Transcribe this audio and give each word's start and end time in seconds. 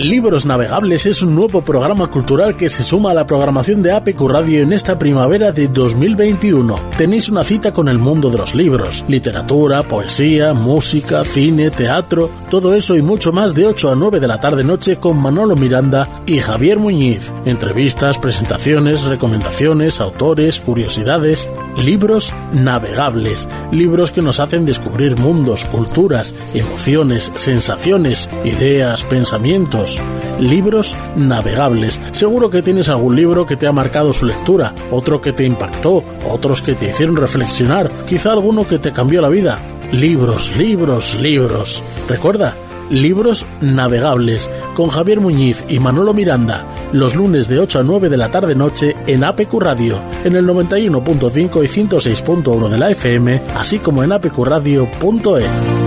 Libros 0.00 0.46
Navegables 0.46 1.04
es 1.04 1.20
un 1.20 1.34
nuevo 1.34 1.60
programa 1.60 2.10
cultural 2.10 2.56
que 2.56 2.70
se 2.70 2.82
suma 2.82 3.10
a 3.10 3.14
la 3.14 3.26
programación 3.26 3.82
de 3.82 3.92
APQ 3.92 4.18
Radio 4.30 4.62
en 4.62 4.72
esta 4.72 4.98
primavera 4.98 5.52
de 5.52 5.68
2021. 5.68 6.74
Tenéis 6.96 7.28
una 7.28 7.44
cita 7.44 7.74
con 7.74 7.86
el 7.86 7.98
mundo 7.98 8.30
de 8.30 8.38
los 8.38 8.54
libros, 8.54 9.04
literatura, 9.08 9.82
poesía, 9.82 10.54
música, 10.54 11.22
cine, 11.22 11.70
teatro, 11.70 12.30
todo 12.48 12.74
eso 12.74 12.96
y 12.96 13.02
mucho 13.02 13.30
más 13.30 13.54
de 13.54 13.66
8 13.66 13.90
a 13.90 13.94
9 13.94 14.20
de 14.20 14.28
la 14.28 14.40
tarde 14.40 14.64
noche 14.64 14.96
con 14.96 15.20
Manolo 15.20 15.54
Miranda 15.54 16.08
y 16.24 16.38
Javier 16.38 16.78
Muñiz. 16.78 17.30
Entrevistas, 17.44 18.16
presentaciones, 18.16 19.04
recomendaciones, 19.04 20.00
autores, 20.00 20.60
curiosidades. 20.60 21.46
Libros 21.84 22.32
navegables, 22.52 23.46
libros 23.70 24.10
que 24.10 24.22
nos 24.22 24.40
hacen 24.40 24.64
descubrir 24.64 25.18
mundos, 25.18 25.66
culturas, 25.66 26.34
emociones, 26.54 27.30
sensaciones, 27.36 28.30
ideas, 28.44 29.04
pensamientos 29.04 29.89
libros 30.38 30.96
navegables. 31.16 32.00
Seguro 32.12 32.50
que 32.50 32.62
tienes 32.62 32.88
algún 32.88 33.16
libro 33.16 33.46
que 33.46 33.56
te 33.56 33.66
ha 33.66 33.72
marcado 33.72 34.12
su 34.12 34.26
lectura, 34.26 34.74
otro 34.90 35.20
que 35.20 35.32
te 35.32 35.44
impactó, 35.44 36.04
otros 36.28 36.62
que 36.62 36.74
te 36.74 36.90
hicieron 36.90 37.16
reflexionar, 37.16 37.90
quizá 38.06 38.32
alguno 38.32 38.66
que 38.66 38.78
te 38.78 38.92
cambió 38.92 39.20
la 39.20 39.28
vida. 39.28 39.58
Libros, 39.92 40.56
libros, 40.56 41.18
libros. 41.20 41.82
Recuerda, 42.08 42.54
Libros 42.90 43.46
Navegables 43.60 44.50
con 44.74 44.90
Javier 44.90 45.20
Muñiz 45.20 45.64
y 45.68 45.78
Manolo 45.78 46.12
Miranda, 46.12 46.66
los 46.92 47.14
lunes 47.14 47.48
de 47.48 47.60
8 47.60 47.80
a 47.80 47.82
9 47.82 48.08
de 48.08 48.16
la 48.16 48.30
tarde 48.30 48.54
noche 48.54 48.96
en 49.06 49.24
APQ 49.24 49.60
Radio, 49.60 50.02
en 50.24 50.34
el 50.36 50.46
91.5 50.46 51.64
y 51.64 51.86
106.1 51.86 52.68
de 52.68 52.78
la 52.78 52.90
FM, 52.90 53.42
así 53.54 53.78
como 53.78 54.02
en 54.02 54.12
apqradio.es. 54.12 55.79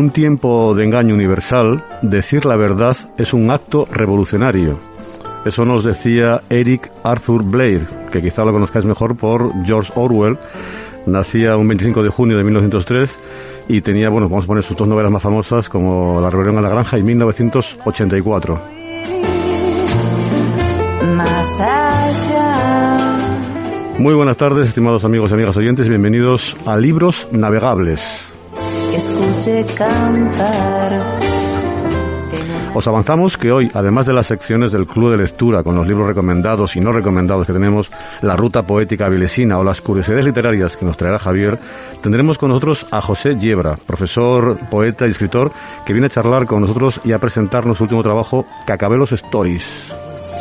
un 0.00 0.10
tiempo 0.10 0.74
de 0.74 0.84
engaño 0.84 1.14
universal, 1.14 1.84
decir 2.00 2.46
la 2.46 2.56
verdad 2.56 2.96
es 3.18 3.34
un 3.34 3.50
acto 3.50 3.86
revolucionario. 3.92 4.78
Eso 5.44 5.66
nos 5.66 5.84
decía 5.84 6.40
Eric 6.48 6.90
Arthur 7.04 7.42
Blair, 7.44 7.86
que 8.10 8.22
quizá 8.22 8.42
lo 8.44 8.52
conozcáis 8.52 8.86
mejor 8.86 9.14
por 9.14 9.52
George 9.66 9.92
Orwell. 9.94 10.38
Nacía 11.04 11.54
un 11.56 11.68
25 11.68 12.02
de 12.02 12.08
junio 12.08 12.38
de 12.38 12.44
1903 12.44 13.10
y 13.68 13.82
tenía, 13.82 14.08
bueno, 14.08 14.26
vamos 14.30 14.44
a 14.44 14.46
poner 14.46 14.64
sus 14.64 14.74
dos 14.74 14.88
novelas 14.88 15.12
más 15.12 15.22
famosas 15.22 15.68
como 15.68 16.18
La 16.18 16.30
rebelión 16.30 16.56
a 16.56 16.62
la 16.62 16.70
granja 16.70 16.98
y 16.98 17.02
1984. 17.02 18.60
Muy 23.98 24.14
buenas 24.14 24.38
tardes, 24.38 24.68
estimados 24.68 25.04
amigos 25.04 25.30
y 25.30 25.34
amigas 25.34 25.58
oyentes, 25.58 25.88
bienvenidos 25.88 26.56
a 26.64 26.78
Libros 26.78 27.28
Navegables 27.32 28.29
escuche 28.94 29.64
cantar. 29.74 31.20
Os 32.72 32.86
avanzamos 32.86 33.36
que 33.36 33.50
hoy, 33.50 33.68
además 33.74 34.06
de 34.06 34.12
las 34.12 34.28
secciones 34.28 34.70
del 34.70 34.86
Club 34.86 35.10
de 35.10 35.16
Lectura 35.16 35.64
con 35.64 35.74
los 35.74 35.88
libros 35.88 36.06
recomendados 36.06 36.76
y 36.76 36.80
no 36.80 36.92
recomendados 36.92 37.44
que 37.44 37.52
tenemos, 37.52 37.90
la 38.22 38.36
ruta 38.36 38.62
poética 38.62 39.08
vilesina 39.08 39.58
o 39.58 39.64
las 39.64 39.80
curiosidades 39.80 40.24
literarias 40.24 40.76
que 40.76 40.84
nos 40.84 40.96
traerá 40.96 41.18
Javier, 41.18 41.58
tendremos 42.00 42.38
con 42.38 42.50
nosotros 42.50 42.86
a 42.92 43.00
José 43.00 43.36
Yebra, 43.40 43.76
profesor, 43.86 44.56
poeta 44.70 45.04
y 45.06 45.10
escritor, 45.10 45.50
que 45.84 45.92
viene 45.92 46.06
a 46.06 46.10
charlar 46.10 46.46
con 46.46 46.60
nosotros 46.60 47.00
y 47.04 47.10
a 47.12 47.18
presentarnos 47.18 47.78
su 47.78 47.84
último 47.84 48.04
trabajo, 48.04 48.46
Cacabelos 48.66 49.10
Stories. 49.12 49.92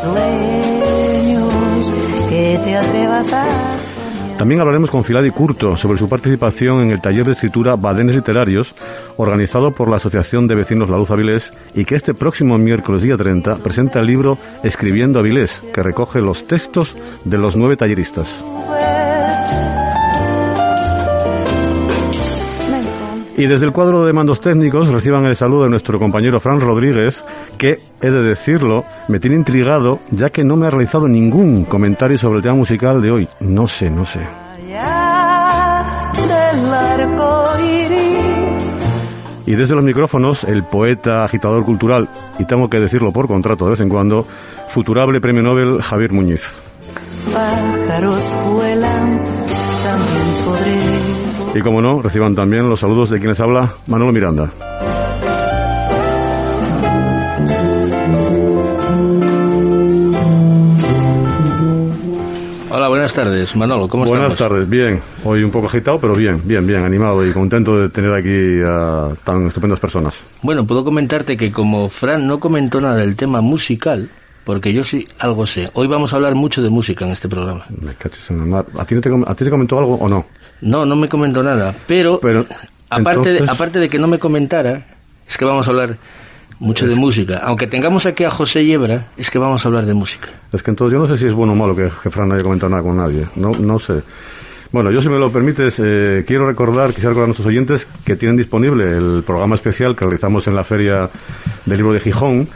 Sueños 0.01 1.91
que 2.29 2.59
te 2.63 2.77
atrevas 2.77 3.33
a 3.33 3.47
también 4.39 4.61
hablaremos 4.61 4.89
con 4.89 5.03
Filadi 5.03 5.31
Curto 5.31 5.75
sobre 5.75 5.97
su 5.97 6.07
participación 6.07 6.81
en 6.81 6.91
el 6.91 7.01
taller 7.01 7.25
de 7.25 7.33
escritura 7.33 7.75
Badenes 7.75 8.15
Literarios, 8.15 8.73
organizado 9.17 9.71
por 9.71 9.89
la 9.89 9.97
Asociación 9.97 10.47
de 10.47 10.55
Vecinos 10.55 10.89
La 10.89 10.95
Luz 10.95 11.11
Avilés, 11.11 11.51
y 11.75 11.83
que 11.83 11.95
este 11.95 12.13
próximo 12.13 12.57
miércoles 12.57 13.01
día 13.01 13.17
30 13.17 13.57
presenta 13.57 13.99
el 13.99 14.07
libro 14.07 14.37
Escribiendo 14.63 15.19
Avilés, 15.19 15.61
que 15.73 15.83
recoge 15.83 16.21
los 16.21 16.47
textos 16.47 16.95
de 17.25 17.37
los 17.37 17.57
nueve 17.57 17.75
talleristas. 17.75 18.29
Y 23.39 23.47
desde 23.47 23.65
el 23.65 23.71
cuadro 23.71 24.03
de 24.03 24.11
mandos 24.11 24.41
técnicos 24.41 24.89
reciban 24.89 25.25
el 25.25 25.33
saludo 25.33 25.63
de 25.63 25.69
nuestro 25.69 25.97
compañero 25.97 26.41
Fran 26.41 26.59
Rodríguez, 26.59 27.23
que, 27.57 27.77
he 28.01 28.11
de 28.11 28.21
decirlo, 28.21 28.83
me 29.07 29.21
tiene 29.21 29.37
intrigado 29.37 29.99
ya 30.11 30.29
que 30.29 30.43
no 30.43 30.57
me 30.57 30.67
ha 30.67 30.69
realizado 30.69 31.07
ningún 31.07 31.63
comentario 31.63 32.17
sobre 32.17 32.39
el 32.39 32.43
tema 32.43 32.55
musical 32.55 33.01
de 33.01 33.11
hoy. 33.11 33.29
No 33.39 33.65
sé, 33.65 33.89
no 33.89 34.05
sé. 34.05 34.19
Y 39.45 39.55
desde 39.55 39.73
los 39.73 39.85
micrófonos, 39.85 40.43
el 40.43 40.63
poeta, 40.63 41.23
agitador 41.23 41.63
cultural, 41.63 42.09
y 42.39 42.43
tengo 42.43 42.69
que 42.69 42.81
decirlo 42.81 43.13
por 43.13 43.29
contrato 43.29 43.63
de 43.63 43.71
vez 43.71 43.79
en 43.79 43.87
cuando, 43.87 44.27
futurable 44.67 45.21
premio 45.21 45.43
Nobel 45.43 45.81
Javier 45.81 46.11
Muñiz. 46.11 46.43
Pájaros 47.33 48.35
vuelan, 48.51 49.21
también 49.85 50.27
podré 50.43 50.98
y 51.55 51.61
como 51.61 51.81
no, 51.81 52.01
reciban 52.01 52.35
también 52.35 52.69
los 52.69 52.79
saludos 52.79 53.09
de 53.09 53.19
quienes 53.19 53.39
habla 53.39 53.73
Manolo 53.87 54.11
Miranda. 54.11 54.51
Hola, 62.71 62.87
buenas 62.87 63.13
tardes, 63.13 63.55
Manolo, 63.55 63.87
¿cómo 63.89 64.03
estás? 64.03 64.19
Buenas 64.19 64.37
tardes, 64.37 64.69
bien. 64.69 65.01
Hoy 65.23 65.43
un 65.43 65.51
poco 65.51 65.67
agitado, 65.67 65.99
pero 65.99 66.15
bien, 66.15 66.39
bien, 66.45 66.65
bien, 66.67 66.83
animado 66.83 67.25
y 67.25 67.31
contento 67.31 67.75
de 67.77 67.89
tener 67.89 68.13
aquí 68.13 68.61
a 68.63 69.11
tan 69.23 69.47
estupendas 69.47 69.79
personas. 69.79 70.23
Bueno, 70.43 70.65
puedo 70.65 70.83
comentarte 70.83 71.35
que 71.35 71.51
como 71.51 71.89
Fran 71.89 72.27
no 72.27 72.39
comentó 72.39 72.79
nada 72.79 72.97
del 72.97 73.15
tema 73.15 73.41
musical, 73.41 74.09
porque 74.43 74.73
yo 74.73 74.83
sí 74.83 75.07
algo 75.19 75.45
sé. 75.45 75.69
Hoy 75.73 75.87
vamos 75.87 76.13
a 76.13 76.15
hablar 76.15 76.35
mucho 76.35 76.61
de 76.61 76.69
música 76.69 77.05
en 77.05 77.11
este 77.11 77.29
programa. 77.29 77.65
Me 77.69 77.91
¿A 77.91 78.85
ti, 78.85 78.99
te, 78.99 79.09
¿A 79.25 79.35
ti 79.35 79.43
te 79.43 79.49
comentó 79.49 79.79
algo 79.79 79.95
o 79.95 80.07
no? 80.07 80.25
No, 80.61 80.85
no 80.85 80.95
me 80.95 81.07
comentó 81.07 81.41
nada, 81.41 81.75
pero, 81.87 82.19
aparte, 82.89 83.33
de, 83.33 83.49
aparte 83.49 83.79
de 83.79 83.89
que 83.89 83.97
no 83.97 84.07
me 84.07 84.19
comentara, 84.19 84.85
es 85.27 85.37
que 85.37 85.45
vamos 85.45 85.67
a 85.67 85.71
hablar 85.71 85.97
mucho 86.59 86.85
de 86.85 86.95
música. 86.95 87.39
Aunque 87.43 87.67
tengamos 87.67 88.05
aquí 88.05 88.23
a 88.23 88.29
José 88.29 88.65
Yebra, 88.65 89.07
es 89.17 89.31
que 89.31 89.39
vamos 89.39 89.63
a 89.63 89.67
hablar 89.67 89.85
de 89.85 89.93
música. 89.93 90.29
Es 90.51 90.61
que 90.61 90.71
entonces 90.71 90.93
yo 90.93 90.99
no 90.99 91.07
sé 91.07 91.17
si 91.17 91.27
es 91.27 91.33
bueno 91.33 91.53
o 91.53 91.55
malo 91.55 91.75
que, 91.75 91.89
Fran 91.89 92.27
no 92.27 92.35
haya 92.35 92.43
comentado 92.43 92.69
nada 92.69 92.83
con 92.83 92.97
nadie. 92.97 93.25
No, 93.35 93.51
no 93.51 93.79
sé. 93.79 94.01
Bueno, 94.71 94.91
yo 94.91 95.01
si 95.01 95.09
me 95.09 95.17
lo 95.17 95.31
permites, 95.31 95.79
eh, 95.79 96.23
quiero 96.27 96.45
recordar, 96.45 96.89
quisiera 96.89 97.09
recordar 97.09 97.23
a 97.23 97.27
nuestros 97.27 97.47
oyentes 97.47 97.87
que 98.05 98.15
tienen 98.15 98.37
disponible 98.37 98.85
el 98.97 99.23
programa 99.25 99.55
especial 99.55 99.95
que 99.95 100.05
realizamos 100.05 100.45
en 100.47 100.55
la 100.55 100.63
Feria 100.63 101.09
del 101.65 101.77
Libro 101.77 101.93
de 101.93 102.01
Gijón, 102.01 102.47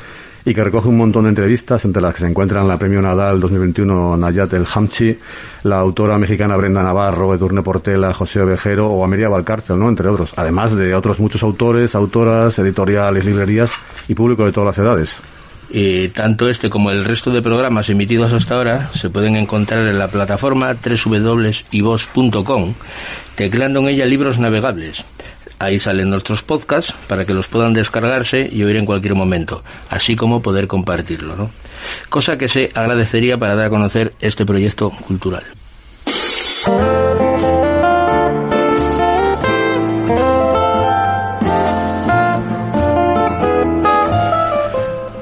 y 0.45 0.53
que 0.53 0.63
recoge 0.63 0.89
un 0.89 0.97
montón 0.97 1.23
de 1.23 1.29
entrevistas, 1.29 1.85
entre 1.85 2.01
las 2.01 2.13
que 2.13 2.21
se 2.21 2.27
encuentran 2.27 2.67
la 2.67 2.77
Premio 2.77 3.01
Nadal 3.01 3.39
2021 3.39 4.17
Nayat 4.17 4.53
El 4.53 4.65
Hamchi, 4.65 5.17
la 5.63 5.79
autora 5.79 6.17
mexicana 6.17 6.55
Brenda 6.55 6.83
Navarro, 6.83 7.33
Edurne 7.33 7.61
Portela, 7.61 8.13
José 8.13 8.41
Ovejero 8.41 8.87
o 8.87 9.03
Ameria 9.03 9.29
Valcárcel, 9.29 9.79
¿no? 9.79 9.89
entre 9.89 10.09
otros, 10.09 10.33
además 10.35 10.75
de 10.75 10.93
otros 10.93 11.19
muchos 11.19 11.43
autores, 11.43 11.95
autoras, 11.95 12.59
editoriales, 12.59 13.25
librerías 13.25 13.71
y 14.07 14.15
público 14.15 14.45
de 14.45 14.51
todas 14.51 14.75
las 14.75 14.85
edades. 14.85 15.21
Y 15.69 16.09
tanto 16.09 16.49
este 16.49 16.69
como 16.69 16.91
el 16.91 17.03
resto 17.03 17.31
de 17.31 17.41
programas 17.41 17.89
emitidos 17.89 18.31
hasta 18.31 18.55
ahora 18.55 18.89
se 18.93 19.09
pueden 19.09 19.35
encontrar 19.35 19.87
en 19.87 19.97
la 19.97 20.07
plataforma 20.07 20.73
www.ivos.com, 20.73 22.73
tecleando 23.35 23.79
en 23.79 23.87
ella 23.87 24.05
libros 24.05 24.37
navegables. 24.37 25.03
Ahí 25.63 25.79
salen 25.79 26.09
nuestros 26.09 26.43
podcasts 26.43 26.93
para 27.07 27.23
que 27.23 27.33
los 27.33 27.47
puedan 27.47 27.73
descargarse 27.73 28.49
y 28.51 28.63
oír 28.63 28.75
en 28.75 28.85
cualquier 28.85 29.15
momento, 29.15 29.63
así 29.89 30.13
como 30.13 30.41
poder 30.41 30.67
compartirlo, 30.67 31.37
¿no? 31.37 31.51
Cosa 32.09 32.35
que 32.35 32.49
se 32.49 32.69
agradecería 32.75 33.37
para 33.37 33.55
dar 33.55 33.67
a 33.67 33.69
conocer 33.69 34.11
este 34.19 34.45
proyecto 34.45 34.89
cultural. 34.89 35.43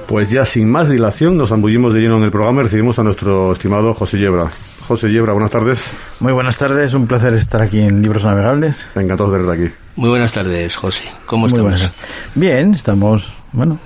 Pues 0.08 0.32
ya 0.32 0.44
sin 0.44 0.72
más 0.72 0.90
dilación 0.90 1.38
nos 1.38 1.50
zambullimos 1.50 1.94
de 1.94 2.00
lleno 2.00 2.18
en 2.18 2.24
el 2.24 2.32
programa 2.32 2.62
y 2.62 2.64
recibimos 2.64 2.98
a 2.98 3.04
nuestro 3.04 3.54
estimado 3.54 3.94
José 3.94 4.18
Yebra. 4.18 4.50
José 4.88 5.12
Yebra, 5.12 5.34
buenas 5.34 5.52
tardes. 5.52 5.80
Muy 6.20 6.34
buenas 6.34 6.58
tardes, 6.58 6.96
un 6.96 7.06
placer 7.06 7.36
estar 7.36 7.62
aquí 7.62 7.80
en 7.80 8.02
Libros 8.02 8.24
Navegables. 8.24 8.88
Encantado 8.96 9.32
de 9.32 9.38
tenerte 9.38 9.68
aquí. 9.68 9.81
Muy 9.96 10.10
buenas 10.10 10.32
tardes, 10.32 10.76
José. 10.76 11.04
¿Cómo 11.26 11.48
estamos? 11.48 11.92
Bien, 12.36 12.74
estamos, 12.74 13.32
bueno, 13.52 13.78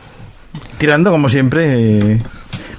tirando 0.77 1.11
como 1.11 1.29
siempre, 1.29 2.21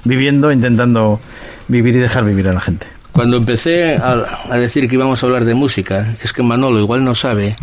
viviendo, 0.05 0.51
intentando 0.51 1.19
vivir 1.67 1.95
y 1.95 1.99
dejar 1.99 2.23
vivir 2.23 2.47
a 2.47 2.53
la 2.53 2.61
gente. 2.61 2.87
Cuando 3.11 3.37
empecé 3.37 3.95
a, 3.95 4.57
decir 4.57 4.87
que 4.87 4.95
íbamos 4.95 5.21
a 5.21 5.25
hablar 5.25 5.43
de 5.43 5.55
música, 5.55 6.13
es 6.23 6.31
que 6.31 6.43
Manolo 6.43 6.79
igual 6.79 7.03
no 7.03 7.15
sabe 7.15 7.55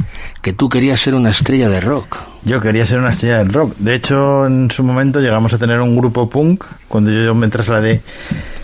que 0.43 0.53
tú 0.53 0.69
querías 0.69 1.01
ser 1.01 1.15
una 1.15 1.31
estrella 1.31 1.69
de 1.69 1.81
rock. 1.81 2.19
Yo 2.45 2.61
quería 2.61 2.85
ser 2.85 2.99
una 2.99 3.11
estrella 3.11 3.39
de 3.39 3.45
rock. 3.45 3.77
De 3.79 3.95
hecho, 3.95 4.47
en 4.47 4.71
su 4.73 4.83
momento 4.83 5.21
llegamos 5.21 5.55
a 5.55 5.59
tener 5.59 5.81
un 5.81 5.97
grupo 5.97 6.29
punk 6.29 6.65
cuando 6.89 7.13
yo 7.13 7.35
me 7.37 7.47
trasladé 7.49 8.03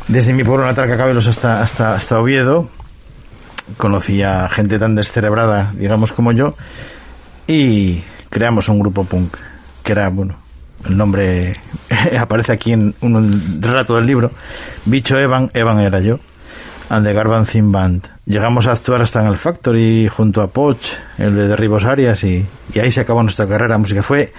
desde 0.08 0.34
mi 0.34 0.42
pueblo 0.42 0.66
natal, 0.66 0.88
Cacabelos, 0.88 1.28
hasta, 1.28 1.62
hasta, 1.62 1.94
hasta 1.94 2.18
Oviedo. 2.18 2.68
Conocí 3.76 4.22
a 4.22 4.48
gente 4.48 4.78
tan 4.78 4.94
descerebrada, 4.94 5.72
digamos, 5.76 6.12
como 6.12 6.32
yo. 6.32 6.54
Y 7.46 8.02
creamos 8.28 8.68
un 8.68 8.78
grupo 8.78 9.04
punk, 9.04 9.36
que 9.82 9.92
era, 9.92 10.08
bueno, 10.08 10.36
el 10.88 10.96
nombre 10.96 11.54
aparece 12.18 12.52
aquí 12.52 12.72
en 12.72 12.94
un 13.00 13.60
relato 13.60 13.96
del 13.96 14.06
libro. 14.06 14.30
Bicho 14.84 15.18
Evan, 15.18 15.50
Evan 15.54 15.80
era 15.80 16.00
yo. 16.00 16.18
And 16.88 17.06
the 17.06 17.12
Garbanzin 17.12 17.70
Band. 17.70 18.08
Llegamos 18.26 18.66
a 18.66 18.72
actuar 18.72 19.00
hasta 19.00 19.20
en 19.20 19.28
el 19.28 19.36
Factory 19.36 20.08
junto 20.08 20.42
a 20.42 20.48
Poch, 20.48 20.96
el 21.18 21.36
de 21.36 21.46
Derribos 21.46 21.84
Arias, 21.84 22.24
y, 22.24 22.44
y 22.74 22.78
ahí 22.80 22.90
se 22.90 23.02
acabó 23.02 23.22
nuestra 23.22 23.46
carrera. 23.46 23.78
Música 23.78 24.02
fue 24.02 24.32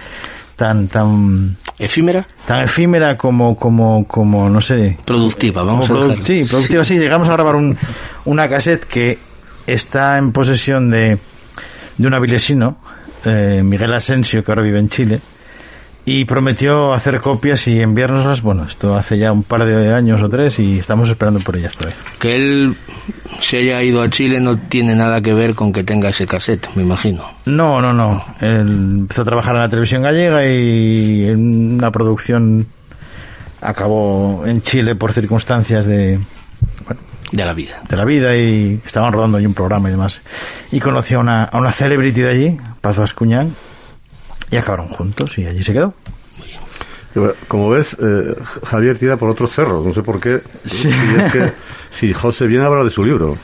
tan, 0.54 0.88
tan, 0.88 1.56
¿Efímera? 1.82 2.26
tan 2.46 2.62
efímera 2.62 3.16
como, 3.16 3.56
como, 3.56 4.06
como, 4.06 4.48
no 4.48 4.60
sé. 4.60 4.96
Productiva, 5.04 5.64
vamos 5.64 5.90
a 5.90 5.92
produ-. 5.92 6.22
Sí, 6.22 6.40
productiva, 6.48 6.84
sí. 6.84 6.96
Llegamos 6.96 7.28
a 7.28 7.32
grabar 7.32 7.56
un, 7.56 7.76
una 8.24 8.48
cassette 8.48 8.84
que 8.84 9.18
está 9.66 10.16
en 10.18 10.32
posesión 10.32 10.90
de, 10.90 11.18
de 11.98 12.06
un 12.06 12.14
avilesino, 12.14 12.76
eh, 13.24 13.62
Miguel 13.64 13.92
Asensio, 13.94 14.44
que 14.44 14.50
ahora 14.52 14.62
vive 14.62 14.78
en 14.78 14.88
Chile, 14.88 15.20
y 16.04 16.24
prometió 16.24 16.92
hacer 16.92 17.20
copias 17.20 17.66
y 17.68 17.80
enviárnoslas. 17.80 18.42
Bueno, 18.42 18.64
esto 18.64 18.96
hace 18.96 19.18
ya 19.18 19.30
un 19.32 19.44
par 19.44 19.64
de 19.64 19.94
años 19.94 20.20
o 20.22 20.28
tres 20.28 20.58
y 20.58 20.78
estamos 20.78 21.08
esperando 21.08 21.38
por 21.40 21.56
ellas 21.56 21.74
todavía. 21.76 21.96
Que 22.18 22.34
él 22.34 22.76
se 23.40 23.58
haya 23.58 23.82
ido 23.82 24.02
a 24.02 24.10
Chile 24.10 24.40
no 24.40 24.56
tiene 24.56 24.96
nada 24.96 25.20
que 25.20 25.32
ver 25.32 25.54
con 25.54 25.72
que 25.72 25.84
tenga 25.84 26.08
ese 26.08 26.26
cassette, 26.26 26.68
me 26.74 26.82
imagino. 26.82 27.30
No, 27.46 27.80
no, 27.80 27.92
no. 27.92 28.24
Él 28.40 28.68
empezó 29.00 29.22
a 29.22 29.24
trabajar 29.24 29.54
en 29.54 29.62
la 29.62 29.68
televisión 29.68 30.02
gallega 30.02 30.44
y 30.46 31.24
en 31.28 31.74
una 31.74 31.90
producción 31.92 32.66
acabó 33.60 34.44
en 34.46 34.60
Chile 34.62 34.96
por 34.96 35.12
circunstancias 35.12 35.86
de, 35.86 36.18
bueno, 36.84 37.00
De 37.30 37.44
la 37.44 37.52
vida. 37.52 37.80
de 37.88 37.96
la 37.96 38.04
vida 38.04 38.36
y 38.36 38.80
estaban 38.84 39.12
rodando 39.12 39.38
allí 39.38 39.46
un 39.46 39.54
programa 39.54 39.88
y 39.88 39.92
demás. 39.92 40.20
Y 40.72 40.80
conocí 40.80 41.14
a 41.14 41.20
una, 41.20 41.44
a 41.44 41.58
una 41.58 41.70
celebrity 41.70 42.22
de 42.22 42.30
allí, 42.30 42.56
Pazo 42.80 43.04
Ascuñán, 43.04 43.54
y 44.52 44.56
acabaron 44.56 44.86
juntos 44.88 45.36
y 45.38 45.46
allí 45.46 45.64
se 45.64 45.72
quedó. 45.72 45.92
Como 47.46 47.68
ves, 47.68 47.94
eh, 48.00 48.34
Javier 48.64 48.96
tira 48.96 49.16
por 49.18 49.28
otro 49.28 49.46
cerro, 49.46 49.82
no 49.84 49.92
sé 49.92 50.02
por 50.02 50.18
qué. 50.18 50.40
Sí. 50.64 50.88
Y 50.88 51.20
es 51.20 51.32
que 51.32 51.52
si 51.90 52.12
José 52.14 52.46
viene 52.46 52.64
a 52.64 52.68
hablar 52.68 52.84
de 52.84 52.90
su 52.90 53.04
libro. 53.04 53.36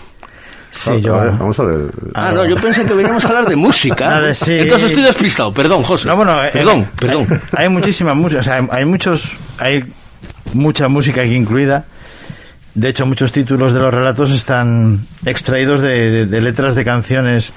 Sí, 0.70 0.90
a 0.90 0.96
yo... 0.96 1.18
ver, 1.20 1.32
vamos 1.32 1.58
a 1.60 1.64
ver. 1.64 1.90
Ah, 2.14 2.32
no, 2.32 2.48
yo 2.48 2.56
pensé 2.56 2.84
que 2.84 2.94
veníamos 2.94 3.22
a 3.24 3.28
hablar 3.28 3.46
de 3.46 3.56
música. 3.56 4.22
Sí. 4.34 4.52
Entonces 4.58 4.90
estoy 4.90 5.04
despistado. 5.04 5.52
Perdón, 5.52 5.82
José. 5.82 6.08
No, 6.08 6.16
bueno, 6.16 6.42
eh, 6.42 6.50
perdón, 6.52 6.80
eh, 6.80 6.88
perdón. 6.98 7.26
Hay, 7.52 7.64
hay 7.64 7.68
muchísima 7.68 8.14
música, 8.14 8.40
o 8.40 8.44
sea, 8.44 8.54
hay, 8.56 8.68
hay 8.70 8.84
muchos, 8.86 9.36
hay 9.58 9.84
mucha 10.54 10.88
música 10.88 11.20
aquí 11.22 11.34
incluida. 11.34 11.84
De 12.74 12.88
hecho, 12.88 13.04
muchos 13.04 13.32
títulos 13.32 13.72
de 13.74 13.80
los 13.80 13.92
relatos 13.92 14.30
están 14.30 15.06
extraídos 15.26 15.80
de, 15.82 16.10
de- 16.10 16.26
de 16.26 16.40
letras 16.40 16.74
de 16.74 16.84
canciones 16.84 17.52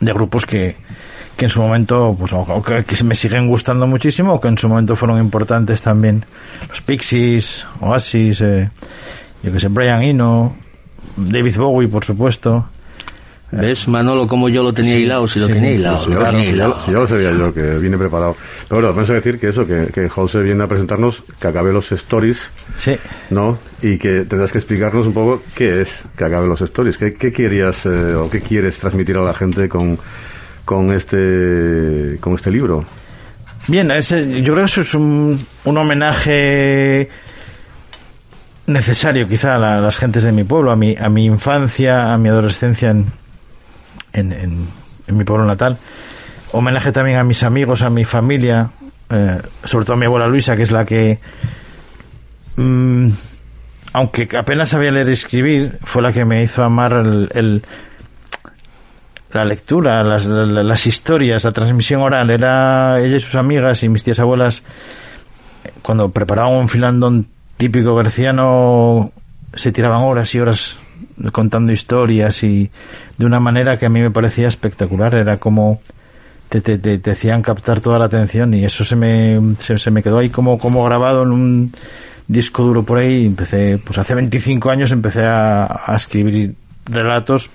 de 0.00 0.12
grupos 0.12 0.46
que, 0.46 0.76
que 1.36 1.46
en 1.46 1.50
su 1.50 1.60
momento, 1.60 2.14
pues, 2.18 2.32
o, 2.32 2.62
que, 2.62 2.84
que 2.84 3.04
me 3.04 3.14
siguen 3.14 3.48
gustando 3.48 3.86
muchísimo, 3.86 4.34
o 4.34 4.40
que 4.40 4.48
en 4.48 4.58
su 4.58 4.68
momento 4.68 4.94
fueron 4.96 5.18
importantes 5.18 5.82
también. 5.82 6.24
Los 6.68 6.80
Pixies, 6.82 7.64
Oasis, 7.80 8.40
eh, 8.42 8.70
yo 9.42 9.52
que 9.52 9.58
sé, 9.60 9.68
Brian 9.68 10.02
Eno, 10.02 10.54
David 11.16 11.56
Bowie, 11.56 11.88
por 11.88 12.04
supuesto. 12.04 12.66
¿Ves, 13.54 13.86
Manolo, 13.86 14.26
como 14.26 14.48
yo 14.48 14.62
lo 14.62 14.72
tenía 14.72 14.94
Sí, 14.94 15.00
hilado? 15.02 15.28
Si 15.28 15.38
lo 15.38 15.46
sí, 15.46 15.52
tenía 15.52 15.68
sí, 15.70 15.74
hilado, 15.74 16.00
Si 16.04 16.10
lo 16.10 16.20
ya, 16.22 16.30
tenía 16.30 16.46
si 16.46 16.52
hilado. 16.52 16.78
si 16.78 16.86
ya 16.90 16.98
lo 16.98 17.06
sabía 17.06 17.32
yo, 17.32 17.52
que 17.52 17.60
viene 17.78 17.98
preparado. 17.98 18.34
Pero 18.66 18.80
bueno, 18.80 18.94
pienso 18.94 19.12
decir 19.12 19.38
que 19.38 19.48
eso, 19.48 19.66
que, 19.66 19.88
que 19.92 20.08
José 20.08 20.40
viene 20.40 20.64
a 20.64 20.66
presentarnos, 20.66 21.22
que 21.38 21.48
acabe 21.48 21.70
los 21.70 21.92
stories, 21.92 22.50
Sí. 22.78 22.96
¿no? 23.28 23.58
Y 23.82 23.98
que 23.98 24.24
tendrás 24.24 24.52
que 24.52 24.56
explicarnos 24.58 25.06
un 25.06 25.12
poco 25.12 25.42
qué 25.54 25.82
es 25.82 26.02
que 26.16 26.24
acabe 26.24 26.46
los 26.48 26.62
stories. 26.62 26.96
¿Qué, 26.96 27.12
qué 27.12 27.30
querías 27.30 27.84
eh, 27.84 28.14
o 28.14 28.30
qué 28.30 28.40
quieres 28.40 28.78
transmitir 28.78 29.18
a 29.18 29.20
la 29.22 29.34
gente 29.34 29.68
con, 29.68 29.98
con, 30.64 30.92
este, 30.92 32.16
con 32.20 32.34
este 32.34 32.50
libro? 32.50 32.84
Bien, 33.68 33.90
ese- 33.90 34.28
yo 34.42 34.52
creo 34.52 34.56
que 34.56 34.64
eso 34.64 34.80
es 34.80 34.94
un, 34.94 35.44
un 35.64 35.76
homenaje 35.76 37.08
necesario 38.66 39.28
quizá 39.28 39.54
a, 39.54 39.58
la- 39.58 39.80
las 39.80 39.96
gentes 39.96 40.22
de 40.22 40.32
mi 40.32 40.44
pueblo, 40.44 40.70
a 40.72 40.76
mi, 40.76 40.96
a 40.96 41.08
mi 41.08 41.24
infancia, 41.26 42.12
a 42.12 42.18
mi 42.18 42.28
adolescencia 42.28 42.90
en, 42.90 43.06
en, 44.12 44.32
en- 44.32 44.68
mi 45.16 45.24
pueblo 45.24 45.44
natal. 45.44 45.78
Homenaje 46.52 46.90
también 46.92 47.18
a 47.18 47.24
mis 47.24 47.42
amigos, 47.42 47.82
a 47.82 47.90
mi 47.90 48.04
familia, 48.04 48.70
eh, 49.10 49.40
sobre 49.64 49.84
todo 49.84 49.94
a 49.94 49.98
mi 49.98 50.06
abuela 50.06 50.26
Luisa, 50.26 50.56
que 50.56 50.62
es 50.62 50.70
la 50.70 50.84
que, 50.84 51.18
mm, 52.56 53.08
aunque 53.94 54.28
apenas 54.38 54.70
sabía 54.70 54.90
leer 54.90 55.08
y 55.08 55.12
escribir, 55.12 55.78
fue 55.84 56.02
la 56.02 56.12
que 56.12 56.24
me 56.24 56.42
hizo 56.42 56.62
amar 56.62 56.92
el, 57.34 57.62
la 59.32 59.44
lectura, 59.44 60.02
las, 60.02 60.26
la- 60.26 60.62
las 60.62 60.86
historias, 60.86 61.44
la 61.44 61.52
transmisión 61.52 62.02
oral. 62.02 62.30
Era 62.30 63.00
ella 63.00 63.16
y 63.16 63.20
sus 63.20 63.34
amigas 63.34 63.82
y 63.82 63.88
mis 63.88 64.04
tías 64.04 64.18
abuelas, 64.18 64.62
cuando 65.82 66.10
preparaban 66.10 66.54
un 66.54 66.68
filandón 66.68 67.26
típico 67.56 67.94
berciano, 67.94 69.12
se 69.54 69.72
tiraban 69.72 70.02
horas 70.02 70.34
y 70.34 70.38
horas 70.40 70.76
contando 71.32 71.72
historias 71.72 72.42
y 72.42 72.70
de 73.18 73.26
una 73.26 73.40
manera 73.40 73.78
que 73.78 73.86
a 73.86 73.88
mí 73.88 74.00
me 74.00 74.10
parecía 74.10 74.48
espectacular. 74.48 75.14
Era 75.14 75.36
como 75.38 75.80
te, 76.48 76.60
te, 76.60 76.78
te, 76.78 77.10
hacían 77.10 77.42
captar 77.42 77.80
toda 77.80 77.98
la 77.98 78.06
atención 78.06 78.52
y 78.54 78.64
eso 78.64 78.84
se 78.84 78.96
me, 78.96 79.38
se, 79.58 79.90
me 79.90 80.02
quedó 80.02 80.18
ahí 80.18 80.28
como, 80.30 80.58
como 80.58 80.84
grabado 80.84 81.22
en 81.22 81.32
un 81.32 81.72
disco 82.28 82.62
duro 82.62 82.82
por 82.84 82.98
ahí 82.98 83.26
empecé, 83.26 83.78
pues 83.84 83.98
hace 83.98 84.14
25 84.14 84.70
años 84.70 84.92
empecé 84.92 85.22
a 85.24 85.92
escribir 85.96 86.54
relatos 86.86 87.50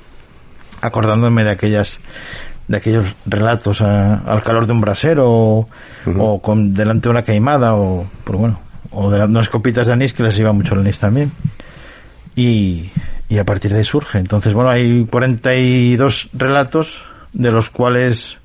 acordándome 0.88 1.44
de 1.44 1.52
aquellas 1.52 2.00
de 2.68 2.78
aquellos 2.78 3.06
relatos 3.26 3.82
a- 3.82 4.16
al 4.16 4.44
calor 4.44 4.66
de 4.66 4.74
un 4.74 4.82
brasero 4.82 5.30
o, 5.32 5.70
o 6.20 6.42
con 6.42 6.74
delante 6.74 7.08
de 7.08 7.12
una 7.12 7.24
queimada 7.24 7.76
o 7.76 8.06
por 8.26 8.36
bueno 8.38 8.60
o 8.92 9.10
de 9.12 9.20
las 9.20 9.30
unas 9.30 9.48
copitas 9.50 9.88
de 9.88 9.94
anís 9.94 10.14
que 10.14 10.24
les 10.24 10.38
iba 10.40 10.52
mucho 10.52 10.74
el 10.74 10.82
anís 10.82 11.00
también. 11.00 11.32
Y, 12.36 12.92
y 13.30 13.38
a 13.40 13.46
partir 13.46 13.72
de 13.72 13.78
ahí 13.80 13.84
surge. 13.84 14.18
Entonces 14.20 14.54
bueno 14.54 14.70
hay 14.70 15.06
42 15.06 16.30
relatos 16.34 17.02
de 17.34 17.52
los 17.52 17.70
cuales 17.70 18.38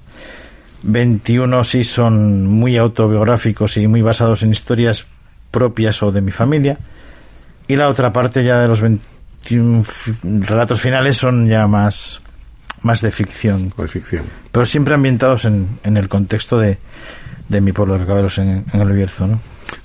21 0.84 1.64
sí 1.64 1.84
son 1.84 2.46
muy 2.46 2.76
autobiográficos 2.78 3.76
y 3.76 3.86
muy 3.86 4.02
basados 4.02 4.42
en 4.42 4.50
historias 4.52 5.04
propias 5.50 6.02
o 6.02 6.10
de 6.12 6.20
mi 6.20 6.30
familia 6.32 6.78
y 7.68 7.76
la 7.76 7.88
otra 7.88 8.12
parte 8.12 8.42
ya 8.44 8.58
de 8.60 8.68
los 8.68 8.80
21 8.80 9.84
fi- 9.84 10.12
relatos 10.22 10.80
finales 10.80 11.16
son 11.18 11.46
ya 11.48 11.66
más 11.66 12.20
más 12.82 13.00
de 13.00 13.10
ficción 13.12 13.72
de 13.76 13.88
ficción. 13.88 14.24
pero 14.50 14.66
siempre 14.66 14.94
ambientados 14.94 15.44
en, 15.44 15.78
en 15.84 15.96
el 15.96 16.08
contexto 16.08 16.58
de, 16.58 16.78
de 17.48 17.60
mi 17.60 17.72
pueblo 17.72 17.94
de 17.94 18.00
Cacabelos 18.00 18.38
en, 18.38 18.64
en 18.72 18.80
el 18.80 18.92
Bierzo 18.92 19.26
¿no? 19.26 19.40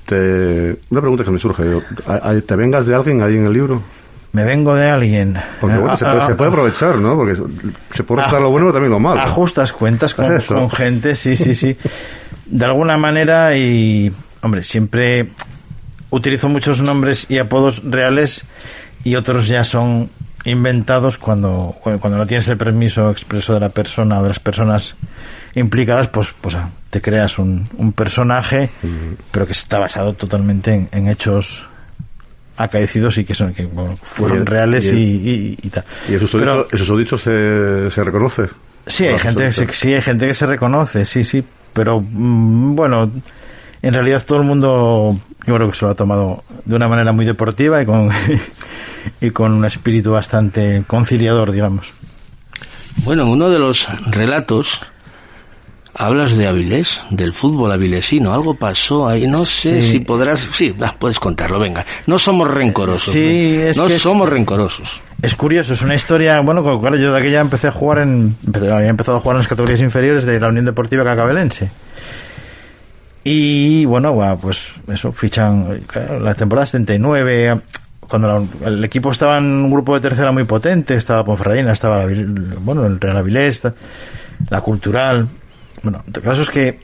Te- 0.05 0.77
una 0.89 0.99
pregunta 1.01 1.23
que 1.23 1.31
me 1.31 1.39
surge. 1.39 1.63
¿a- 2.07 2.29
a- 2.29 2.41
¿Te 2.41 2.55
vengas 2.55 2.85
de 2.87 2.95
alguien 2.95 3.21
ahí 3.21 3.35
en 3.35 3.45
el 3.45 3.53
libro? 3.53 3.81
me 4.33 4.43
vengo 4.43 4.75
de 4.75 4.87
alguien 4.89 5.35
Porque 5.59 5.77
bueno, 5.77 5.93
Ah, 5.93 5.97
se, 5.97 6.05
puede, 6.05 6.17
ah, 6.21 6.27
se 6.27 6.35
puede 6.35 6.49
aprovechar, 6.51 6.95
¿no? 6.97 7.15
Porque 7.15 7.35
se 7.93 8.03
puede 8.03 8.21
estar 8.23 8.39
lo 8.41 8.51
bueno 8.51 8.65
pero 8.67 8.73
también 8.73 8.91
lo 8.91 8.99
malo. 8.99 9.19
Ajustas 9.21 9.73
cuentas 9.73 10.13
con, 10.13 10.27
con 10.39 10.69
gente, 10.69 11.15
sí, 11.15 11.35
sí, 11.35 11.55
sí. 11.55 11.75
De 12.45 12.65
alguna 12.65 12.97
manera 12.97 13.57
y, 13.57 14.11
hombre, 14.41 14.63
siempre 14.63 15.29
utilizo 16.09 16.49
muchos 16.49 16.81
nombres 16.81 17.25
y 17.29 17.37
apodos 17.39 17.81
reales 17.83 18.43
y 19.03 19.15
otros 19.15 19.47
ya 19.47 19.63
son 19.63 20.09
inventados 20.49 21.17
cuando, 21.17 21.75
cuando 21.81 22.17
no 22.17 22.25
tienes 22.25 22.47
el 22.47 22.57
permiso 22.57 23.09
expreso 23.11 23.53
de 23.53 23.59
la 23.59 23.69
persona 23.69 24.19
o 24.19 24.23
de 24.23 24.29
las 24.29 24.39
personas 24.39 24.95
implicadas, 25.55 26.07
pues, 26.07 26.33
pues 26.39 26.55
ah, 26.55 26.69
te 26.89 27.01
creas 27.01 27.37
un, 27.39 27.67
un 27.77 27.91
personaje, 27.93 28.69
pero 29.31 29.45
que 29.45 29.51
está 29.51 29.77
basado 29.79 30.13
totalmente 30.13 30.73
en, 30.73 30.89
en 30.91 31.07
hechos 31.07 31.67
acaecidos 32.55 33.17
y 33.19 33.25
que 33.25 33.33
son 33.35 33.53
que 33.53 33.65
bueno, 33.65 33.97
fueron 34.01 34.37
Y 34.37 34.39
el- 34.41 34.45
reales 34.47 34.85
y 34.91 34.95
y, 34.95 34.95
el- 34.95 35.27
y- 35.27 35.57
y 35.63 35.69
tal. 35.69 35.83
¿Y 36.09 36.15
esos 36.15 36.29
susodichos, 36.29 36.67
esos 36.73 36.87
susodichos 36.87 37.21
se, 37.21 37.89
se 37.91 38.03
reconoce? 38.03 38.43
Sí, 38.87 39.05
hay 39.05 39.19
gente 39.19 39.43
que 39.45 39.51
se, 39.51 39.67
sí, 39.73 39.93
hay 39.93 40.01
gente 40.01 40.27
que 40.27 40.33
se 40.33 40.45
reconoce, 40.45 41.05
sí, 41.05 41.23
sí, 41.23 41.43
pero 41.73 41.99
mm, 42.01 42.75
bueno, 42.75 43.11
en 43.81 43.93
realidad 43.93 44.23
todo 44.25 44.39
el 44.39 44.45
mundo, 44.45 45.19
yo 45.45 45.55
creo 45.55 45.69
que 45.69 45.75
se 45.75 45.85
lo 45.85 45.91
ha 45.91 45.95
tomado 45.95 46.43
de 46.65 46.75
una 46.75 46.87
manera 46.87 47.11
muy 47.11 47.25
deportiva 47.25 47.81
y 47.81 47.85
con 47.85 48.09
y 49.21 49.31
con 49.31 49.51
un 49.53 49.65
espíritu 49.65 50.11
bastante 50.11 50.83
conciliador, 50.87 51.51
digamos. 51.51 51.91
Bueno, 53.03 53.23
en 53.23 53.29
uno 53.29 53.49
de 53.49 53.59
los 53.59 53.87
relatos 54.09 54.81
hablas 55.99 56.37
de 56.37 56.45
Avilés, 56.47 57.01
del 57.09 57.33
fútbol 57.33 57.71
avilesino. 57.71 58.33
Algo 58.33 58.53
pasó 58.53 59.07
ahí. 59.07 59.25
No 59.27 59.43
sé 59.45 59.81
Sí. 59.81 59.91
si 59.93 59.99
podrás. 59.99 60.47
Sí, 60.53 60.75
ah, 60.81 60.95
puedes 60.97 61.19
contarlo, 61.19 61.59
venga. 61.59 61.85
No 62.05 62.19
somos 62.19 62.49
rencorosos. 62.51 63.13
Sí, 63.13 63.55
¿no? 63.57 63.63
es 63.69 63.77
no 63.77 63.87
que 63.87 63.95
es- 63.95 64.01
somos 64.01 64.29
rencorosos. 64.29 65.01
Es 65.21 65.33
curioso, 65.35 65.73
es 65.73 65.81
una 65.81 65.95
historia, 65.95 66.39
bueno, 66.41 66.61
co- 66.61 66.79
claro, 66.79 66.95
yo 66.97 67.11
de 67.11 67.19
aquella 67.19 67.39
empecé 67.39 67.67
a 67.67 67.71
jugar 67.71 67.99
en, 67.99 68.35
había 68.55 68.89
empezado 68.89 69.17
a 69.17 69.21
jugar 69.21 69.35
en 69.35 69.39
las 69.39 69.47
categorías 69.47 69.81
inferiores 69.81 70.25
de 70.25 70.39
la 70.39 70.49
Unión 70.49 70.65
Deportiva 70.65 71.03
Cacabelense. 71.03 71.71
Y 73.23 73.83
bueno, 73.85 74.15
pues 74.41 74.71
eso, 74.87 75.11
fichan, 75.11 75.81
claro, 75.87 76.19
la 76.19 76.33
temporada 76.35 76.65
79, 76.67 77.59
cuando 78.09 78.27
la- 78.61 78.67
el 78.67 78.83
equipo 78.83 79.11
estaba 79.11 79.37
en 79.37 79.45
un 79.45 79.71
grupo 79.71 79.95
de 79.95 80.01
tercera 80.01 80.31
muy 80.31 80.43
potente, 80.45 80.95
estaba 80.95 81.23
Ponferradina, 81.25 81.71
estaba 81.73 82.05
la, 82.05 82.13
bueno, 82.59 82.85
el 82.85 82.99
Real 82.99 83.17
Avilés, 83.17 83.63
la 84.49 84.61
Cultural. 84.61 85.27
Bueno, 85.83 86.03
el 86.13 86.21
caso 86.21 86.41
es 86.41 86.49
que 86.49 86.79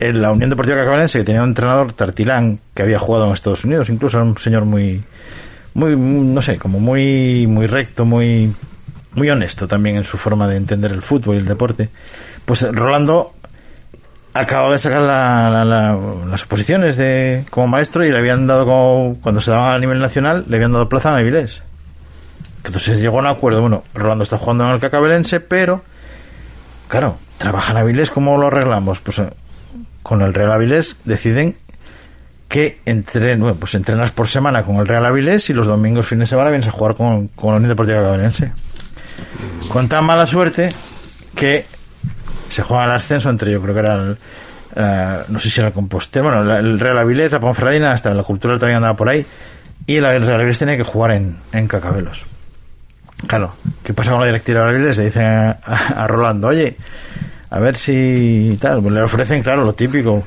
en 0.00 0.20
la 0.22 0.32
Unión 0.32 0.50
Deportiva 0.50 0.76
Cacabelense, 0.76 1.18
que 1.18 1.24
tenía 1.24 1.42
un 1.42 1.50
entrenador 1.50 1.92
Tartilán, 1.92 2.60
que 2.74 2.82
había 2.82 2.98
jugado 2.98 3.26
en 3.26 3.32
Estados 3.34 3.64
Unidos, 3.64 3.88
incluso 3.90 4.16
era 4.18 4.24
un 4.24 4.36
señor 4.38 4.64
muy, 4.64 5.02
muy, 5.74 5.96
no 5.96 6.42
sé, 6.42 6.58
como 6.58 6.80
muy, 6.80 7.46
muy 7.46 7.66
recto, 7.66 8.04
muy, 8.04 8.52
muy 9.14 9.30
honesto 9.30 9.68
también 9.68 9.96
en 9.96 10.04
su 10.04 10.16
forma 10.16 10.48
de 10.48 10.56
entender 10.56 10.92
el 10.92 11.02
fútbol 11.02 11.36
y 11.36 11.38
el 11.38 11.46
deporte. 11.46 11.90
Pues 12.44 12.62
Rolando 12.70 13.34
acababa 14.34 14.72
de 14.72 14.78
sacar 14.78 15.00
la- 15.02 15.48
la- 15.50 15.64
la- 15.64 15.96
las 16.28 16.42
oposiciones 16.44 16.96
de, 16.96 17.44
como 17.50 17.68
maestro 17.68 18.04
y 18.04 18.10
le 18.10 18.18
habían 18.18 18.46
dado 18.46 18.66
como, 18.66 19.16
cuando 19.22 19.40
se 19.40 19.50
daban 19.52 19.74
a 19.76 19.78
nivel 19.78 20.00
nacional, 20.00 20.44
le 20.48 20.56
habían 20.56 20.72
dado 20.72 20.88
plaza 20.88 21.10
a 21.10 21.16
Avilés. 21.16 21.62
Entonces 22.64 23.00
llegó 23.00 23.18
a 23.18 23.20
un 23.20 23.26
acuerdo, 23.28 23.60
bueno, 23.60 23.84
Rolando 23.94 24.24
está 24.24 24.38
jugando 24.38 24.64
en 24.64 24.70
el 24.70 24.80
Cacabelense, 24.80 25.38
pero, 25.40 25.82
claro, 26.88 27.18
trabaja 27.38 27.72
en 27.72 27.78
Avilés, 27.78 28.10
¿cómo 28.10 28.36
lo 28.38 28.46
arreglamos? 28.48 29.00
Pues 29.00 29.18
eh, 29.18 29.30
con 30.02 30.22
el 30.22 30.32
Real 30.34 30.50
Avilés 30.52 30.96
deciden 31.04 31.56
que 32.48 32.80
entren, 32.86 33.40
bueno, 33.40 33.56
pues 33.56 33.74
entrenas 33.74 34.10
por 34.12 34.28
semana 34.28 34.62
con 34.62 34.76
el 34.76 34.86
Real 34.86 35.04
Avilés 35.06 35.50
y 35.50 35.52
los 35.52 35.66
domingos, 35.66 36.06
fines 36.06 36.28
de 36.28 36.36
semana, 36.36 36.50
vienes 36.50 36.68
a 36.68 36.72
jugar 36.72 36.94
con, 36.94 37.28
con 37.28 37.50
la 37.50 37.56
Unión 37.56 37.68
Deportiva 37.68 37.98
Cacabelense. 37.98 38.52
Con 39.68 39.88
tan 39.88 40.04
mala 40.04 40.26
suerte 40.26 40.72
que 41.34 41.66
se 42.54 42.62
juega 42.62 42.84
el 42.84 42.90
ascenso 42.92 43.28
entre, 43.30 43.50
yo 43.52 43.60
creo 43.60 43.74
que 43.74 43.80
era 43.80 43.94
el, 43.94 44.16
eh, 44.76 45.18
no 45.28 45.38
sé 45.38 45.50
si 45.50 45.60
era 45.60 45.68
el 45.68 45.74
Compostela, 45.74 46.24
bueno, 46.28 46.44
la- 46.44 46.58
el 46.58 46.78
Real 46.80 46.98
Avilés, 46.98 47.30
la 47.32 47.40
Ponferradina, 47.40 47.92
hasta 47.92 48.12
la 48.14 48.22
Cultural 48.22 48.58
también 48.58 48.76
andaba 48.78 48.96
por 48.96 49.08
ahí, 49.08 49.24
y 49.86 50.00
la- 50.00 50.14
el 50.14 50.24
Real 50.26 50.40
Avilés 50.40 50.58
tenía 50.58 50.76
que 50.76 50.82
jugar 50.84 51.12
en, 51.12 51.36
en 51.52 51.66
Cacabelos. 51.68 52.24
Claro, 53.26 53.54
¿qué 53.82 53.94
pasa 53.94 54.10
con 54.10 54.20
la 54.20 54.26
directiva 54.26 54.60
del 54.60 54.70
Avilés? 54.76 54.98
Le 54.98 55.04
dicen 55.04 55.22
a, 55.26 55.50
a- 55.64 56.06
Rolando, 56.06 56.48
oye, 56.48 56.76
a 57.50 57.60
ver 57.60 57.76
si 57.76 58.58
tal, 58.60 58.82
pues 58.82 58.92
le 58.92 59.02
ofrecen, 59.02 59.42
claro, 59.42 59.64
lo 59.64 59.72
típico. 59.72 60.24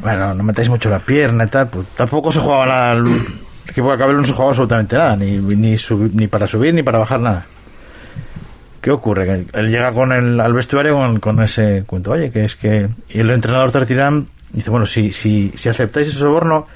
Bueno, 0.00 0.32
no 0.34 0.42
metáis 0.44 0.68
mucho 0.68 0.88
la 0.88 1.00
pierna 1.00 1.44
y 1.44 1.48
tal, 1.48 1.68
pues 1.68 1.88
tampoco 1.88 2.30
se 2.32 2.38
jugaba 2.40 2.66
nada, 2.66 2.92
el 2.92 3.20
equipo 3.68 3.90
de 3.90 3.94
Cacabelos 3.96 4.20
no 4.22 4.24
se 4.26 4.32
jugaba 4.32 4.50
absolutamente 4.50 4.96
nada, 4.96 5.16
ni, 5.16 5.32
ni, 5.38 5.76
ni 6.14 6.26
para 6.28 6.46
subir 6.46 6.72
ni 6.72 6.82
para 6.82 6.98
bajar 7.00 7.20
nada. 7.20 7.46
¿Qué 8.82 8.90
ocurre? 8.90 9.24
Que 9.24 9.58
él 9.60 9.70
llega 9.70 9.92
con 9.92 10.12
el, 10.12 10.40
al 10.40 10.52
vestuario 10.52 10.94
con, 10.94 11.20
con 11.20 11.40
ese 11.40 11.84
cuento. 11.86 12.10
Oye, 12.10 12.32
que 12.32 12.44
es 12.44 12.56
que... 12.56 12.88
Y 13.10 13.20
el 13.20 13.30
entrenador 13.30 13.70
Tartirán 13.70 14.26
dice, 14.52 14.70
bueno, 14.70 14.86
si, 14.86 15.12
si, 15.12 15.52
si 15.54 15.68
aceptáis 15.68 16.08
ese 16.08 16.18
soborno, 16.18 16.66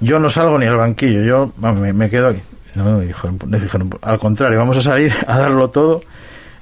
yo 0.00 0.18
no 0.18 0.28
salgo 0.28 0.58
ni 0.58 0.66
al 0.66 0.76
banquillo, 0.76 1.22
yo 1.22 1.52
me, 1.72 2.10
quedo 2.10 2.30
aquí. 2.30 2.40
No, 2.74 3.00
le 3.00 3.06
dijeron, 3.06 3.90
al 4.02 4.18
contrario, 4.18 4.58
vamos 4.58 4.76
a 4.78 4.82
salir 4.82 5.14
a 5.26 5.38
darlo 5.38 5.70
todo 5.70 6.02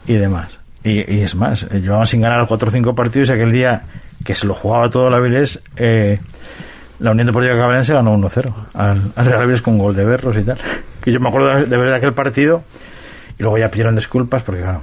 y 0.06 0.14
demás. 0.14 0.58
Y, 0.84 1.14
y 1.14 1.22
es 1.22 1.34
más, 1.34 1.62
eh, 1.62 1.80
llevaban 1.80 2.06
sin 2.06 2.20
ganar 2.20 2.46
4 2.46 2.68
o 2.68 2.70
5 2.70 2.94
partidos 2.94 3.30
y 3.30 3.32
aquel 3.32 3.50
día 3.50 3.84
que 4.22 4.34
se 4.34 4.46
lo 4.46 4.52
jugaba 4.52 4.90
todo 4.90 5.08
la 5.08 5.16
Avilés, 5.16 5.62
eh, 5.76 6.20
la 6.98 7.12
Unión 7.12 7.26
Deportiva 7.26 7.56
Cabelense 7.56 7.94
ganó 7.94 8.14
1-0 8.16 8.52
al, 8.74 9.12
al 9.16 9.26
Real 9.26 9.42
Avilés 9.42 9.62
con 9.62 9.78
gol 9.78 9.96
de 9.96 10.04
Berros 10.04 10.36
y 10.36 10.42
tal. 10.42 10.58
Que 11.00 11.10
yo 11.10 11.20
me 11.20 11.28
acuerdo 11.28 11.48
de, 11.54 11.64
de 11.64 11.76
ver 11.78 11.94
aquel 11.94 12.12
partido 12.12 12.64
y 13.38 13.42
luego 13.42 13.58
ya 13.58 13.70
pidieron 13.70 13.94
disculpas 13.96 14.42
porque, 14.42 14.62
claro, 14.62 14.82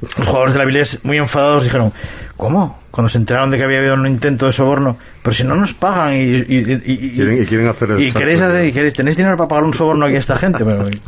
los 0.00 0.26
jugadores 0.26 0.54
de 0.54 0.58
la 0.58 0.64
Avilés 0.64 0.98
muy 1.04 1.18
enfadados 1.18 1.64
dijeron, 1.64 1.92
¿cómo? 2.36 2.80
Cuando 2.90 3.08
se 3.08 3.18
enteraron 3.18 3.50
de 3.50 3.58
que 3.58 3.64
había 3.64 3.78
habido 3.78 3.94
un 3.94 4.06
intento 4.06 4.46
de 4.46 4.52
soborno, 4.52 4.96
pero 5.22 5.34
si 5.34 5.44
no 5.44 5.54
nos 5.54 5.74
pagan 5.74 6.14
y, 6.14 6.20
y, 6.22 6.24
y- 6.24 6.82
y- 6.84 7.12
Quieren- 7.14 7.42
y 7.42 7.46
quieren 7.46 7.68
hacer 7.68 7.90
el 7.92 8.00
y 8.02 8.10
queréis 8.12 8.40
hacer, 8.40 8.64
y 8.66 8.72
queréis, 8.72 8.94
tenéis 8.94 9.16
dinero 9.16 9.36
para 9.36 9.48
pagar 9.48 9.64
un 9.64 9.74
soborno 9.74 10.06
aquí 10.06 10.16
a 10.16 10.18
esta 10.18 10.36
gente, 10.36 10.64
pero 10.64 10.88
El 10.88 11.00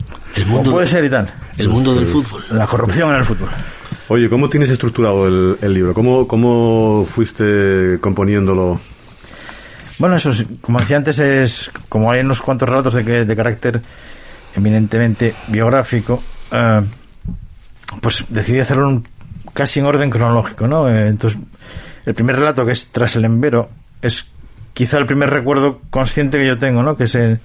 ¿cómo 0.45 0.55
mundo, 0.57 0.71
puede 0.73 0.87
ser 0.87 1.05
y 1.05 1.11
tal? 1.11 1.33
el 1.59 1.69
mundo 1.69 1.95
del 1.95 2.07
fútbol. 2.07 2.45
La 2.50 2.67
corrupción 2.67 3.11
en 3.11 3.17
el 3.17 3.25
fútbol. 3.25 3.49
Oye, 4.09 4.29
¿cómo 4.29 4.49
tienes 4.50 4.69
estructurado 4.71 5.26
el, 5.26 5.57
el 5.62 5.73
libro? 5.75 5.95
¿Cómo, 5.95 6.29
¿Cómo 6.29 7.07
fuiste 7.09 7.97
componiéndolo? 8.00 8.79
Bueno, 9.99 10.17
eso, 10.17 10.31
es- 10.31 10.45
como 10.61 10.79
decía 10.81 10.99
antes, 10.99 11.19
es 11.19 11.71
como 11.88 12.11
hay 12.12 12.21
unos 12.21 12.43
cuantos 12.43 12.69
relatos 12.69 12.93
de, 12.95 13.05
que- 13.05 13.25
de 13.25 13.37
carácter 13.37 13.81
eminentemente 14.55 15.35
biográfico, 15.49 16.23
eh, 16.53 16.83
pues 18.01 18.25
decidí 18.29 18.61
hacerlo 18.61 19.03
casi 19.53 19.81
en 19.81 19.87
orden 19.87 20.11
cronológico, 20.11 20.67
¿no? 20.67 20.89
Eh, 20.89 21.09
entonces, 21.09 21.39
el 22.07 22.15
primer 22.15 22.37
relato, 22.37 22.65
que 22.67 22.73
es 22.73 22.87
Tras 22.89 23.17
el 23.17 23.25
Embero, 23.25 23.71
es 24.01 24.27
quizá 24.73 24.99
el 24.99 25.07
primer 25.07 25.31
recuerdo 25.31 25.81
consciente 25.91 26.39
que 26.39 26.47
yo 26.47 26.59
tengo, 26.59 26.83
¿no? 26.83 26.97
Que 26.97 27.05
es 27.05 27.15
el 27.15 27.39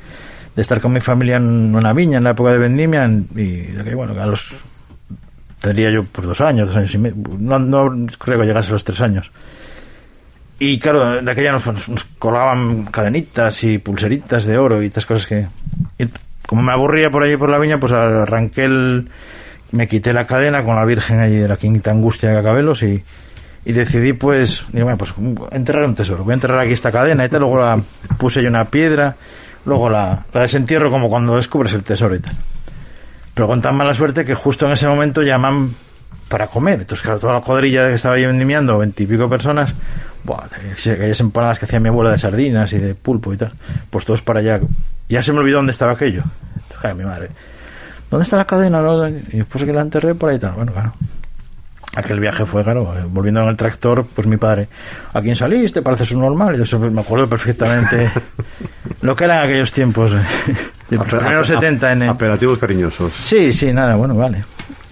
de 0.56 0.62
estar 0.62 0.82
con 0.82 0.92
mi 0.94 1.02
familia 1.02 1.36
en 1.38 1.76
una 1.76 1.94
viña 1.94 2.18
en 2.18 2.24
la 2.24 2.32
época 2.32 2.52
de 2.52 2.58
vendimia 2.58 3.04
en- 3.04 3.28
y 3.36 3.48
de 3.74 3.84
que, 3.84 3.94
bueno, 3.94 4.20
a 4.20 4.26
los... 4.26 4.58
tendría 5.62 5.92
yo 5.92 6.04
pues 6.06 6.26
dos 6.28 6.42
años, 6.42 6.70
dos 6.70 6.78
años 6.78 6.94
y 6.96 6.98
medio, 6.98 7.16
no, 7.38 8.08
creo 8.18 8.40
que 8.40 8.46
llegase 8.48 8.70
a 8.70 8.74
los 8.74 8.84
tres 8.84 9.02
años. 9.02 9.32
Y 10.60 10.80
claro, 10.80 11.22
de 11.22 11.32
aquella 11.32 11.52
nos, 11.52 11.88
nos 11.88 12.04
colgaban 12.18 12.86
cadenitas 12.86 13.64
y 13.64 13.78
pulseritas 13.78 14.46
de 14.46 14.58
oro 14.58 14.82
y 14.82 14.88
estas 14.88 15.06
cosas 15.06 15.28
que... 15.28 15.48
como 16.48 16.63
me 16.63 16.72
aburría 16.72 17.12
por 17.12 17.22
allí 17.22 17.38
por 17.38 17.50
la 17.50 17.60
viña, 17.60 17.80
pues 17.80 17.94
arranqué 17.94 18.66
el... 18.66 19.10
Me 19.70 19.88
quité 19.88 20.13
la 20.13 20.25
cadena 20.25 20.63
con 20.63 20.75
la 20.77 20.86
Virgen 20.86 21.20
allí 21.20 21.36
de 21.36 21.48
la 21.48 21.58
Quinta 21.58 21.92
Angustia 21.92 22.30
de 22.30 22.36
Cacabelos 22.38 22.82
y, 22.84 23.04
y 23.66 23.74
decidí 23.74 24.13
pues... 24.13 24.66
Digo, 24.72 24.86
bueno, 24.86 24.98
pues 24.98 25.13
enterrar 25.51 25.84
un 25.84 25.94
tesoro. 25.94 26.24
Voy 26.24 26.32
a 26.32 26.36
enterrar 26.36 26.60
aquí 26.60 26.72
esta 26.72 26.92
cadena 26.92 27.25
y 27.25 27.30
tal. 27.30 27.42
Luego 27.42 27.60
la 27.60 27.80
puse 28.18 28.42
yo 28.42 28.48
una 28.48 28.66
piedra. 28.66 29.16
Luego 29.66 29.89
la, 29.89 30.25
la 30.34 30.42
desentierro 30.42 30.89
como 30.89 31.10
cuando 31.10 31.36
descubres 31.36 31.74
el 31.74 31.84
tesoro 31.84 32.16
y 32.16 32.20
tal. 32.20 32.34
Pero 33.34 33.48
con 33.48 33.62
tan 33.62 33.75
mala 33.75 33.94
suerte 33.94 34.24
que 34.24 34.34
justo 34.34 34.66
en 34.66 34.72
ese 34.72 34.88
momento 34.88 35.22
llaman 35.22 35.72
para 36.30 36.48
comer. 36.48 36.80
Entonces, 36.80 37.04
claro, 37.04 37.20
toda 37.20 37.34
la 37.34 37.42
cuadrilla 37.42 37.89
que 37.89 37.96
estaba 37.96 38.16
ahí 38.16 38.25
vendimiando, 38.25 38.77
veintipico 38.77 39.30
personas, 39.30 39.74
buah, 40.24 40.46
aquellas 40.46 41.20
empanadas 41.20 41.60
que 41.60 41.66
hacía 41.66 41.80
mi 41.80 41.89
abuela 41.89 42.12
de 42.12 42.18
sardinas 42.18 42.72
y 42.74 42.77
de 42.80 42.96
pulpo 42.96 43.34
y 43.34 43.38
tal, 43.38 43.51
pues 43.89 44.06
todos 44.06 44.22
para 44.22 44.39
allá. 44.39 44.62
Ya 45.10 45.24
se 45.24 45.32
me 45.34 45.40
olvidó 45.40 45.58
dónde 45.58 45.72
estaba 45.72 45.94
aquello. 45.94 46.24
Entonces, 46.56 46.78
claro, 46.82 46.96
mi 46.96 47.04
madre, 47.06 47.30
¿dónde 48.10 48.24
está 48.24 48.38
la 48.38 48.46
cadena? 48.46 48.82
no? 48.82 49.08
Y 49.08 49.38
después 49.38 49.64
que 49.64 49.72
la 49.74 49.82
enterré 49.82 50.16
por 50.16 50.30
ahí 50.30 50.40
tal. 50.40 50.54
Bueno, 50.54 50.72
claro. 50.74 50.94
Aquel 51.96 52.20
viaje 52.20 52.46
fue, 52.46 52.64
claro, 52.64 52.94
volviendo 53.10 53.42
en 53.42 53.48
el 53.48 53.58
tractor, 53.58 54.06
pues 54.14 54.28
mi 54.28 54.38
padre, 54.38 54.68
¿a 55.14 55.22
quién 55.22 55.36
saliste? 55.36 55.82
Pareces 55.82 56.12
un 56.12 56.22
normal. 56.22 56.56
Y 56.60 56.62
eso 56.62 56.78
pues, 56.80 56.92
me 56.92 57.02
acuerdo 57.02 57.28
perfectamente 57.28 58.12
lo 59.02 59.16
que 59.16 59.24
eran 59.24 59.40
aquellos 59.46 59.72
tiempos, 59.72 60.12
eh, 60.14 60.20
de 60.90 60.98
los 60.98 61.08
primeros 61.08 61.48
70 61.48 61.92
en 61.94 62.02
el... 62.04 62.10
Apelativos 62.10 62.60
cariñosos. 62.60 63.14
Sí, 63.16 63.52
sí, 63.52 63.74
nada, 63.74 63.96
bueno, 63.96 64.14
vale. 64.16 64.44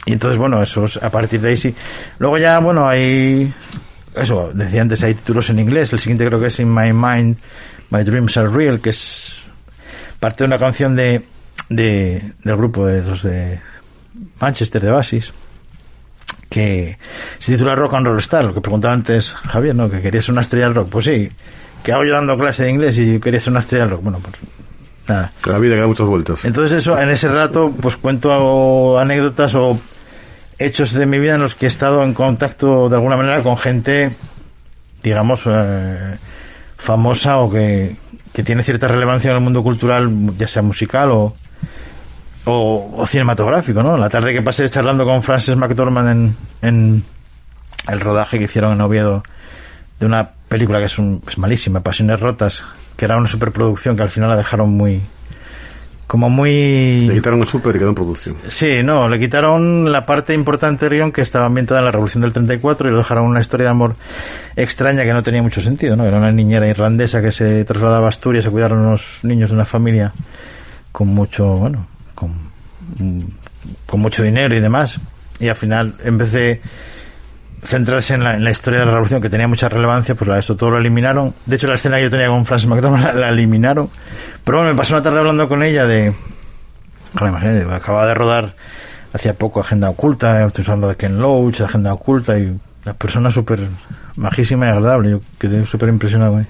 Y 0.07 0.13
entonces, 0.13 0.37
bueno, 0.39 0.61
eso 0.63 0.85
es- 0.85 0.97
a 0.97 1.11
partir 1.11 1.41
de 1.41 1.49
ahí 1.49 1.57
sí. 1.57 1.75
Luego 2.17 2.37
ya, 2.39 2.57
bueno, 2.59 2.87
hay... 2.87 3.53
Eso, 4.15 4.51
decía 4.53 4.81
antes, 4.81 5.03
hay 5.03 5.13
títulos 5.13 5.49
en 5.51 5.59
inglés. 5.59 5.93
El 5.93 5.99
siguiente 5.99 6.25
creo 6.25 6.39
que 6.39 6.47
es 6.47 6.59
In 6.59 6.73
My 6.73 6.91
Mind, 6.91 7.37
My 7.91 8.03
Dreams 8.03 8.35
Are 8.37 8.47
Real, 8.49 8.79
que 8.79 8.89
es 8.91 9.43
parte 10.19 10.43
de 10.43 10.47
una 10.47 10.59
canción 10.59 10.95
de, 10.95 11.23
de 11.69 12.33
del 12.43 12.55
grupo 12.57 12.85
de 12.85 13.01
los 13.01 13.23
de 13.23 13.59
Manchester, 14.39 14.81
de 14.81 14.91
Basis, 14.91 15.33
que 16.49 16.97
se 17.39 17.53
titula 17.53 17.75
Rock 17.75 17.95
and 17.95 18.07
Roll 18.07 18.19
Star, 18.19 18.43
lo 18.45 18.53
que 18.53 18.61
preguntaba 18.61 18.93
antes 18.93 19.33
Javier, 19.33 19.75
¿no? 19.75 19.89
Que 19.89 20.01
quería 20.01 20.21
ser 20.21 20.33
una 20.33 20.41
estrella 20.41 20.65
del 20.65 20.75
rock. 20.75 20.89
Pues 20.89 21.05
sí, 21.05 21.29
que 21.83 21.91
hago 21.91 22.05
yo 22.05 22.13
dando 22.13 22.37
clase 22.37 22.63
de 22.63 22.69
inglés 22.71 22.97
y 22.97 23.19
quería 23.19 23.39
ser 23.39 23.51
una 23.51 23.59
estrella 23.59 23.85
del 23.85 23.91
rock. 23.91 24.03
Bueno, 24.03 24.19
pues 24.19 24.35
nada. 25.07 25.31
La 25.45 25.57
vida 25.57 25.75
que 25.75 25.81
da 25.81 25.87
muchas 25.87 26.07
vueltas. 26.07 26.45
Entonces 26.45 26.77
eso, 26.77 26.97
en 26.99 27.09
ese 27.09 27.27
rato, 27.27 27.73
pues 27.79 27.97
cuento 27.97 28.97
anécdotas 28.97 29.53
o 29.55 29.79
hechos 30.57 30.93
de 30.93 31.05
mi 31.05 31.19
vida 31.19 31.35
en 31.35 31.41
los 31.41 31.55
que 31.55 31.65
he 31.65 31.67
estado 31.67 32.03
en 32.03 32.13
contacto 32.13 32.89
de 32.89 32.95
alguna 32.95 33.17
manera 33.17 33.43
con 33.43 33.57
gente, 33.57 34.11
digamos, 35.03 35.43
eh, 35.47 36.17
famosa 36.77 37.37
o 37.37 37.51
que, 37.51 37.95
que 38.35 38.43
tiene 38.43 38.63
cierta 38.63 38.89
relevancia 38.89 39.31
en 39.31 39.37
el 39.37 39.41
mundo 39.41 39.63
cultural, 39.63 40.11
ya 40.37 40.45
sea 40.45 40.61
musical 40.61 41.09
o, 41.13 41.33
o, 42.43 42.93
o 42.97 43.07
cinematográfico, 43.07 43.81
¿no? 43.81 43.95
La 43.95 44.09
tarde 44.09 44.33
que 44.33 44.41
pasé 44.41 44.69
charlando 44.69 45.05
con 45.05 45.23
Frances 45.23 45.55
McDormand 45.55 46.09
en, 46.09 46.35
en 46.61 47.03
el 47.87 47.99
rodaje 48.01 48.37
que 48.37 48.43
hicieron 48.43 48.73
en 48.73 48.81
Oviedo 48.81 49.23
de 50.01 50.05
una 50.05 50.31
película 50.49 50.79
que 50.79 50.87
es, 50.87 50.99
un, 50.99 51.21
es 51.25 51.37
malísima, 51.37 51.79
Pasiones 51.79 52.19
Rotas, 52.19 52.61
que 52.97 53.05
era 53.05 53.15
una 53.15 53.27
superproducción 53.27 53.95
que 53.95 54.03
al 54.03 54.09
final 54.09 54.29
la 54.29 54.35
dejaron 54.35 54.69
muy... 54.69 55.01
como 56.07 56.29
muy... 56.29 57.01
Le 57.01 57.15
quitaron 57.15 57.41
el 57.41 57.47
súper 57.47 57.75
y 57.75 57.79
quedó 57.79 57.89
en 57.89 57.95
producción. 57.95 58.35
Sí, 58.47 58.83
no, 58.83 59.07
le 59.09 59.19
quitaron 59.19 59.91
la 59.91 60.05
parte 60.05 60.33
importante 60.33 60.85
del 60.85 60.97
guion 60.97 61.11
que 61.11 61.21
estaba 61.21 61.45
ambientada 61.45 61.79
en 61.79 61.85
la 61.85 61.91
Revolución 61.91 62.21
del 62.21 62.33
34 62.33 62.89
y 62.89 62.91
lo 62.91 62.99
dejaron 62.99 63.25
una 63.25 63.39
historia 63.39 63.65
de 63.65 63.71
amor 63.71 63.95
extraña 64.55 65.03
que 65.03 65.13
no 65.13 65.23
tenía 65.23 65.41
mucho 65.41 65.61
sentido, 65.61 65.95
¿no? 65.95 66.05
Era 66.05 66.17
una 66.17 66.31
niñera 66.31 66.67
irlandesa 66.67 67.21
que 67.21 67.31
se 67.31 67.65
trasladaba 67.65 68.05
a 68.05 68.09
Asturias 68.09 68.45
a 68.45 68.51
cuidar 68.51 68.71
a 68.71 68.75
unos 68.75 69.19
niños 69.23 69.49
de 69.49 69.55
una 69.55 69.65
familia 69.65 70.13
con 70.91 71.07
mucho, 71.07 71.57
bueno, 71.57 71.87
con, 72.13 72.31
con 73.85 73.99
mucho 73.99 74.23
dinero 74.23 74.55
y 74.55 74.59
demás. 74.59 74.99
Y 75.39 75.49
al 75.49 75.55
final, 75.55 75.95
en 76.03 76.17
vez 76.17 76.31
de 76.31 76.61
centrarse 77.65 78.13
en 78.13 78.23
la, 78.23 78.35
en 78.35 78.43
la 78.43 78.51
historia 78.51 78.79
de 78.79 78.85
la 78.85 78.91
revolución 78.91 79.21
que 79.21 79.29
tenía 79.29 79.47
mucha 79.47 79.67
relevancia, 79.69 80.15
pues 80.15 80.27
la, 80.27 80.39
eso 80.39 80.55
todo 80.55 80.71
lo 80.71 80.77
eliminaron. 80.77 81.33
De 81.45 81.55
hecho, 81.55 81.67
la 81.67 81.75
escena 81.75 81.97
que 81.97 82.03
yo 82.03 82.09
tenía 82.09 82.27
con 82.27 82.45
Frances 82.45 82.67
McDormand 82.69 83.03
la, 83.05 83.13
la 83.13 83.29
eliminaron. 83.29 83.89
Pero 84.43 84.59
bueno, 84.59 84.71
me 84.73 84.77
pasó 84.77 84.93
una 84.95 85.03
tarde 85.03 85.19
hablando 85.19 85.47
con 85.47 85.63
ella 85.63 85.85
de, 85.85 86.13
Claro, 87.15 87.29
imagínate, 87.29 87.73
acaba 87.73 88.05
de 88.05 88.13
rodar 88.13 88.55
hacía 89.13 89.33
poco 89.33 89.61
Agenda 89.61 89.89
Oculta, 89.89 90.45
estoy 90.45 90.63
usando 90.63 90.89
de 90.89 90.97
Ken 90.97 91.17
Loach, 91.19 91.61
Agenda 91.61 91.93
Oculta, 91.93 92.37
y 92.37 92.53
la 92.83 92.93
persona 92.93 93.31
súper 93.31 93.61
majísima 94.17 94.67
y 94.67 94.69
agradable. 94.69 95.11
Yo 95.11 95.21
quedé 95.39 95.65
súper 95.65 95.87
impresionado. 95.87 96.41
¿eh? 96.41 96.45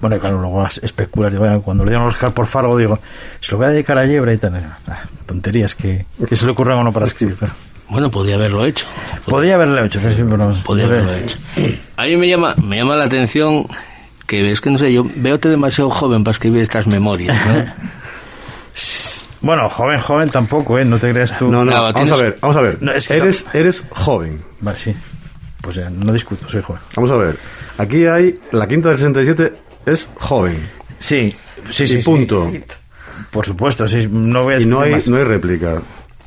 Bueno, 0.00 0.16
y 0.16 0.18
claro, 0.18 0.40
luego 0.40 0.66
especular. 0.66 1.30
Digo, 1.30 1.44
"Bueno, 1.44 1.62
cuando 1.62 1.84
le 1.84 1.90
dieron 1.90 2.06
los 2.06 2.14
Oscar 2.16 2.32
por 2.32 2.46
Fargo, 2.46 2.76
digo, 2.76 2.98
se 3.40 3.52
lo 3.52 3.58
voy 3.58 3.66
a 3.68 3.70
dedicar 3.70 3.96
a 3.98 4.06
Yebra 4.06 4.32
y 4.32 4.38
tal. 4.38 4.56
Ah, 4.88 5.02
tonterías 5.26 5.76
que, 5.76 6.06
que 6.28 6.34
se 6.36 6.44
le 6.44 6.50
ocurren 6.52 6.78
a 6.78 6.80
uno 6.80 6.92
para 6.92 7.06
escribir. 7.06 7.36
Pero 7.38 7.52
Bueno, 7.90 8.10
podía 8.10 8.36
haberlo 8.36 8.64
hecho. 8.64 8.86
podía 9.26 9.56
haberle 9.56 9.84
hecho, 9.84 10.00
que 10.00 10.12
sí, 10.12 10.22
pero 10.28 10.54
Podía 10.64 10.84
haberlo 10.84 11.12
hecho. 11.14 11.36
A 11.96 12.04
mí 12.04 12.16
me 12.16 12.28
llama, 12.28 12.54
me 12.62 12.76
llama 12.78 12.96
la 12.96 13.04
atención 13.04 13.66
que 14.26 14.52
es 14.52 14.60
que 14.60 14.70
no 14.70 14.78
sé, 14.78 14.92
yo 14.92 15.04
veo 15.16 15.38
demasiado 15.38 15.90
joven 15.90 16.22
para 16.22 16.32
escribir 16.32 16.62
estas 16.62 16.86
memorias, 16.86 17.36
¿no? 17.46 17.64
Bueno, 19.42 19.68
joven, 19.70 19.98
joven 20.00 20.28
tampoco, 20.28 20.78
¿eh? 20.78 20.84
No 20.84 20.98
te 20.98 21.10
creas 21.12 21.38
tú. 21.38 21.48
No, 21.50 21.64
no, 21.64 21.70
Claro, 21.72 21.86
vamos 21.94 21.96
tienes- 22.02 22.12
a 22.12 22.22
ver, 22.22 22.38
vamos 22.42 22.56
a 22.56 22.60
ver. 22.60 22.78
No, 22.82 22.92
es 22.92 23.08
que 23.08 23.16
eres, 23.16 23.44
eres 23.54 23.82
joven. 23.90 24.38
Vale, 24.60 24.76
sí. 24.78 24.94
Pues 25.62 25.76
ya, 25.76 25.88
no 25.88 26.12
discuto, 26.12 26.46
soy 26.48 26.60
joven. 26.62 26.82
Vamos 26.94 27.10
a 27.10 27.14
ver. 27.16 27.38
Aquí 27.78 28.04
hay, 28.06 28.38
la 28.52 28.68
quinta 28.68 28.90
del 28.90 28.98
67 28.98 29.52
es 29.86 30.08
joven. 30.18 30.68
Sí, 30.98 31.34
sí, 31.70 31.84
Y 31.84 31.86
sí. 31.86 31.96
sí. 31.96 32.02
punto. 32.02 32.52
Por 33.30 33.46
supuesto, 33.46 33.88
sí. 33.88 34.06
No 34.10 34.42
voy 34.44 34.54
a 34.54 34.60
Y 34.60 34.66
no 34.66 34.82
hay, 34.82 34.92
más. 34.92 35.08
no 35.08 35.16
hay 35.16 35.24
réplica. 35.24 35.80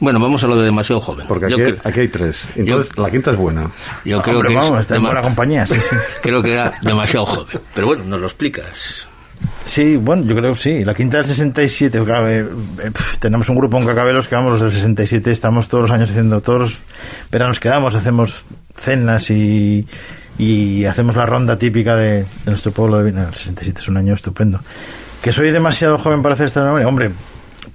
Bueno, 0.03 0.19
vamos 0.19 0.43
a 0.43 0.48
lo 0.48 0.57
de 0.57 0.65
demasiado 0.65 1.00
joven. 1.00 1.25
Porque 1.29 1.50
yo, 1.50 1.55
aquí, 1.55 1.79
aquí 1.81 2.00
hay 2.01 2.07
tres. 2.10 2.45
Entonces, 2.57 2.91
la 2.98 3.10
quinta 3.10 3.31
es 3.31 3.38
buena. 3.38 3.72
yo 4.03 4.22
creo 4.22 4.39
Hombre, 4.39 4.50
que 4.50 4.55
vamos, 4.60 4.74
es 4.74 4.81
está 4.81 4.98
en 4.98 5.03
buena 5.03 5.22
compañía, 5.22 5.65
sí, 5.65 5.79
sí. 5.79 5.95
creo 6.22 6.43
que 6.43 6.51
era 6.51 6.74
demasiado 6.81 7.25
joven. 7.25 7.62
Pero 7.74 7.88
bueno, 7.88 8.03
nos 8.03 8.19
lo 8.19 8.25
explicas. 8.27 9.07
Sí, 9.63 9.95
bueno, 9.95 10.25
yo 10.25 10.36
creo 10.36 10.55
que 10.55 10.60
sí. 10.60 10.83
La 10.83 10.93
quinta 10.93 11.19
del 11.19 11.27
67, 11.27 12.03
claro, 12.03 12.27
eh, 12.27 12.39
eh, 12.39 12.91
pf, 12.91 13.17
tenemos 13.17 13.48
un 13.48 13.55
grupo 13.55 13.77
en 13.77 13.86
Cacabelos 13.86 14.27
que 14.27 14.36
vamos 14.36 14.51
los 14.51 14.62
del 14.62 14.74
67, 14.74 15.31
estamos 15.31 15.69
todos 15.69 15.83
los 15.83 15.91
años 15.91 16.10
haciendo, 16.10 16.41
todos 16.41 16.60
los 16.60 16.81
veranos 17.31 17.62
que 17.62 17.69
damos, 17.69 17.95
hacemos 17.95 18.43
cenas 18.75 19.29
y, 19.29 19.88
y 20.38 20.83
hacemos 20.83 21.15
la 21.15 21.25
ronda 21.25 21.57
típica 21.57 21.95
de, 21.95 22.24
de 22.24 22.27
nuestro 22.48 22.74
pueblo 22.74 22.98
de 22.98 23.05
Vina. 23.05 23.29
El 23.29 23.36
67 23.36 23.79
es 23.79 23.88
un 23.88 23.95
año 23.95 24.15
estupendo. 24.15 24.60
Que 25.22 25.31
soy 25.31 25.51
demasiado 25.51 25.98
joven 25.98 26.22
para 26.22 26.36
hacer 26.36 26.48
esta 26.48 26.62
memoria, 26.62 26.89
hombre, 26.89 27.12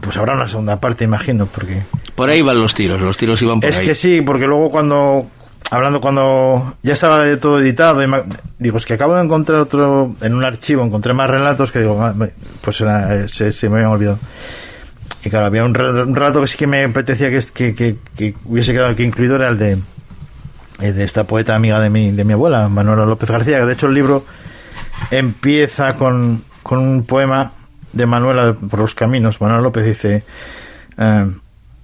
pues 0.00 0.17
habrá 0.17 0.35
una 0.35 0.47
segunda 0.49 0.81
parte, 0.81 1.05
imagino, 1.05 1.47
porque... 1.47 1.83
Por 2.14 2.31
ahí 2.31 2.43
van 2.43 2.61
los 2.61 2.75
tiros, 2.75 3.00
los 3.00 3.17
tiros 3.17 3.40
iban 3.43 3.61
por 3.61 3.69
Es 3.69 3.78
ahí. 3.78 3.87
que 3.87 3.95
sí, 3.95 4.21
porque 4.23 4.47
luego 4.47 4.71
cuando 4.71 5.26
hablando 5.71 6.00
cuando 6.00 6.76
ya 6.83 6.93
estaba 6.95 7.23
de 7.23 7.37
todo 7.37 7.61
editado 7.61 8.02
y 8.02 8.07
ma- 8.07 8.23
digo 8.59 8.78
es 8.78 8.87
que 8.87 8.95
acabo 8.95 9.14
de 9.17 9.23
encontrar 9.25 9.61
otro 9.61 10.14
en 10.23 10.35
un 10.35 10.43
archivo 10.45 10.83
encontré 10.83 11.12
más 11.12 11.28
relatos 11.28 11.71
que 11.71 11.81
digo 11.81 12.00
ah, 12.02 12.14
pues 12.62 12.81
era, 12.81 13.14
eh, 13.17 13.28
se, 13.28 13.52
se 13.52 13.69
me 13.69 13.75
habían 13.76 13.90
olvidado 13.90 14.19
y 15.23 15.28
claro 15.28 15.47
había 15.47 15.64
un 15.64 15.75
relato 15.75 16.40
que 16.40 16.47
sí 16.47 16.57
que 16.57 16.67
me 16.67 16.85
apetecía 16.85 17.28
que, 17.28 17.40
que, 17.52 17.75
que, 17.75 17.97
que 18.17 18.35
hubiese 18.47 18.73
quedado 18.73 18.90
aquí 18.93 19.02
incluido 19.02 19.35
era 19.37 19.49
el 19.49 19.59
de 19.59 19.78
eh, 20.81 20.93
de 20.93 21.05
esta 21.05 21.25
poeta 21.25 21.55
amiga 21.55 21.81
de 21.81 21.90
mi 21.90 22.12
de 22.12 22.25
mi 22.25 22.33
abuela 22.33 22.69
Manuela 22.69 23.05
López 23.05 23.28
García 23.31 23.59
que 23.59 23.67
de 23.67 23.73
hecho 23.75 23.88
el 23.88 23.95
libro 23.95 24.25
empieza 25.11 25.97
con, 25.97 26.43
con 26.62 26.78
un 26.78 27.05
poema 27.05 27.52
de 27.99 28.07
Manuela 28.07 28.55
por 28.55 28.78
los 28.78 28.95
caminos 28.95 29.40
Manuela 29.40 29.62
López 29.62 29.85
dice 29.85 30.23
eh, 30.97 31.26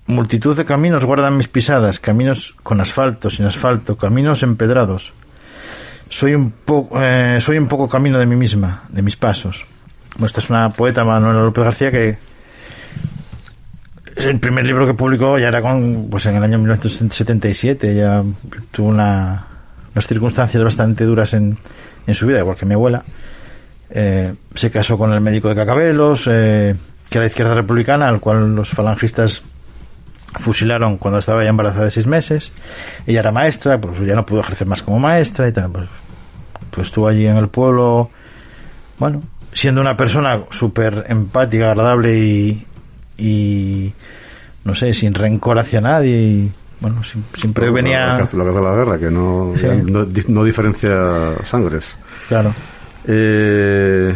Multitud 0.07 0.57
de 0.57 0.67
caminos 0.67 1.07
guardan 1.07 1.37
mis 1.37 1.49
pisadas, 1.49 1.99
caminos 1.99 2.55
con 2.63 2.79
asfalto, 2.81 3.31
sin 3.31 3.47
asfalto, 3.47 3.97
caminos 3.97 4.43
empedrados. 4.43 5.15
Soy 6.11 6.35
un, 6.35 6.51
poco 6.51 7.01
soy 7.41 7.57
un 7.57 7.69
poco 7.69 7.89
camino 7.89 8.19
de 8.19 8.27
mí 8.27 8.37
misma, 8.37 8.85
de 8.91 9.01
mis 9.01 9.17
pasos. 9.17 9.65
Bueno, 10.17 10.27
esta 10.27 10.41
es 10.41 10.51
una 10.51 10.69
poeta, 10.71 11.05
Manuela 11.05 11.43
López 11.43 11.65
García, 11.65 11.91
que 11.91 12.19
es 14.15 14.27
el 14.27 14.39
primer 14.39 14.67
libro 14.67 14.87
que 14.87 14.93
publicó 14.93 15.39
ya 15.39 15.49
era 15.49 15.63
con, 15.63 16.09
pues 16.11 16.27
en 16.27 16.37
el 16.37 16.43
año 16.43 16.59
1977, 16.59 17.95
ya 17.95 18.23
tuvo 18.71 18.89
una, 18.89 19.47
unas 19.95 20.07
circunstancias 20.07 20.63
bastante 20.63 21.05
duras 21.05 21.33
en, 21.33 21.57
en 22.07 22.15
su 22.15 22.27
vida, 22.27 22.41
igual 22.41 22.59
que 22.59 22.67
mi 22.67 22.75
abuela. 22.75 23.03
Eh, 23.97 24.35
se 24.55 24.71
casó 24.73 24.99
con 24.99 25.13
el 25.13 25.21
médico 25.21 25.49
de 25.49 25.55
Cacabelos, 25.55 26.29
eh, 26.31 26.75
que 27.09 27.19
era 27.19 27.23
de 27.23 27.29
izquierda 27.29 27.55
republicana, 27.55 28.09
al 28.09 28.19
cual 28.21 28.55
los 28.55 28.71
falangistas 28.71 29.43
fusilaron 30.41 30.99
cuando 30.99 31.19
estaba 31.19 31.45
ya 31.45 31.51
embarazada 31.51 31.85
de 31.85 31.91
seis 31.93 32.07
meses. 32.09 32.51
Ella 33.07 33.21
era 33.21 33.31
maestra, 33.31 33.81
pues 33.81 34.01
ya 34.01 34.15
no 34.17 34.27
pudo 34.27 34.41
ejercer 34.41 34.67
más 34.67 34.83
como 34.83 34.99
maestra 34.99 35.49
y 35.49 35.53
tal. 35.53 35.71
Pues, 35.71 35.89
pues 36.71 36.87
estuvo 36.89 37.07
allí 37.07 37.25
en 37.27 37.37
el 37.37 37.49
pueblo, 37.49 38.11
bueno, 38.99 39.23
siendo 39.53 39.81
una 39.81 39.97
persona 39.97 40.41
súper 40.51 41.05
empática, 41.09 41.71
agradable 41.71 42.19
y, 42.19 42.67
y, 43.17 43.93
no 44.65 44.75
sé, 44.75 44.93
sin 44.93 45.15
rencor 45.15 45.57
hacia 45.61 45.81
nadie. 45.81 46.17
Y, 46.21 46.53
bueno, 46.81 47.01
siempre 47.37 47.71
venía. 47.71 48.17
hace 48.17 48.37
la 48.37 48.43
guerra, 48.45 48.99
que 48.99 49.09
no, 49.09 49.53
Sí. 49.57 49.69
no, 49.85 50.05
di- 50.05 50.25
no 50.27 50.43
diferencia 50.43 50.91
sangres. 51.45 51.97
Claro. 52.29 52.53
Eh, 53.07 54.15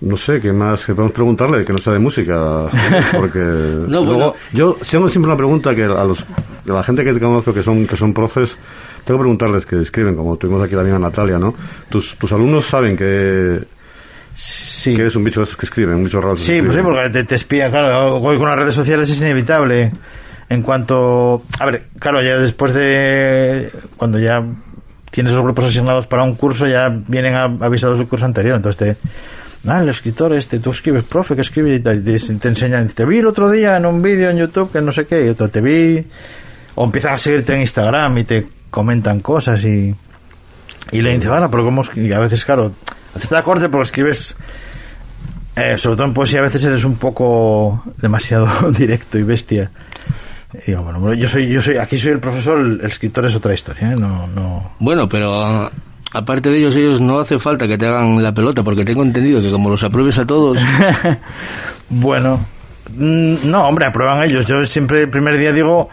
no 0.00 0.16
sé, 0.16 0.40
¿qué 0.40 0.52
más 0.52 0.84
que 0.84 0.94
podemos 0.94 1.12
preguntarle? 1.12 1.64
Que 1.64 1.72
no 1.72 1.78
sea 1.78 1.92
de 1.92 1.98
música. 2.00 2.66
Porque 3.12 3.38
No, 3.86 3.86
luego, 3.86 4.14
bueno. 4.14 4.34
yo 4.52 4.76
tengo 4.90 5.08
siempre 5.08 5.28
una 5.30 5.36
pregunta 5.36 5.74
que 5.74 5.84
a, 5.84 6.04
los, 6.04 6.20
a 6.22 6.72
la 6.72 6.82
gente 6.82 7.04
que 7.04 7.18
conozco 7.20 7.54
que 7.54 7.62
son, 7.62 7.86
que 7.86 7.96
son 7.96 8.12
profes, 8.12 8.56
tengo 9.04 9.18
que 9.18 9.22
preguntarles 9.22 9.64
que 9.66 9.76
escriben, 9.80 10.16
como 10.16 10.36
tuvimos 10.36 10.62
aquí 10.64 10.74
también 10.74 10.96
a 10.96 10.98
Natalia, 10.98 11.38
¿no? 11.38 11.54
¿Tus, 11.88 12.16
tus 12.16 12.32
alumnos 12.32 12.64
saben 12.66 12.96
que, 12.96 13.60
Sí. 14.34 14.94
que 14.96 15.02
eres 15.02 15.14
un 15.14 15.22
bicho 15.24 15.40
de 15.40 15.44
esos 15.44 15.56
que 15.56 15.66
escriben, 15.66 15.96
un 15.96 16.04
bicho 16.04 16.20
raro? 16.20 16.36
Sí, 16.36 16.60
pues 16.62 16.74
sí, 16.74 16.80
porque 16.82 17.10
te, 17.10 17.24
te 17.24 17.34
espía, 17.36 17.70
claro, 17.70 18.16
hoy 18.16 18.38
con 18.38 18.48
las 18.48 18.56
redes 18.58 18.74
sociales 18.74 19.08
es 19.10 19.20
inevitable. 19.20 19.92
En 20.48 20.62
cuanto, 20.62 21.42
a 21.60 21.66
ver, 21.66 21.84
claro, 21.98 22.20
ya 22.22 22.36
después 22.38 22.74
de, 22.74 23.70
cuando 23.96 24.18
ya 24.18 24.42
tienes 25.12 25.32
esos 25.32 25.44
grupos 25.44 25.66
asignados 25.66 26.08
para 26.08 26.24
un 26.24 26.34
curso, 26.34 26.66
ya 26.66 26.88
vienen 26.88 27.34
a- 27.36 27.44
avisados 27.44 27.98
del 27.98 28.08
curso 28.08 28.24
anterior, 28.24 28.56
entonces 28.56 28.96
te, 29.62 29.70
ah, 29.70 29.80
el 29.80 29.88
escritor 29.90 30.32
este, 30.32 30.58
tú 30.58 30.70
escribes, 30.70 31.04
profe, 31.04 31.36
que 31.36 31.42
escribes 31.42 31.78
y 31.78 31.82
te, 31.82 31.96
te 32.00 32.48
enseñan, 32.48 32.88
te 32.88 33.04
vi 33.04 33.18
el 33.18 33.26
otro 33.28 33.48
día 33.50 33.76
en 33.76 33.86
un 33.86 34.02
vídeo 34.02 34.30
en 34.30 34.38
YouTube 34.38 34.72
que 34.72 34.80
no 34.80 34.90
sé 34.90 35.06
qué, 35.06 35.24
y 35.24 35.28
otro 35.28 35.48
te 35.48 35.60
vi, 35.60 36.04
o 36.74 36.84
empiezan 36.84 37.14
a 37.14 37.18
seguirte 37.18 37.54
en 37.54 37.60
Instagram 37.60 38.18
y 38.18 38.24
te 38.24 38.46
comentan 38.70 39.20
cosas 39.20 39.62
y, 39.64 39.94
y 40.90 41.00
le 41.02 41.12
dices, 41.12 41.28
bueno, 41.28 41.48
pero 41.50 41.64
cómo, 41.64 41.82
es 41.82 41.90
que-?" 41.90 42.02
y 42.02 42.12
a 42.12 42.18
veces, 42.18 42.44
claro, 42.44 42.72
haces 43.14 43.30
da 43.30 43.42
corte 43.42 43.68
porque 43.68 43.84
escribes 43.84 44.34
eh, 45.54 45.76
sobre 45.76 45.96
todo 45.96 46.06
en 46.06 46.14
poesía 46.14 46.38
a 46.40 46.44
veces 46.44 46.64
eres 46.64 46.82
un 46.84 46.96
poco 46.96 47.82
demasiado 47.98 48.48
directo 48.72 49.18
y 49.18 49.22
bestia. 49.22 49.70
Y 50.54 50.70
digo, 50.70 50.82
bueno, 50.82 51.14
yo 51.14 51.26
soy, 51.26 51.48
yo 51.48 51.62
soy, 51.62 51.76
aquí 51.76 51.98
soy 51.98 52.12
el 52.12 52.20
profesor, 52.20 52.58
el, 52.58 52.80
el 52.80 52.86
escritor 52.86 53.26
es 53.26 53.34
otra 53.34 53.54
historia, 53.54 53.92
¿eh? 53.92 53.96
No, 53.96 54.26
no. 54.26 54.72
Bueno, 54.78 55.08
pero 55.08 55.70
aparte 56.12 56.50
de 56.50 56.58
ellos, 56.58 56.76
ellos 56.76 57.00
no 57.00 57.18
hace 57.18 57.38
falta 57.38 57.66
que 57.66 57.78
te 57.78 57.86
hagan 57.86 58.22
la 58.22 58.32
pelota, 58.32 58.62
porque 58.62 58.84
tengo 58.84 59.02
entendido 59.02 59.40
que 59.40 59.50
como 59.50 59.70
los 59.70 59.82
apruebes 59.82 60.18
a 60.18 60.26
todos, 60.26 60.58
Bueno, 61.88 62.40
mm, 62.96 63.34
no, 63.44 63.68
hombre, 63.68 63.86
aprueban 63.86 64.22
ellos. 64.22 64.46
Yo 64.46 64.64
siempre 64.64 65.02
el 65.02 65.10
primer 65.10 65.36
día 65.36 65.52
digo 65.52 65.90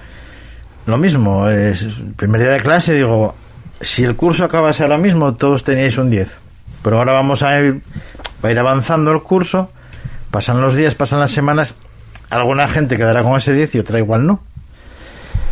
lo 0.86 0.98
mismo. 0.98 1.50
Es, 1.50 1.84
el 1.84 2.14
primer 2.16 2.42
día 2.42 2.52
de 2.52 2.62
clase 2.62 2.94
digo, 2.94 3.36
si 3.82 4.04
el 4.04 4.16
curso 4.16 4.46
acabase 4.46 4.84
ahora 4.84 4.98
mismo, 4.98 5.34
todos 5.36 5.64
teníais 5.64 5.98
un 5.98 6.10
10. 6.10 6.38
Pero 6.84 6.98
ahora 6.98 7.14
vamos 7.14 7.44
a 7.44 7.60
ir, 7.60 7.82
va 8.44 8.50
a 8.50 8.52
ir 8.52 8.60
avanzando 8.60 9.12
el 9.12 9.22
curso, 9.22 9.72
pasan 10.32 10.62
los 10.62 10.76
días, 10.76 10.96
pasan 10.96 11.20
las 11.20 11.32
semanas, 11.32 11.76
alguna 12.30 12.68
gente 12.70 12.96
quedará 12.96 13.22
con 13.24 13.36
ese 13.36 13.54
10 13.54 13.76
y 13.76 13.80
otra 13.80 14.00
igual 14.00 14.26
no. 14.26 14.42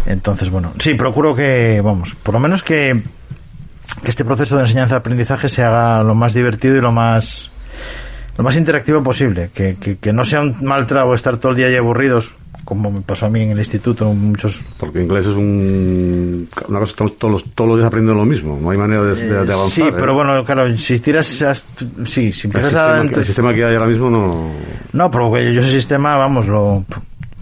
Entonces, 0.07 0.49
bueno, 0.49 0.71
sí, 0.79 0.93
procuro 0.95 1.35
que, 1.35 1.81
vamos, 1.83 2.15
por 2.15 2.33
lo 2.33 2.39
menos 2.39 2.63
que, 2.63 3.01
que 4.03 4.09
este 4.09 4.23
proceso 4.25 4.55
de 4.55 4.61
enseñanza-aprendizaje 4.63 5.49
se 5.49 5.63
haga 5.63 6.01
lo 6.01 6.15
más 6.15 6.33
divertido 6.33 6.77
y 6.77 6.81
lo 6.81 6.91
más 6.91 7.49
lo 8.37 8.43
más 8.43 8.55
interactivo 8.55 9.01
posible, 9.03 9.49
que, 9.53 9.75
que, 9.81 9.97
que 9.97 10.13
no 10.13 10.23
sea 10.23 10.41
un 10.41 10.57
mal 10.63 10.85
trago 10.85 11.15
estar 11.15 11.37
todo 11.37 11.51
el 11.53 11.57
día 11.57 11.65
ahí 11.67 11.75
aburridos, 11.75 12.31
como 12.63 12.91
me 12.91 13.01
pasó 13.01 13.25
a 13.25 13.29
mí 13.31 13.41
en 13.41 13.49
el 13.49 13.57
instituto, 13.57 14.05
muchos... 14.13 14.61
Porque 14.79 15.01
inglés 15.01 15.25
es 15.25 15.35
un, 15.35 16.47
una 16.67 16.79
cosa 16.79 16.91
estamos 16.91 17.17
todos, 17.17 17.31
los- 17.31 17.43
todos 17.55 17.67
los 17.69 17.77
días 17.79 17.87
aprendiendo 17.87 18.13
lo 18.21 18.25
mismo. 18.29 18.59
No 18.61 18.69
hay 18.69 18.77
manera 18.77 19.01
de, 19.05 19.15
de- 19.15 19.27
de 19.27 19.53
avanzar. 19.53 19.55
Eh, 19.65 19.69
sí, 19.71 19.81
¿eh? 19.81 19.93
pero 19.97 20.13
bueno, 20.13 20.45
claro, 20.45 20.77
si 20.77 20.99
tiras... 20.99 21.25
Sí, 22.05 22.31
si 22.31 22.47
el 22.47 22.55
empiezas 22.55 22.75
a... 22.75 22.91
sistema, 23.01 23.09
que- 23.09 23.19
el 23.19 23.25
sistema 23.25 23.53
que 23.55 23.65
hay 23.65 23.73
ahora 23.73 23.87
mismo 23.87 24.09
no 24.11 24.51
No, 24.93 25.09
porque 25.09 25.51
yo 25.53 25.61
ese 25.61 25.71
sistema, 25.71 26.15
vamos, 26.17 26.47
lo... 26.47 26.85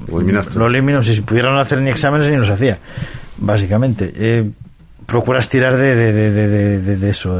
lo 0.07 0.17
eliminaste. 0.17 0.57
Lo 0.59 0.67
elimino, 0.67 1.03
si 1.03 1.21
pudieran 1.21 1.57
hacer 1.57 1.81
ni 1.81 1.89
exámenes 1.89 2.29
ni 2.29 2.37
los 2.37 2.49
hacía, 2.49 2.79
básicamente. 3.37 4.11
Eh, 4.15 4.49
procuras 5.05 5.49
tirar 5.49 5.77
de, 5.77 5.95
de, 5.95 6.13
de, 6.31 6.97
de, 6.97 7.09
eso, 7.09 7.39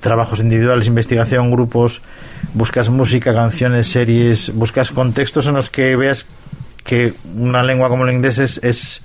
trabajos 0.00 0.40
individuales, 0.40 0.86
investigación, 0.86 1.50
grupos, 1.50 2.02
buscas 2.54 2.88
música, 2.88 3.34
canciones, 3.34 3.88
series, 3.88 4.52
buscas 4.54 4.90
contextos 4.90 5.46
en 5.46 5.54
los 5.54 5.70
que 5.70 5.96
veas 5.96 6.26
que 6.84 7.14
una 7.34 7.62
lengua 7.62 7.88
como 7.88 8.04
el 8.04 8.14
inglés 8.14 8.38
es, 8.38 8.60
es, 8.62 9.02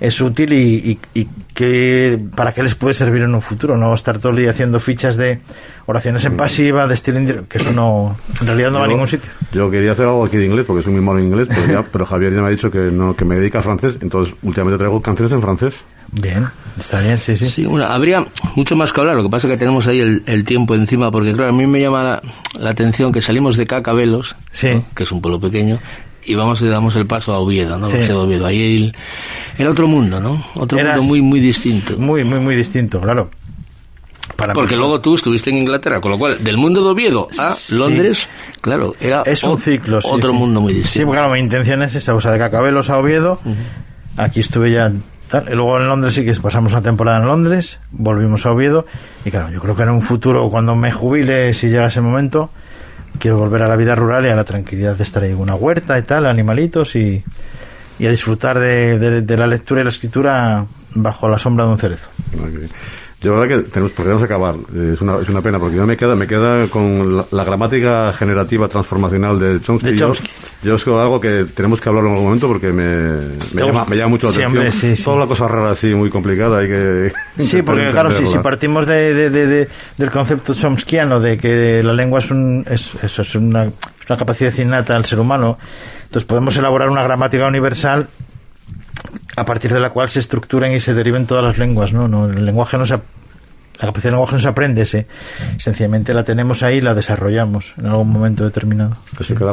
es 0.00 0.20
útil 0.20 0.52
y, 0.52 0.98
y, 1.14 1.28
que 1.54 2.18
para 2.34 2.52
qué 2.52 2.62
les 2.62 2.74
puede 2.74 2.94
servir 2.94 3.22
en 3.22 3.34
un 3.34 3.40
futuro. 3.40 3.76
No 3.76 3.94
estar 3.94 4.18
todo 4.18 4.32
el 4.32 4.38
día 4.38 4.50
haciendo 4.50 4.80
fichas 4.80 5.16
de 5.16 5.40
oraciones 5.86 6.24
en 6.24 6.36
pasiva, 6.36 6.86
de 6.86 6.94
estilo 6.94 7.18
indirecto, 7.18 7.48
que 7.48 7.58
eso 7.58 7.72
no, 7.72 8.16
en 8.40 8.46
realidad 8.46 8.70
no 8.70 8.78
va 8.78 8.84
a 8.84 8.88
ningún 8.88 9.06
sitio. 9.06 9.30
Yo 9.52 9.70
quería 9.70 9.92
hacer 9.92 10.06
algo 10.06 10.24
aquí 10.24 10.36
de 10.36 10.46
inglés, 10.46 10.64
porque 10.66 10.82
soy 10.82 10.92
muy 10.92 11.02
malo 11.02 11.18
en 11.18 11.26
inglés, 11.26 11.48
pero, 11.48 11.66
ya, 11.66 11.82
pero 11.82 12.06
Javier 12.06 12.34
ya 12.34 12.40
me 12.40 12.48
ha 12.48 12.50
dicho 12.50 12.70
que 12.70 12.78
no 12.78 13.14
que 13.14 13.24
me 13.24 13.36
dedica 13.36 13.58
a 13.58 13.62
francés, 13.62 13.98
entonces 14.00 14.34
últimamente 14.42 14.78
traigo 14.78 15.00
canciones 15.00 15.32
en 15.32 15.42
francés. 15.42 15.74
Bien, 16.12 16.46
está 16.78 17.00
bien, 17.00 17.18
sí, 17.18 17.36
sí. 17.36 17.48
Sí, 17.48 17.66
bueno, 17.66 17.86
habría 17.86 18.24
mucho 18.54 18.76
más 18.76 18.92
que 18.92 19.00
hablar, 19.00 19.16
lo 19.16 19.22
que 19.24 19.28
pasa 19.28 19.48
es 19.48 19.52
que 19.52 19.58
tenemos 19.58 19.86
ahí 19.86 20.00
el, 20.00 20.44
tiempo 20.44 20.74
encima, 20.74 21.10
porque 21.10 21.32
claro, 21.32 21.52
a 21.52 21.56
mí 21.56 21.66
me 21.66 21.80
llama 21.80 22.20
la, 22.58 22.70
atención 22.70 23.12
que 23.12 23.20
salimos 23.20 23.56
de 23.56 23.66
Cacabelos, 23.66 24.36
sí. 24.50 24.84
que 24.94 25.02
es 25.02 25.12
un 25.12 25.20
pueblo 25.20 25.40
pequeño, 25.40 25.78
y 26.24 26.34
vamos 26.34 26.60
y 26.62 26.66
damos 26.66 26.96
el 26.96 27.06
paso 27.06 27.32
a 27.32 27.38
Oviedo, 27.38 27.78
¿no? 27.78 27.88
Oviedo. 27.88 28.46
Ahí 28.46 28.92
era 29.58 29.70
otro 29.70 29.86
mundo, 29.86 30.20
¿no? 30.20 30.44
Otro 30.54 30.78
mundo 30.78 31.02
muy, 31.02 31.20
muy 31.20 31.40
distinto. 31.40 31.96
Muy, 31.98 32.24
muy, 32.24 32.40
muy 32.40 32.56
distinto, 32.56 33.00
claro. 33.00 33.30
Porque 34.54 34.74
luego 34.74 35.00
tú 35.00 35.14
estuviste 35.14 35.50
en 35.50 35.58
Inglaterra, 35.58 36.00
con 36.00 36.10
lo 36.10 36.18
cual, 36.18 36.42
del 36.42 36.56
mundo 36.56 36.82
de 36.82 36.90
Oviedo 36.90 37.28
a 37.38 37.54
Londres, 37.72 38.28
claro, 38.60 38.94
era 38.98 39.22
es 39.22 39.42
un 39.44 39.58
ciclo, 39.58 40.00
otro 40.02 40.32
mundo 40.32 40.60
muy 40.60 40.72
distinto. 40.72 41.06
Sí, 41.06 41.12
claro, 41.12 41.32
mi 41.32 41.38
intención 41.38 41.82
es 41.82 41.94
esa, 41.94 42.14
o 42.14 42.20
sea, 42.20 42.32
de 42.32 42.38
Cacabelos 42.38 42.90
a 42.90 42.98
Oviedo. 42.98 43.38
Aquí 44.16 44.40
estuve 44.40 44.72
ya 44.72 44.90
y 45.50 45.54
luego 45.54 45.78
en 45.78 45.88
Londres 45.88 46.14
sí 46.14 46.24
que 46.24 46.32
pasamos 46.34 46.72
una 46.72 46.82
temporada 46.82 47.18
en 47.20 47.26
Londres, 47.26 47.80
volvimos 47.90 48.46
a 48.46 48.52
Oviedo, 48.52 48.86
y 49.24 49.30
claro, 49.30 49.50
yo 49.50 49.60
creo 49.60 49.74
que 49.74 49.82
en 49.82 49.90
un 49.90 50.02
futuro, 50.02 50.48
cuando 50.48 50.76
me 50.76 50.92
jubile, 50.92 51.52
si 51.54 51.68
llega 51.68 51.86
ese 51.86 52.00
momento, 52.00 52.50
quiero 53.18 53.38
volver 53.38 53.62
a 53.62 53.68
la 53.68 53.76
vida 53.76 53.94
rural 53.94 54.26
y 54.26 54.28
a 54.28 54.34
la 54.34 54.44
tranquilidad 54.44 54.96
de 54.96 55.02
estar 55.02 55.22
ahí 55.22 55.30
en 55.30 55.38
una 55.38 55.54
huerta 55.54 55.98
y 55.98 56.02
tal, 56.02 56.26
animalitos 56.26 56.96
y, 56.96 57.22
y 57.98 58.06
a 58.06 58.10
disfrutar 58.10 58.58
de, 58.58 59.22
de, 59.22 59.36
la 59.36 59.46
lectura 59.46 59.80
y 59.80 59.84
la 59.84 59.90
escritura 59.90 60.66
bajo 60.94 61.28
la 61.28 61.38
sombra 61.38 61.64
de 61.64 61.72
un 61.72 61.78
cerezo. 61.78 62.08
Yo 63.24 63.32
la 63.32 63.40
verdad 63.40 63.56
que 63.56 63.70
tenemos, 63.70 63.92
podemos 63.92 64.22
acabar. 64.22 64.54
Es 64.92 65.00
una, 65.00 65.18
es 65.18 65.30
una 65.30 65.40
pena 65.40 65.58
porque 65.58 65.76
yo 65.76 65.86
me 65.86 65.96
queda, 65.96 66.14
me 66.14 66.26
queda 66.26 66.66
con 66.68 67.16
la, 67.16 67.44
gramática 67.44 68.12
generativa 68.12 68.68
transformacional 68.68 69.38
de 69.38 69.62
Chomsky. 69.62 69.96
Yo, 69.96 70.74
es 70.74 70.86
algo 70.86 71.18
que 71.18 71.46
tenemos 71.54 71.80
que 71.80 71.88
hablar 71.88 72.04
en 72.04 72.10
algún 72.10 72.24
momento 72.24 72.48
porque 72.48 72.70
me, 72.70 72.84
me, 73.54 73.66
llama, 73.66 73.86
me 73.88 73.96
llama, 73.96 74.10
mucho 74.10 74.26
la 74.26 74.46
atención. 74.46 74.94
Toda 75.02 75.20
la 75.20 75.26
cosa 75.26 75.48
rara 75.48 75.70
así, 75.70 75.86
muy 75.94 76.10
complicada. 76.10 76.58
Hay 76.58 76.68
que 76.68 77.12
sí, 77.38 77.62
porque 77.66 77.88
claro, 77.90 78.10
si, 78.10 78.26
si 78.26 78.36
partimos 78.40 78.86
de, 78.86 79.14
de, 79.14 79.30
de, 79.30 79.68
del 79.96 80.10
concepto 80.10 80.52
chomskiano 80.52 81.18
de 81.18 81.38
que 81.38 81.82
la 81.82 81.94
lengua 81.94 82.18
es, 82.18 82.30
un, 82.30 82.62
es, 82.68 82.92
eso, 83.02 83.22
es 83.22 83.34
una, 83.36 83.62
una 83.62 84.18
capacidad 84.18 84.52
innata 84.58 84.92
del 84.92 85.06
ser 85.06 85.18
humano, 85.18 85.56
entonces 86.02 86.24
podemos 86.24 86.54
elaborar 86.58 86.90
una 86.90 87.02
gramática 87.02 87.46
universal 87.46 88.06
a 89.36 89.44
partir 89.44 89.72
de 89.72 89.80
la 89.80 89.90
cual 89.90 90.08
se 90.08 90.20
estructuran 90.20 90.72
y 90.72 90.80
se 90.80 90.94
deriven 90.94 91.26
todas 91.26 91.44
las 91.44 91.58
lenguas, 91.58 91.92
¿no? 91.92 92.08
no 92.08 92.26
el 92.26 92.44
lenguaje 92.44 92.78
no 92.78 92.86
se 92.86 92.98
la 93.74 93.86
capacidad 93.86 94.04
de 94.04 94.10
lenguaje 94.12 94.34
no 94.34 94.40
se 94.40 94.48
aprende, 94.48 94.84
¿sí? 94.84 95.04
sencillamente 95.58 96.14
la 96.14 96.22
tenemos 96.22 96.62
ahí 96.62 96.76
y 96.76 96.80
la 96.80 96.94
desarrollamos 96.94 97.74
en 97.76 97.86
algún 97.86 98.10
momento 98.10 98.44
determinado. 98.44 98.96
Pues 99.16 99.28
queda, 99.28 99.52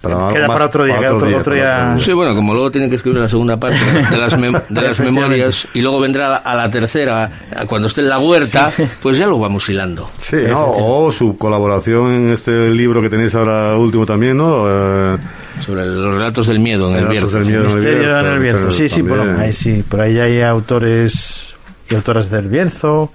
para, 0.00 0.32
queda 0.32 0.46
para 0.46 0.66
otro 0.66 0.84
día, 0.84 0.96
para 0.96 1.14
otro, 1.14 1.36
otro, 1.36 1.54
día, 1.54 1.96
Sí, 1.98 2.12
bueno, 2.12 2.34
como 2.34 2.54
luego 2.54 2.70
tiene 2.70 2.88
que 2.88 2.94
escribir 2.94 3.20
la 3.20 3.28
segunda 3.28 3.58
parte 3.58 3.78
de 4.10 4.16
las, 4.16 4.40
de 4.68 4.80
las 4.80 5.00
memorias 5.00 5.68
y 5.74 5.80
luego 5.80 6.00
vendrá 6.00 6.36
a 6.36 6.54
la 6.54 6.70
tercera, 6.70 7.30
cuando 7.68 7.88
esté 7.88 8.00
en 8.00 8.08
la 8.08 8.18
huerta, 8.18 8.72
pues 9.02 9.18
ya 9.18 9.26
lo 9.26 9.38
vamos 9.38 9.68
hilando. 9.68 10.08
Sí, 10.20 10.36
¿no? 10.48 10.66
o 10.66 11.12
su 11.12 11.36
colaboración 11.36 12.14
en 12.14 12.32
este 12.32 12.70
libro 12.70 13.02
que 13.02 13.10
tenéis 13.10 13.34
ahora 13.34 13.76
último 13.76 14.06
también, 14.06 14.36
¿no? 14.36 14.68
Eh, 14.68 15.18
Sobre 15.60 15.84
los 15.84 16.14
relatos 16.14 16.46
del 16.46 16.60
miedo 16.60 16.90
en 16.90 16.96
el 16.96 17.08
miedo 17.08 17.28
en 17.30 18.26
el 18.26 18.38
Bierzo. 18.38 18.70
Sí, 18.70 18.88
sí, 18.88 19.02
por 19.02 19.20
ahí, 19.20 19.52
sí, 19.52 19.84
por 19.86 20.00
ahí 20.00 20.18
hay 20.18 20.40
autores 20.40 21.47
y 21.88 21.94
autoras 21.94 22.30
del 22.30 22.48
Bierzo. 22.48 23.12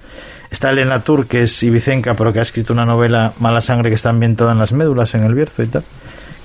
Está 0.50 0.70
Elena 0.70 1.02
Tur, 1.02 1.26
que 1.26 1.42
es 1.42 1.62
ibicenca, 1.62 2.14
pero 2.14 2.32
que 2.32 2.38
ha 2.38 2.42
escrito 2.42 2.72
una 2.72 2.84
novela, 2.84 3.32
Mala 3.38 3.60
Sangre, 3.60 3.88
que 3.90 3.96
está 3.96 4.10
ambientada 4.10 4.52
en 4.52 4.58
las 4.58 4.72
médulas, 4.72 5.14
en 5.14 5.24
el 5.24 5.34
Bierzo 5.34 5.62
y 5.62 5.66
tal. 5.66 5.84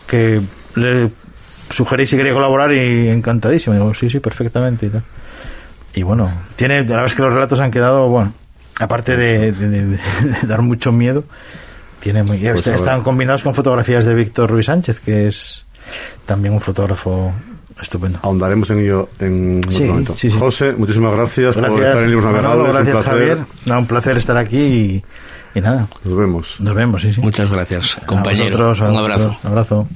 Que 0.07 0.41
le 0.75 1.11
sugerí 1.69 2.07
si 2.07 2.17
quería 2.17 2.33
colaborar 2.33 2.73
y 2.73 3.09
encantadísimo. 3.09 3.75
Digo, 3.75 3.93
sí, 3.93 4.09
sí, 4.09 4.19
perfectamente 4.19 4.87
y 4.87 4.89
tal. 4.89 5.03
Y 5.93 6.03
bueno, 6.03 6.31
tiene, 6.55 6.81
la 6.81 6.87
verdad 6.87 7.05
es 7.05 7.15
que 7.15 7.21
los 7.21 7.33
relatos 7.33 7.59
han 7.59 7.71
quedado, 7.71 8.07
bueno, 8.07 8.33
aparte 8.79 9.15
de, 9.15 9.99
dar 10.47 10.61
mucho 10.61 10.91
miedo, 10.91 11.23
tiene 11.99 12.23
muy, 12.23 12.39
pues 12.39 12.65
están 12.67 13.03
combinados 13.03 13.43
con 13.43 13.53
fotografías 13.53 14.05
de 14.05 14.13
Víctor 14.13 14.49
Ruiz 14.49 14.67
Sánchez, 14.67 14.99
que 14.99 15.27
es 15.27 15.65
también 16.25 16.53
un 16.53 16.61
fotógrafo 16.61 17.33
Estupendo. 17.81 18.19
Ahondaremos 18.21 18.69
en 18.71 18.79
ello 18.79 19.09
en 19.19 19.61
otro 19.65 19.85
momento. 19.85 20.15
José, 20.37 20.73
muchísimas 20.73 21.13
gracias, 21.13 21.55
por 21.55 21.83
estar 21.83 22.03
en 22.03 22.09
Libros 22.09 22.25
Navegables. 22.25 22.73
gracias, 22.73 22.95
un 22.97 23.03
Javier. 23.03 23.37
un 23.67 23.85
placer 23.85 24.17
estar 24.17 24.37
aquí 24.37 25.03
y, 25.55 25.61
nada. 25.61 25.87
Nos 26.03 26.17
vemos. 26.17 26.59
Nos 26.59 26.75
vemos, 26.75 27.01
sí, 27.01 27.13
sí. 27.13 27.21
Muchas 27.21 27.49
gracias, 27.49 27.97
compañero. 28.05 28.73
un 28.73 28.97
abrazo. 28.97 29.37
Un 29.43 29.49
abrazo. 29.49 29.87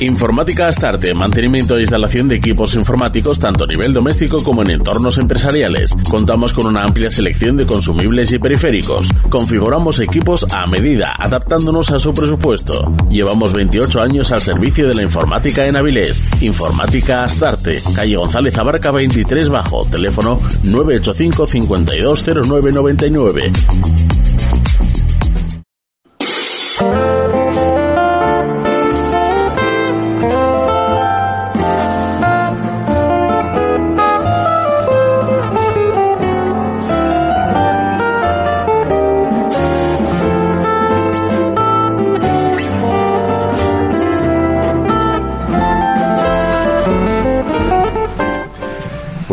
Informática 0.00 0.68
Astarte, 0.68 1.14
mantenimiento 1.14 1.76
e 1.76 1.80
instalación 1.80 2.28
de 2.28 2.36
equipos 2.36 2.74
informáticos 2.76 3.38
tanto 3.38 3.64
a 3.64 3.66
nivel 3.66 3.92
doméstico 3.92 4.42
como 4.42 4.62
en 4.62 4.70
entornos 4.70 5.18
empresariales. 5.18 5.94
Contamos 6.10 6.52
con 6.52 6.66
una 6.66 6.84
amplia 6.84 7.10
selección 7.10 7.56
de 7.56 7.66
consumibles 7.66 8.32
y 8.32 8.38
periféricos. 8.38 9.08
Configuramos 9.30 10.00
equipos 10.00 10.46
a 10.52 10.66
medida, 10.66 11.14
adaptándonos 11.18 11.90
a 11.92 11.98
su 11.98 12.12
presupuesto. 12.12 12.94
Llevamos 13.08 13.52
28 13.52 14.02
años 14.02 14.32
al 14.32 14.40
servicio 14.40 14.88
de 14.88 14.94
la 14.94 15.02
informática 15.02 15.66
en 15.66 15.76
Avilés. 15.76 16.22
Informática 16.40 17.24
Astarte, 17.24 17.82
calle 17.94 18.16
González 18.16 18.56
Abarca 18.58 18.90
23 18.90 19.48
bajo, 19.48 19.86
teléfono 19.86 20.38
985 20.62 21.46
520999. 21.46 23.52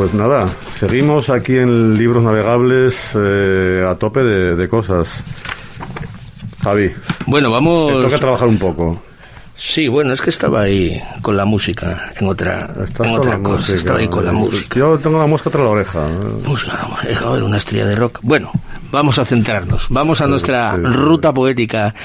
Pues 0.03 0.15
nada, 0.15 0.45
seguimos 0.77 1.29
aquí 1.29 1.55
en 1.55 1.97
Libros 1.97 2.21
Navegables 2.21 3.11
eh, 3.15 3.85
a 3.89 3.95
tope 3.95 4.19
de, 4.19 4.67
cosas. 4.67 5.23
Javi. 6.61 6.91
Bueno, 7.25 7.49
vamos. 7.49 7.93
Te 7.93 8.01
toca 8.01 8.17
trabajar 8.17 8.49
un 8.49 8.57
poco. 8.57 9.01
Sí, 9.55 9.87
bueno, 9.87 10.11
es 10.11 10.21
que 10.21 10.29
estaba 10.29 10.63
ahí 10.63 11.01
con 11.21 11.37
la 11.37 11.45
música, 11.45 12.11
en 12.19 12.27
otra, 12.27 12.69
en 12.99 13.15
otra 13.15 13.39
cosa. 13.41 13.75
estaba 13.75 13.99
ahí 13.99 14.09
con 14.09 14.25
la 14.25 14.33
música. 14.33 14.77
Yo 14.77 14.97
tengo 14.97 15.19
la 15.19 15.25
mosca 15.25 15.49
tras 15.49 15.63
la 15.63 15.69
oreja. 15.69 16.05
Música, 16.45 16.85
a 17.23 17.29
ver, 17.31 17.41
una 17.41 17.55
estrella 17.55 17.85
de 17.85 17.95
rock. 17.95 18.19
Bueno, 18.23 18.51
vamos 18.91 19.17
a 19.19 19.23
centrarnos. 19.23 19.87
Vamos 19.89 20.19
a 20.19 20.27
nuestra 20.27 20.75
ruta 20.75 21.33
poética 21.33 21.95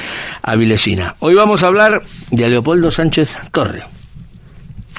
avilesina. 0.41 1.17
Hoy 1.19 1.35
vamos 1.35 1.65
a 1.65 1.67
hablar 1.67 2.01
de 2.31 2.49
Leopoldo 2.49 2.93
Sánchez 2.93 3.37
Torre. 3.51 3.98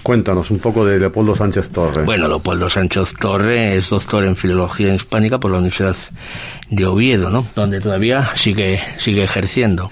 Cuéntanos 0.03 0.49
un 0.51 0.59
poco 0.59 0.85
de 0.85 0.99
Leopoldo 0.99 1.35
Sánchez 1.35 1.69
Torre. 1.69 2.03
Bueno, 2.03 2.27
Leopoldo 2.27 2.69
Sánchez 2.69 3.13
Torre 3.19 3.75
es 3.75 3.89
doctor 3.89 4.25
en 4.25 4.35
Filología 4.35 4.93
Hispánica 4.93 5.39
por 5.39 5.51
la 5.51 5.57
Universidad 5.57 5.95
de 6.69 6.85
Oviedo, 6.85 7.29
¿no? 7.29 7.45
Donde 7.55 7.79
todavía 7.81 8.35
sigue, 8.35 8.79
sigue 8.97 9.23
ejerciendo. 9.23 9.91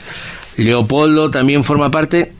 Leopoldo 0.57 1.29
también 1.29 1.63
forma 1.63 1.91
parte, 1.91 2.31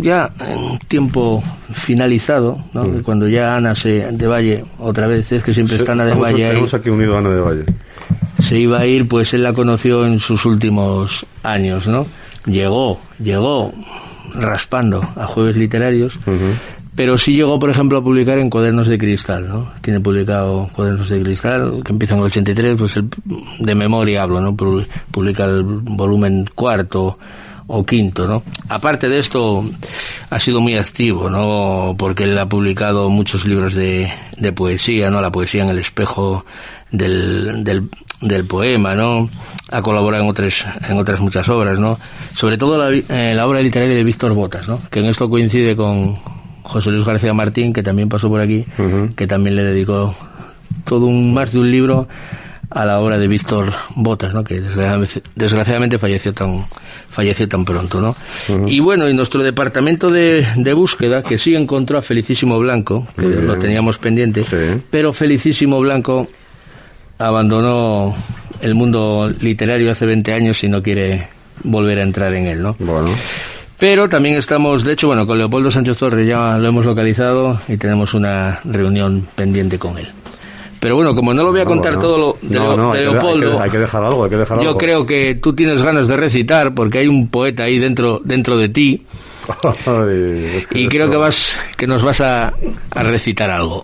ya 0.00 0.30
en 0.40 0.78
tiempo 0.80 1.42
finalizado, 1.72 2.58
¿no? 2.72 2.84
Mm. 2.84 3.02
Cuando 3.02 3.28
ya 3.28 3.56
Ana 3.56 3.74
se, 3.74 4.12
de 4.12 4.26
Valle, 4.26 4.64
otra 4.78 5.06
vez, 5.06 5.30
es 5.32 5.42
que 5.42 5.54
siempre 5.54 5.76
está 5.76 5.92
Ana 5.92 6.04
de 6.04 6.14
Valle 6.14 6.46
ahí. 6.46 6.64
aquí 6.72 6.90
unido 6.90 7.16
a 7.16 7.18
Ana 7.18 7.30
de 7.30 7.40
Valle. 7.40 7.64
Se 8.40 8.58
iba 8.58 8.80
a 8.80 8.86
ir, 8.86 9.08
pues 9.08 9.32
él 9.34 9.42
la 9.42 9.52
conoció 9.52 10.04
en 10.06 10.20
sus 10.20 10.44
últimos 10.44 11.26
años, 11.42 11.86
¿no? 11.86 12.06
Llegó, 12.46 12.98
llegó 13.18 13.72
raspando 14.34 15.00
a 15.16 15.26
Jueves 15.26 15.56
Literarios, 15.56 16.18
pero 16.96 17.18
sí 17.18 17.32
llegó, 17.32 17.58
por 17.58 17.70
ejemplo, 17.70 17.98
a 17.98 18.02
publicar 18.04 18.38
en 18.38 18.50
Cuadernos 18.50 18.88
de 18.88 18.98
Cristal, 18.98 19.48
¿no? 19.48 19.72
Tiene 19.80 20.00
publicado 20.00 20.68
Cuadernos 20.72 21.08
de 21.08 21.22
Cristal, 21.22 21.82
que 21.84 21.92
empieza 21.92 22.14
en 22.14 22.20
el 22.20 22.26
83, 22.26 22.78
pues 22.78 22.96
el, 22.96 23.08
de 23.58 23.74
memoria 23.74 24.22
hablo, 24.22 24.40
¿no? 24.40 24.54
Publica 24.54 25.44
el 25.44 25.62
volumen 25.62 26.46
cuarto 26.54 27.16
o 27.66 27.84
quinto, 27.84 28.28
¿no? 28.28 28.42
Aparte 28.68 29.08
de 29.08 29.18
esto, 29.18 29.64
ha 30.30 30.38
sido 30.38 30.60
muy 30.60 30.76
activo, 30.76 31.30
¿no? 31.30 31.94
Porque 31.98 32.24
él 32.24 32.38
ha 32.38 32.48
publicado 32.48 33.08
muchos 33.08 33.46
libros 33.46 33.74
de, 33.74 34.12
de 34.36 34.52
poesía, 34.52 35.10
¿no? 35.10 35.20
La 35.20 35.32
poesía 35.32 35.62
en 35.62 35.70
el 35.70 35.78
espejo 35.78 36.44
del, 36.92 37.64
del, 37.64 37.88
del, 38.20 38.44
poema, 38.44 38.94
¿no? 38.94 39.30
Ha 39.70 39.82
colaborado 39.82 40.22
en 40.22 40.30
otras, 40.30 40.64
en 40.88 40.98
otras 40.98 41.20
muchas 41.20 41.48
obras, 41.48 41.80
¿no? 41.80 41.98
Sobre 42.34 42.58
todo 42.58 42.78
la, 42.78 42.94
eh, 42.94 43.34
la 43.34 43.46
obra 43.46 43.60
literaria 43.62 43.96
de 43.96 44.04
Víctor 44.04 44.34
Botas, 44.34 44.68
¿no? 44.68 44.80
Que 44.90 45.00
en 45.00 45.06
esto 45.06 45.28
coincide 45.28 45.74
con, 45.74 46.16
José 46.64 46.90
Luis 46.90 47.04
García 47.04 47.32
Martín, 47.34 47.72
que 47.72 47.82
también 47.82 48.08
pasó 48.08 48.28
por 48.28 48.40
aquí, 48.40 48.64
que 49.16 49.26
también 49.26 49.54
le 49.54 49.62
dedicó 49.62 50.14
todo 50.84 51.06
un 51.06 51.32
más 51.32 51.52
de 51.52 51.60
un 51.60 51.70
libro 51.70 52.08
a 52.70 52.84
la 52.84 52.98
obra 52.98 53.18
de 53.18 53.28
Víctor 53.28 53.72
Botas, 53.94 54.34
¿no? 54.34 54.42
que 54.42 54.60
desgraciadamente, 54.60 55.98
falleció 55.98 56.32
tan 56.32 56.64
falleció 57.08 57.46
tan 57.46 57.64
pronto, 57.64 58.00
¿no? 58.00 58.16
Y 58.66 58.80
bueno, 58.80 59.06
en 59.06 59.14
nuestro 59.14 59.42
departamento 59.44 60.10
de, 60.10 60.44
búsqueda, 60.74 61.22
que 61.22 61.38
sí 61.38 61.54
encontró 61.54 61.98
a 61.98 62.02
Felicísimo 62.02 62.58
Blanco, 62.58 63.06
que 63.16 63.26
lo 63.26 63.56
teníamos 63.58 63.98
pendiente, 63.98 64.44
pero 64.90 65.12
Felicísimo 65.12 65.78
Blanco 65.78 66.26
abandonó 67.18 68.14
el 68.60 68.74
mundo 68.74 69.30
literario 69.40 69.92
hace 69.92 70.06
20 70.06 70.32
años 70.32 70.64
y 70.64 70.68
no 70.68 70.82
quiere 70.82 71.28
volver 71.62 72.00
a 72.00 72.02
entrar 72.02 72.34
en 72.34 72.46
él, 72.46 72.62
¿no? 72.62 72.74
Bueno. 72.80 73.10
Pero 73.78 74.08
también 74.08 74.36
estamos, 74.36 74.84
de 74.84 74.92
hecho, 74.92 75.08
bueno, 75.08 75.26
con 75.26 75.36
Leopoldo 75.36 75.70
Sánchez 75.70 75.98
Torres 75.98 76.26
ya 76.26 76.56
lo 76.58 76.68
hemos 76.68 76.84
localizado 76.84 77.58
y 77.68 77.76
tenemos 77.76 78.14
una 78.14 78.60
reunión 78.64 79.26
pendiente 79.34 79.78
con 79.78 79.98
él. 79.98 80.08
Pero 80.84 80.96
bueno, 80.96 81.14
como 81.14 81.32
no 81.32 81.42
lo 81.42 81.50
voy 81.50 81.62
a 81.62 81.64
contar 81.64 81.98
todo 81.98 82.18
lo 82.18 82.36
de, 82.42 82.58
Leopoldo, 82.58 83.58
hay 83.58 83.70
que, 83.70 83.78
dejar 83.78 84.04
algo, 84.04 84.24
hay 84.24 84.30
que 84.30 84.36
dejar 84.36 84.62
yo 84.62 84.76
creo 84.76 85.06
que 85.06 85.34
tú 85.40 85.54
tienes 85.54 85.82
ganas 85.82 86.08
de 86.08 86.16
recitar 86.16 86.74
porque 86.74 86.98
hay 86.98 87.06
un 87.06 87.28
poeta 87.28 87.64
ahí 87.64 87.78
dentro 87.78 88.20
dentro 88.22 88.58
de 88.58 88.68
ti. 88.68 89.02
y 90.72 90.86
creo 90.88 91.10
que 91.10 91.16
vas 91.16 91.58
que 91.78 91.86
nos 91.86 92.02
vas 92.02 92.20
a, 92.20 92.52
recitar 92.94 93.50
algo. 93.50 93.82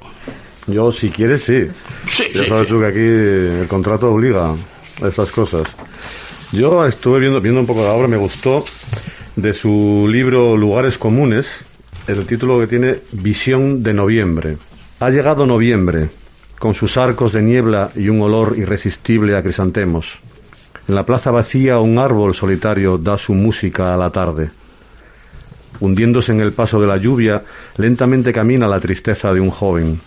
Yo, 0.66 0.92
si 0.92 1.09
quieres, 1.09 1.42
sí. 1.42 1.62
Sí, 2.07 2.24
ya 2.35 2.46
sabes 2.46 2.68
tú 2.68 2.79
que 2.79 2.87
aquí 2.87 2.98
el 3.62 3.66
contrato 3.66 4.11
obliga 4.11 4.55
a 5.03 5.09
esas 5.09 5.33
cosas. 5.33 5.74
Yo 6.53 6.85
estuve 6.87 7.20
viendo, 7.20 7.40
viendo 7.40 7.61
un 7.61 7.66
poco 7.66 7.83
la 7.83 7.92
obra, 7.92 8.09
me 8.09 8.18
gustó 8.18 8.62
de 9.37 9.55
su 9.55 10.09
libro 10.11 10.57
Lugares 10.57 10.99
Comunes, 10.99 11.47
el 12.07 12.27
título 12.27 12.59
que 12.61 12.66
tiene 12.66 12.99
Visión 13.12 13.83
de 13.83 13.95
Noviembre. 13.95 14.57
Ha 14.99 15.11
llegado 15.11 15.47
noviembre, 15.47 16.11
con 16.59 16.75
sus 16.75 16.97
arcos 16.97 17.33
de 17.33 17.43
niebla 17.43 17.90
y 17.95 18.09
un 18.09 18.21
olor 18.21 18.55
irresistible 18.59 19.37
a 19.37 19.43
crisantemos. 19.43 20.19
En 20.88 20.95
la 20.95 21.07
plaza 21.07 21.31
vacía 21.31 21.79
un 21.79 21.99
árbol 21.99 22.35
solitario 22.35 22.99
da 22.99 23.16
su 23.16 23.33
música 23.33 23.95
a 23.95 23.97
la 23.97 24.11
tarde. 24.11 24.51
Hundiéndose 25.79 26.33
en 26.33 26.40
el 26.40 26.53
paso 26.53 26.81
de 26.81 26.87
la 26.87 26.97
lluvia, 26.97 27.43
lentamente 27.77 28.33
camina 28.33 28.66
la 28.66 28.81
tristeza 28.81 29.33
de 29.33 29.40
un 29.40 29.51
joven. 29.51 30.01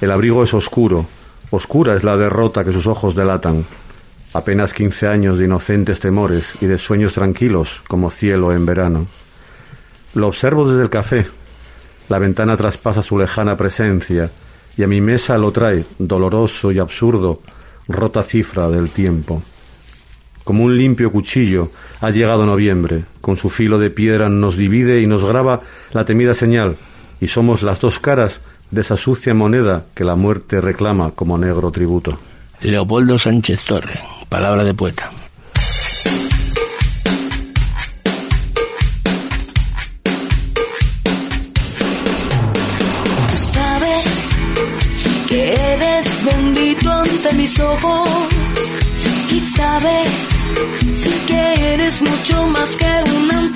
El 0.00 0.10
abrigo 0.10 0.42
es 0.42 0.54
oscuro, 0.54 1.06
oscura 1.50 1.94
es 1.94 2.02
la 2.02 2.16
derrota 2.16 2.64
que 2.64 2.72
sus 2.72 2.86
ojos 2.86 3.14
delatan. 3.14 3.64
Apenas 4.34 4.74
quince 4.74 5.06
años 5.06 5.38
de 5.38 5.44
inocentes 5.44 6.00
temores 6.00 6.54
y 6.60 6.66
de 6.66 6.76
sueños 6.76 7.12
tranquilos 7.12 7.82
como 7.86 8.10
cielo 8.10 8.52
en 8.52 8.66
verano. 8.66 9.06
Lo 10.14 10.26
observo 10.26 10.68
desde 10.68 10.82
el 10.82 10.90
café. 10.90 11.26
La 12.08 12.18
ventana 12.18 12.56
traspasa 12.56 13.00
su 13.00 13.16
lejana 13.16 13.56
presencia, 13.56 14.30
y 14.76 14.82
a 14.82 14.88
mi 14.88 15.00
mesa 15.00 15.38
lo 15.38 15.52
trae, 15.52 15.84
doloroso 15.98 16.72
y 16.72 16.80
absurdo, 16.80 17.40
rota 17.88 18.22
cifra 18.24 18.68
del 18.68 18.90
tiempo. 18.90 19.42
Como 20.42 20.64
un 20.64 20.76
limpio 20.76 21.10
cuchillo 21.10 21.70
ha 22.00 22.10
llegado 22.10 22.44
noviembre, 22.44 23.04
con 23.20 23.36
su 23.36 23.48
filo 23.48 23.78
de 23.78 23.90
piedra 23.90 24.28
nos 24.28 24.56
divide 24.56 25.00
y 25.00 25.06
nos 25.06 25.24
graba 25.24 25.62
la 25.92 26.04
temida 26.04 26.34
señal, 26.34 26.76
y 27.20 27.28
somos 27.28 27.62
las 27.62 27.80
dos 27.80 27.98
caras 27.98 28.40
de 28.70 28.80
esa 28.80 28.96
sucia 28.96 29.32
moneda 29.32 29.84
que 29.94 30.04
la 30.04 30.16
muerte 30.16 30.60
reclama 30.60 31.12
como 31.12 31.38
negro 31.38 31.70
tributo. 31.70 32.18
Leopoldo 32.60 33.18
Sánchez 33.18 33.64
Torre, 33.64 34.00
palabra 34.28 34.64
de 34.64 34.74
poeta. 34.74 35.10
mis 47.32 47.58
ojos 47.60 48.08
y 49.30 49.40
sabes 49.40 50.08
que 51.26 51.74
eres 51.74 52.00
mucho 52.00 52.46
más 52.48 52.76
que 52.76 53.10
un 53.10 53.53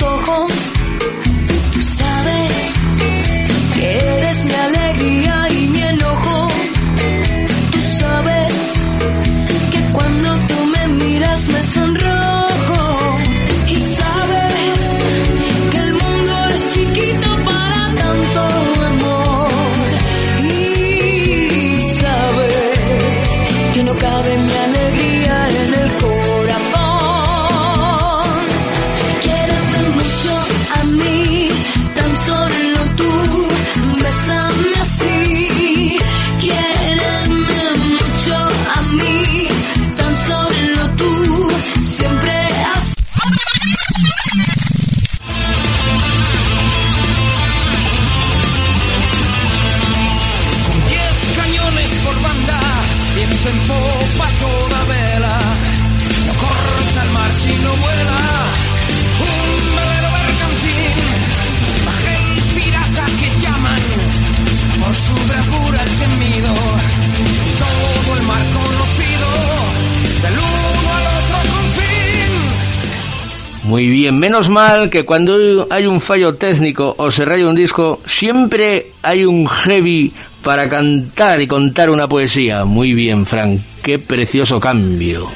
menos 74.12 74.48
mal 74.48 74.90
que 74.90 75.04
cuando 75.04 75.66
hay 75.70 75.86
un 75.86 76.00
fallo 76.00 76.34
técnico 76.34 76.94
o 76.96 77.10
se 77.10 77.24
raya 77.24 77.46
un 77.46 77.54
disco, 77.54 78.00
siempre 78.06 78.92
hay 79.02 79.24
un 79.24 79.46
heavy 79.46 80.12
para 80.42 80.68
cantar 80.68 81.40
y 81.40 81.46
contar 81.46 81.90
una 81.90 82.08
poesía. 82.08 82.64
Muy 82.64 82.94
bien, 82.94 83.26
Frank, 83.26 83.60
qué 83.82 83.98
precioso 83.98 84.60
cambio. 84.60 85.28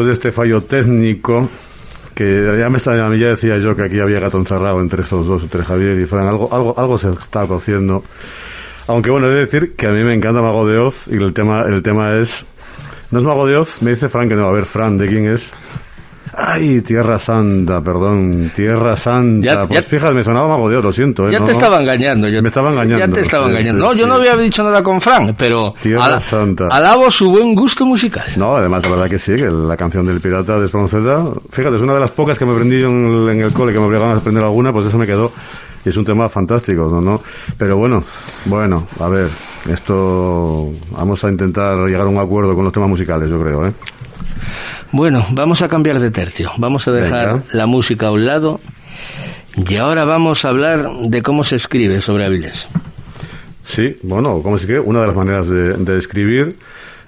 Después 0.00 0.06
de 0.06 0.12
este 0.12 0.32
fallo 0.32 0.62
técnico, 0.62 1.48
que 2.14 2.56
ya 2.58 2.68
me 2.68 2.76
está, 2.76 2.92
ya 2.94 3.28
decía 3.28 3.58
yo 3.58 3.74
que 3.74 3.82
aquí 3.82 4.00
había 4.00 4.20
gato 4.20 4.38
encerrado 4.38 4.80
entre 4.80 5.02
estos 5.02 5.26
dos, 5.26 5.42
entre 5.42 5.62
Javier 5.62 5.98
y 5.98 6.06
Fran, 6.06 6.26
algo, 6.26 6.48
algo, 6.52 6.78
algo 6.78 6.96
se 6.96 7.10
está 7.10 7.46
cociendo. 7.46 8.02
Aunque 8.86 9.10
bueno, 9.10 9.28
he 9.28 9.34
de 9.34 9.40
decir 9.40 9.74
que 9.76 9.86
a 9.86 9.90
mí 9.90 10.02
me 10.02 10.14
encanta 10.14 10.40
Mago 10.40 10.66
de 10.66 10.78
Oz 10.78 11.06
y 11.06 11.16
el 11.16 11.32
tema, 11.34 11.64
el 11.68 11.82
tema 11.82 12.18
es, 12.18 12.46
no 13.10 13.18
es 13.18 13.24
Mago 13.24 13.46
de 13.46 13.56
Oz, 13.56 13.82
me 13.82 13.90
dice 13.90 14.08
Fran 14.08 14.28
que 14.28 14.36
no, 14.36 14.46
a 14.46 14.52
ver, 14.52 14.64
Fran, 14.64 14.96
¿de 14.96 15.06
quién 15.06 15.30
es? 15.30 15.52
Ay, 16.52 16.80
Tierra 16.82 17.18
Santa, 17.18 17.80
perdón, 17.80 18.50
Tierra 18.54 18.96
Santa. 18.96 19.46
Ya- 19.46 19.66
pues 19.66 19.80
ya- 19.80 19.88
fíjate, 19.88 20.14
me 20.14 20.22
sonaba 20.22 20.48
mago 20.48 20.68
de 20.68 20.76
oro, 20.76 20.88
lo 20.88 20.92
siento. 20.92 21.28
¿eh? 21.28 21.32
Ya 21.32 21.38
No, 21.38 21.44
te 21.46 21.52
estaba 21.52 21.78
engañando. 21.78 22.28
Yo, 22.28 22.42
Me 22.42 22.48
estaba 22.48 22.70
engañando, 22.70 23.06
Ya 23.06 23.12
te 23.12 23.20
estaba 23.20 23.44
sí, 23.44 23.50
engañando. 23.50 23.84
sí, 23.84 23.88
no, 23.90 24.00
yo 24.00 24.06
no 24.06 24.14
había 24.14 24.36
dicho 24.36 24.62
nada 24.62 24.82
con 24.82 25.00
Fran, 25.00 25.34
pero 25.38 25.74
Tierra 25.80 26.04
ala- 26.06 26.20
Santa. 26.20 26.64
alabo 26.70 27.10
su 27.10 27.30
buen 27.30 27.54
gusto 27.54 27.84
musical. 27.86 28.26
No, 28.36 28.56
además, 28.56 28.82
la 28.84 28.90
verdad 28.90 29.08
que 29.10 29.18
sí, 29.18 29.34
que 29.36 29.48
la 29.50 29.76
canción 29.76 30.06
del 30.06 30.20
pirata 30.20 30.58
de 30.58 30.64
Espronceda, 30.66 31.24
fíjate, 31.50 31.76
es 31.76 31.82
una 31.82 31.94
de 31.94 32.00
las 32.00 32.10
pocas 32.10 32.38
que 32.38 32.44
me 32.44 32.52
aprendí 32.52 32.82
en 32.82 33.06
el, 33.06 33.28
en 33.34 33.40
el 33.42 33.52
cole, 33.52 33.72
que 33.72 33.78
me 33.78 33.86
obligaban 33.86 34.14
a 34.16 34.18
aprender 34.18 34.42
alguna, 34.42 34.72
pues 34.72 34.86
eso 34.88 34.98
me 34.98 35.06
quedó. 35.06 35.32
Y 35.84 35.88
es 35.88 35.96
un 35.96 36.04
tema 36.04 36.28
fantástico, 36.28 36.88
¿no? 36.90 37.00
¿no? 37.00 37.22
Pero 37.56 37.76
bueno, 37.78 38.04
bueno, 38.44 38.86
a 38.98 39.08
ver, 39.08 39.28
esto, 39.66 40.70
vamos 40.90 41.24
a 41.24 41.30
intentar 41.30 41.74
llegar 41.86 42.02
a 42.02 42.10
un 42.10 42.18
acuerdo 42.18 42.54
con 42.54 42.64
los 42.64 42.72
temas 42.72 42.88
musicales, 42.90 43.30
yo 43.30 43.40
creo, 43.40 43.66
¿eh? 43.66 43.72
Bueno, 44.92 45.24
vamos 45.32 45.62
a 45.62 45.68
cambiar 45.68 46.00
de 46.00 46.10
tercio. 46.10 46.50
Vamos 46.58 46.86
a 46.88 46.92
dejar 46.92 47.26
Venga. 47.32 47.44
la 47.52 47.66
música 47.66 48.08
a 48.08 48.12
un 48.12 48.26
lado. 48.26 48.60
Y 49.68 49.76
ahora 49.76 50.04
vamos 50.04 50.44
a 50.44 50.48
hablar 50.48 50.88
de 51.08 51.22
cómo 51.22 51.44
se 51.44 51.56
escribe 51.56 52.00
sobre 52.00 52.24
Avilés. 52.24 52.66
Sí, 53.64 53.96
bueno, 54.02 54.42
como 54.42 54.58
si 54.58 54.66
que 54.66 54.78
una 54.78 55.00
de 55.00 55.06
las 55.06 55.16
maneras 55.16 55.46
de, 55.48 55.74
de 55.74 55.98
escribir 55.98 56.56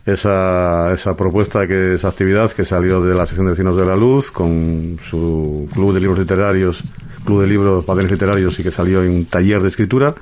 esa, 0.07 0.93
esa 0.93 1.15
propuesta, 1.15 1.67
que 1.67 1.95
esa 1.95 2.09
actividad 2.09 2.51
que 2.53 2.65
salió 2.65 3.01
de 3.01 3.15
la 3.15 3.27
sección 3.27 3.47
de 3.47 3.53
vecinos 3.53 3.77
de 3.77 3.87
la 3.87 3.97
luz 3.97 4.31
con 4.31 4.99
su 5.09 5.69
club 5.73 5.95
de 5.95 6.01
libros 6.01 6.19
literarios, 6.19 6.83
club 7.25 7.41
de 7.43 7.47
libros 7.47 7.85
papeles 7.85 8.11
literarios 8.11 8.59
y 8.59 8.63
que 8.63 8.71
salió 8.71 9.03
en 9.03 9.11
un 9.11 9.25
taller 9.27 9.63
de 9.63 9.69
escritura 9.69 10.15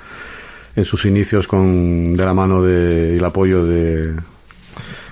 en 0.77 0.85
sus 0.85 1.05
inicios 1.05 1.49
con 1.49 2.15
de 2.15 2.25
la 2.25 2.35
mano 2.35 2.63
de, 2.63 3.15
y 3.15 3.19
el 3.19 3.25
apoyo 3.25 3.65
de 3.65 4.15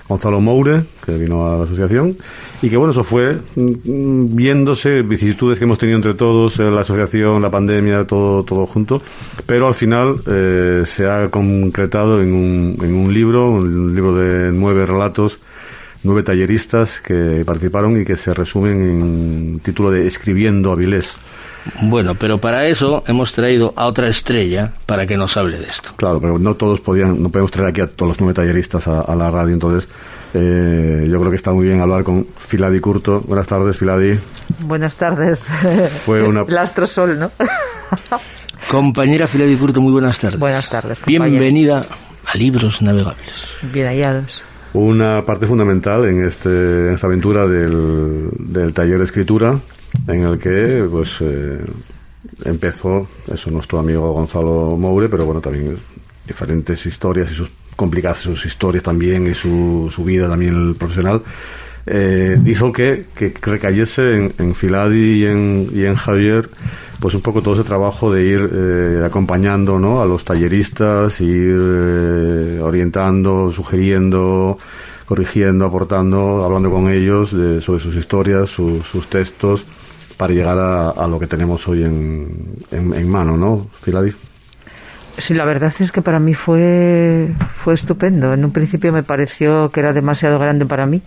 Gonzalo 0.09 0.41
Moure, 0.41 0.81
que 1.05 1.15
vino 1.17 1.47
a 1.47 1.55
la 1.59 1.63
asociación, 1.65 2.17
y 2.63 2.69
que 2.69 2.77
bueno, 2.77 2.91
eso 2.91 3.03
fue 3.03 3.37
mm, 3.55 4.35
viéndose 4.35 5.03
vicisitudes 5.03 5.59
que 5.59 5.65
hemos 5.65 5.77
tenido 5.77 5.97
entre 5.97 6.15
todos, 6.15 6.59
eh, 6.59 6.63
la 6.63 6.81
asociación, 6.81 7.43
la 7.43 7.51
pandemia, 7.51 8.05
todo, 8.05 8.43
todo 8.43 8.65
junto, 8.65 9.01
pero 9.45 9.67
al 9.67 9.75
final 9.75 10.15
eh, 10.25 10.81
se 10.85 11.07
ha 11.07 11.29
concretado 11.29 12.21
en 12.21 12.33
un, 12.33 12.75
en 12.81 12.95
un 12.95 13.13
libro, 13.13 13.51
un 13.51 13.93
libro 13.93 14.15
de 14.15 14.51
nueve 14.51 14.83
relatos, 14.87 15.39
nueve 16.03 16.23
talleristas 16.23 16.99
que 17.01 17.43
participaron 17.45 18.01
y 18.01 18.03
que 18.03 18.17
se 18.17 18.33
resumen 18.33 18.81
en 18.81 19.59
título 19.59 19.91
de 19.91 20.07
Escribiendo 20.07 20.71
Avilés. 20.71 21.15
Bueno, 21.81 22.15
pero 22.15 22.39
para 22.39 22.67
eso 22.67 23.03
hemos 23.07 23.31
traído 23.33 23.73
a 23.75 23.87
otra 23.87 24.07
estrella 24.09 24.73
para 24.85 25.05
que 25.07 25.17
nos 25.17 25.35
hable 25.37 25.57
de 25.59 25.67
esto. 25.67 25.91
Claro, 25.95 26.19
pero 26.21 26.37
no 26.39 26.55
todos 26.55 26.79
podían, 26.81 27.21
no 27.21 27.29
podemos 27.29 27.51
traer 27.51 27.69
aquí 27.69 27.81
a 27.81 27.87
todos 27.87 28.09
los 28.09 28.19
nueve 28.21 28.33
talleristas 28.33 28.87
a, 28.87 29.01
a 29.01 29.15
la 29.15 29.29
radio, 29.29 29.53
entonces 29.53 29.89
eh, 30.33 31.07
yo 31.09 31.19
creo 31.19 31.29
que 31.31 31.35
está 31.37 31.51
muy 31.51 31.65
bien 31.65 31.81
hablar 31.81 32.03
con 32.03 32.27
Filadi 32.37 32.79
Curto. 32.79 33.21
Buenas 33.21 33.47
tardes, 33.47 33.77
Filadi. 33.77 34.19
Buenas 34.65 34.95
tardes. 34.95 35.47
Fue 36.05 36.21
una- 36.23 36.41
El 36.47 36.57
astrosol, 36.57 37.17
¿no? 37.19 37.31
Compañera 38.69 39.27
Filadi 39.27 39.55
Curto, 39.57 39.81
muy 39.81 39.91
buenas 39.91 40.19
tardes. 40.19 40.39
Buenas 40.39 40.69
tardes. 40.69 41.01
Bienvenida 41.05 41.81
a 42.25 42.37
Libros 42.37 42.81
Navegables. 42.81 43.47
Bien 43.73 43.87
hallados. 43.87 44.43
Una 44.73 45.23
parte 45.23 45.47
fundamental 45.47 46.05
en, 46.05 46.25
este, 46.25 46.49
en 46.49 46.93
esta 46.93 47.07
aventura 47.07 47.47
del, 47.47 48.29
del 48.37 48.71
taller 48.73 48.99
de 48.99 49.05
escritura, 49.05 49.57
en 50.07 50.23
el 50.23 50.39
que 50.39 50.87
pues 50.89 51.17
eh, 51.21 51.59
empezó 52.45 53.07
eso 53.31 53.49
nuestro 53.51 53.79
amigo 53.79 54.11
Gonzalo 54.13 54.75
Moure, 54.77 55.09
pero 55.09 55.25
bueno, 55.25 55.41
también 55.41 55.75
diferentes 56.27 56.85
historias 56.85 57.31
y 57.31 57.35
sus 57.35 57.49
complicadas 57.75 58.17
sus 58.19 58.45
historias 58.45 58.83
también 58.83 59.25
y 59.27 59.33
su, 59.33 59.89
su 59.93 60.03
vida 60.03 60.27
también 60.27 60.75
profesional. 60.75 61.21
eh, 61.85 62.37
hizo 62.45 62.71
que, 62.73 63.05
que 63.15 63.33
recayese 63.41 64.01
en, 64.01 64.33
en 64.37 64.53
Filadi 64.53 65.23
y 65.23 65.25
en, 65.25 65.69
y 65.73 65.85
en 65.85 65.95
Javier 65.95 66.49
pues 66.99 67.13
un 67.15 67.21
poco 67.21 67.41
todo 67.41 67.53
ese 67.53 67.63
trabajo 67.63 68.11
de 68.13 68.25
ir 68.25 68.49
eh, 68.53 69.01
acompañando 69.05 69.79
¿no? 69.79 70.01
a 70.01 70.05
los 70.05 70.25
talleristas, 70.25 71.21
ir 71.21 71.55
eh, 71.57 72.59
orientando, 72.61 73.49
sugiriendo, 73.53 74.57
corrigiendo, 75.05 75.65
aportando, 75.65 76.43
hablando 76.43 76.69
con 76.69 76.91
ellos 76.93 77.31
de, 77.35 77.61
sobre 77.61 77.79
sus 77.81 77.95
historias, 77.95 78.49
su- 78.49 78.81
sus 78.83 79.07
textos, 79.09 79.65
para 80.19 80.33
llegar 80.33 80.59
a, 80.59 80.89
a 80.89 81.07
lo 81.07 81.17
que 81.17 81.27
tenemos 81.27 81.65
hoy 81.69 81.85
en, 81.85 83.09
mano, 83.09 83.37
¿no, 83.37 83.67
Filadi? 83.79 84.11
Sí, 85.17 85.33
la 85.33 85.45
verdad 85.45 85.73
es 85.79 85.93
que 85.93 86.01
para 86.01 86.19
mí 86.19 86.33
fue, 86.33 87.29
fue 87.63 87.73
estupendo. 87.73 88.33
En 88.33 88.43
un 88.43 88.51
principio 88.51 88.91
me 88.91 89.01
pareció 89.01 89.69
que 89.69 89.79
era 89.79 89.93
demasiado 89.93 90.37
grande 90.37 90.65
para 90.65 90.85
mí, 90.85 91.01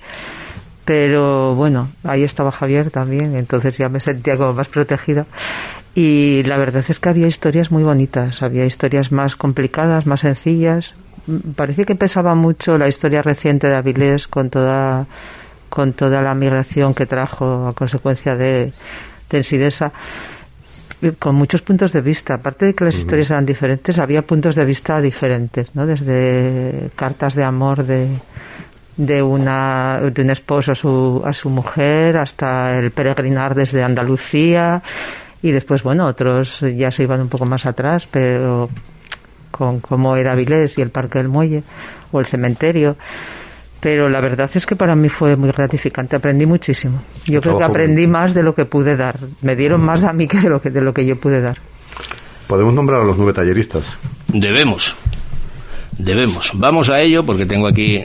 pero 0.86 1.54
bueno, 1.54 1.90
ahí 2.04 2.22
estaba 2.22 2.52
Javier 2.52 2.90
también, 2.90 3.36
entonces 3.36 3.76
ya 3.76 3.90
me 3.90 4.00
sentía 4.00 4.38
como 4.38 4.54
más 4.54 4.68
protegida. 4.68 5.26
Y 5.94 6.42
la 6.44 6.56
verdad 6.56 6.82
es 6.88 6.98
que 6.98 7.10
había 7.10 7.26
historias 7.26 7.70
muy 7.70 7.82
bonitas, 7.82 8.42
había 8.42 8.64
historias 8.64 9.12
más 9.12 9.36
complicadas, 9.36 10.06
más 10.06 10.20
sencillas. 10.20 10.94
Mm, 11.26 11.50
Parecía 11.54 11.84
que 11.84 11.96
pesaba 11.96 12.34
mucho 12.34 12.78
la 12.78 12.88
historia 12.88 13.20
reciente 13.20 13.66
de 13.68 13.76
Avilés 13.76 14.26
con 14.26 14.48
toda, 14.48 15.06
con 15.72 15.94
toda 15.94 16.20
la 16.20 16.34
migración 16.34 16.92
que 16.92 17.06
trajo 17.06 17.66
a 17.66 17.72
consecuencia 17.72 18.34
de, 18.34 18.74
de 19.30 19.38
Ensidesa 19.38 19.90
con 21.18 21.34
muchos 21.34 21.62
puntos 21.62 21.92
de 21.92 22.02
vista. 22.02 22.34
Aparte 22.34 22.66
de 22.66 22.74
que 22.74 22.84
las 22.84 22.94
historias 22.94 23.30
eran 23.30 23.46
diferentes, 23.46 23.98
había 23.98 24.20
puntos 24.20 24.54
de 24.54 24.66
vista 24.66 25.00
diferentes, 25.00 25.74
¿no? 25.74 25.86
Desde 25.86 26.90
cartas 26.94 27.34
de 27.34 27.44
amor 27.44 27.86
de, 27.86 28.06
de 28.98 29.22
una 29.22 29.98
de 30.12 30.20
un 30.20 30.30
esposo 30.30 30.72
a 30.72 30.74
su, 30.74 31.22
a 31.24 31.32
su 31.32 31.48
mujer 31.48 32.18
hasta 32.18 32.78
el 32.78 32.90
peregrinar 32.90 33.54
desde 33.54 33.82
Andalucía 33.82 34.82
y 35.40 35.52
después, 35.52 35.82
bueno, 35.82 36.06
otros 36.06 36.60
ya 36.76 36.90
se 36.90 37.04
iban 37.04 37.22
un 37.22 37.28
poco 37.30 37.46
más 37.46 37.64
atrás, 37.64 38.06
pero 38.10 38.68
con 39.50 39.80
cómo 39.80 40.16
era 40.16 40.32
Avilés 40.32 40.76
y 40.76 40.82
el 40.82 40.90
Parque 40.90 41.18
del 41.18 41.28
Muelle 41.28 41.62
o 42.12 42.20
el 42.20 42.26
cementerio. 42.26 42.96
Pero 43.82 44.08
la 44.08 44.20
verdad 44.20 44.48
es 44.54 44.64
que 44.64 44.76
para 44.76 44.94
mí 44.94 45.08
fue 45.08 45.34
muy 45.36 45.50
gratificante, 45.50 46.14
aprendí 46.16 46.46
muchísimo. 46.46 47.02
Yo 47.26 47.40
creo 47.40 47.58
que 47.58 47.64
aprendí 47.64 48.06
más 48.06 48.32
de 48.32 48.42
lo 48.44 48.54
que 48.54 48.64
pude 48.64 48.96
dar. 48.96 49.16
Me 49.42 49.56
dieron 49.56 49.84
más 49.84 50.04
a 50.04 50.12
mí 50.12 50.28
que 50.28 50.38
de 50.40 50.48
lo 50.48 50.60
que, 50.62 50.70
de 50.70 50.80
lo 50.80 50.94
que 50.94 51.04
yo 51.04 51.16
pude 51.18 51.40
dar. 51.40 51.58
Podemos 52.46 52.72
nombrar 52.74 53.00
a 53.00 53.04
los 53.04 53.16
nueve 53.18 53.32
talleristas. 53.32 53.82
Debemos. 54.28 54.94
Debemos. 55.98 56.50
Vamos 56.54 56.88
a 56.90 57.00
ello 57.00 57.22
porque 57.24 57.44
tengo 57.44 57.66
aquí 57.68 57.98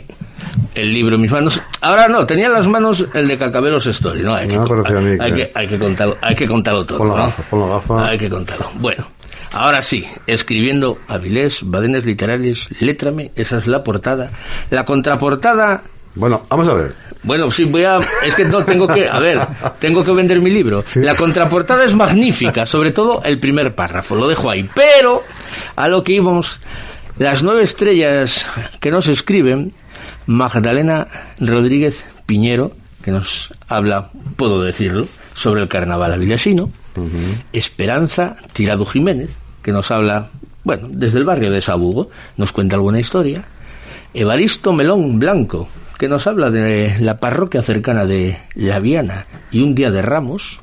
el 0.75 0.93
libro 0.93 1.15
en 1.15 1.21
mis 1.21 1.31
manos. 1.31 1.61
Ahora 1.81 2.07
no, 2.07 2.25
tenía 2.25 2.47
en 2.47 2.53
las 2.53 2.67
manos 2.67 3.05
el 3.13 3.27
de 3.27 3.37
Cacabelos 3.37 3.85
Story, 3.85 4.23
¿no? 4.23 4.33
Hay 4.35 4.47
que, 4.47 4.57
Me 4.57 4.63
ha 4.63 4.67
parecido 4.67 4.97
a 4.97 5.01
mí 5.01 5.17
hay 5.19 5.31
que- 5.31 5.35
que, 5.37 5.51
hay 5.53 5.67
que 5.67 5.79
contarlo, 5.79 6.17
hay 6.21 6.35
que 6.35 6.47
contarlo 6.47 6.85
todo. 6.85 6.97
Pon 6.97 7.07
la 7.09 7.15
¿no? 7.15 7.21
gafa, 7.23 7.43
pon 7.43 7.59
la 7.61 7.67
gafa. 7.67 8.07
Hay 8.07 8.17
que 8.17 8.29
contarlo. 8.29 8.69
Bueno, 8.75 9.05
ahora 9.51 9.81
sí, 9.81 10.05
escribiendo 10.25 10.97
Avilés, 11.07 11.61
Badenes 11.63 12.05
Literarios, 12.05 12.69
Létrame, 12.79 13.31
esa 13.35 13.57
es 13.57 13.67
la 13.67 13.83
portada. 13.83 14.31
La 14.69 14.85
contraportada 14.85 15.81
Bueno, 16.15 16.41
vamos 16.49 16.67
a 16.67 16.73
ver. 16.73 16.93
bueno, 17.23 17.49
sí, 17.51 17.63
voy 17.65 17.83
a... 17.83 17.97
Es 18.25 18.35
que 18.35 18.43
no, 18.45 18.63
tengo 18.63 18.87
que... 18.87 19.07
A 19.07 19.19
ver, 19.19 19.39
tengo 19.79 20.03
que 20.03 20.11
vender 20.13 20.41
mi 20.41 20.49
libro. 20.49 20.83
La 20.95 21.15
contraportada 21.15 21.83
es 21.83 21.93
magnífica, 21.93 22.65
sobre 22.65 22.91
todo 22.91 23.21
el 23.23 23.39
primer 23.39 23.75
párrafo, 23.75 24.15
lo 24.15 24.27
dejo 24.27 24.49
ahí. 24.49 24.67
Pero, 24.73 25.23
a 25.75 25.87
lo 25.87 26.03
que 26.03 26.13
íbamos, 26.13 26.59
las 27.17 27.43
nueve 27.43 27.63
estrellas 27.63 28.45
que 28.79 28.91
nos 28.91 29.07
escriben, 29.07 29.73
Magdalena 30.25 31.07
Rodríguez 31.39 32.03
Piñero, 32.25 32.71
que 33.03 33.11
nos 33.11 33.53
habla, 33.67 34.11
puedo 34.35 34.61
decirlo, 34.61 35.05
sobre 35.33 35.61
el 35.61 35.67
carnaval 35.69 36.13
avilesino. 36.13 36.69
Esperanza 37.53 38.35
Tirado 38.53 38.85
Jiménez, 38.85 39.35
que 39.61 39.71
nos 39.71 39.91
habla, 39.91 40.29
bueno, 40.63 40.87
desde 40.91 41.19
el 41.19 41.25
barrio 41.25 41.51
de 41.51 41.61
Sabugo, 41.61 42.09
nos 42.37 42.51
cuenta 42.51 42.75
alguna 42.75 42.99
historia. 42.99 43.45
Evaristo 44.13 44.73
Melón 44.73 45.19
Blanco, 45.19 45.67
que 45.97 46.07
nos 46.07 46.27
habla 46.27 46.49
de 46.49 46.97
la 46.99 47.19
parroquia 47.19 47.61
cercana 47.61 48.05
de 48.05 48.37
La 48.55 48.79
Viana 48.79 49.25
y 49.51 49.61
un 49.61 49.75
día 49.75 49.91
de 49.91 50.01
Ramos. 50.01 50.59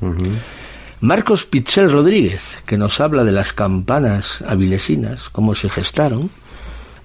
Marcos 1.01 1.45
Pichel 1.45 1.91
Rodríguez, 1.91 2.41
que 2.65 2.79
nos 2.79 3.01
habla 3.01 3.25
de 3.25 3.33
las 3.33 3.53
campanas 3.53 4.43
avilesinas, 4.47 5.29
cómo 5.29 5.55
se 5.55 5.69
gestaron. 5.69 6.31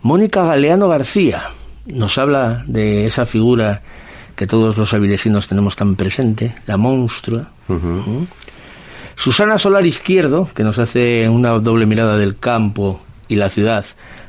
Mónica 0.01 0.45
Galeano 0.45 0.87
García, 0.87 1.49
nos 1.85 2.17
habla 2.17 2.63
de 2.65 3.05
esa 3.05 3.25
figura 3.25 3.81
que 4.35 4.47
todos 4.47 4.77
los 4.77 4.93
avilesinos 4.93 5.49
tenemos 5.49 5.75
tan 5.75 5.95
presente, 5.97 6.55
la 6.65 6.77
monstrua. 6.77 7.49
Susana 9.19 9.57
Solar 9.57 9.85
Izquierdo, 9.85 10.47
que 10.55 10.63
nos 10.63 10.79
hace 10.79 11.27
una 11.27 11.59
doble 11.59 11.85
mirada 11.85 12.15
del 12.15 12.39
campo 12.39 13.01
y 13.27 13.35
la 13.35 13.49
ciudad 13.49 13.85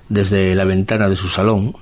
desde 0.09 0.53
la 0.57 0.65
ventana 0.65 1.09
de 1.09 1.15
su 1.15 1.29
salón. 1.29 1.77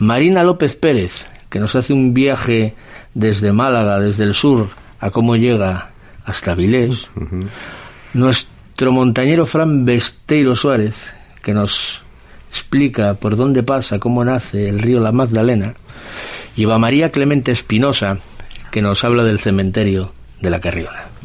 Marina 0.00 0.42
López 0.42 0.74
Pérez, 0.74 1.26
que 1.48 1.60
nos 1.60 1.76
hace 1.76 1.92
un 1.92 2.14
viaje 2.14 2.74
desde 3.14 3.52
Málaga, 3.52 4.00
desde 4.00 4.24
el 4.24 4.34
sur, 4.34 4.70
a 4.98 5.10
cómo 5.10 5.36
llega 5.36 5.92
hasta 6.24 6.56
Vilés. 6.56 7.06
Nuestro 8.14 8.90
montañero 8.90 9.46
Fran 9.46 9.84
Besteiro 9.84 10.56
Suárez, 10.56 10.96
que 11.40 11.54
nos 11.54 12.02
explica 12.50 13.14
por 13.14 13.36
dónde 13.36 13.62
pasa, 13.62 14.00
cómo 14.00 14.24
nace 14.24 14.68
el 14.68 14.80
río 14.80 14.98
La 14.98 15.12
Magdalena. 15.12 15.74
Y 16.56 16.64
Eva 16.64 16.78
María 16.78 17.12
Clemente 17.12 17.52
Espinosa, 17.52 18.16
que 18.72 18.82
nos 18.82 19.04
habla 19.04 19.22
del 19.22 19.38
cementerio 19.38 20.10
de 20.40 20.50
la 20.50 20.60
Carriona. 20.60 21.17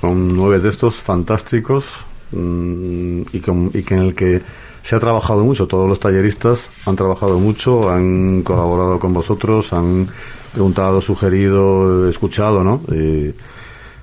Son 0.00 0.34
nueve 0.36 0.60
textos 0.60 0.96
fantásticos 0.96 1.84
mm, 2.32 3.20
y, 3.32 3.36
y 3.78 3.82
que 3.82 3.94
en 3.94 4.00
el 4.00 4.14
que 4.14 4.40
se 4.82 4.96
ha 4.96 5.00
trabajado 5.00 5.44
mucho. 5.44 5.66
Todos 5.66 5.88
los 5.88 6.00
talleristas 6.00 6.70
han 6.86 6.96
trabajado 6.96 7.38
mucho, 7.38 7.90
han 7.90 8.42
colaborado 8.42 8.98
con 8.98 9.12
vosotros, 9.12 9.72
han 9.72 10.08
preguntado, 10.52 11.00
sugerido, 11.00 12.08
escuchado, 12.08 12.64
¿no? 12.64 12.80
Eh, 12.92 13.34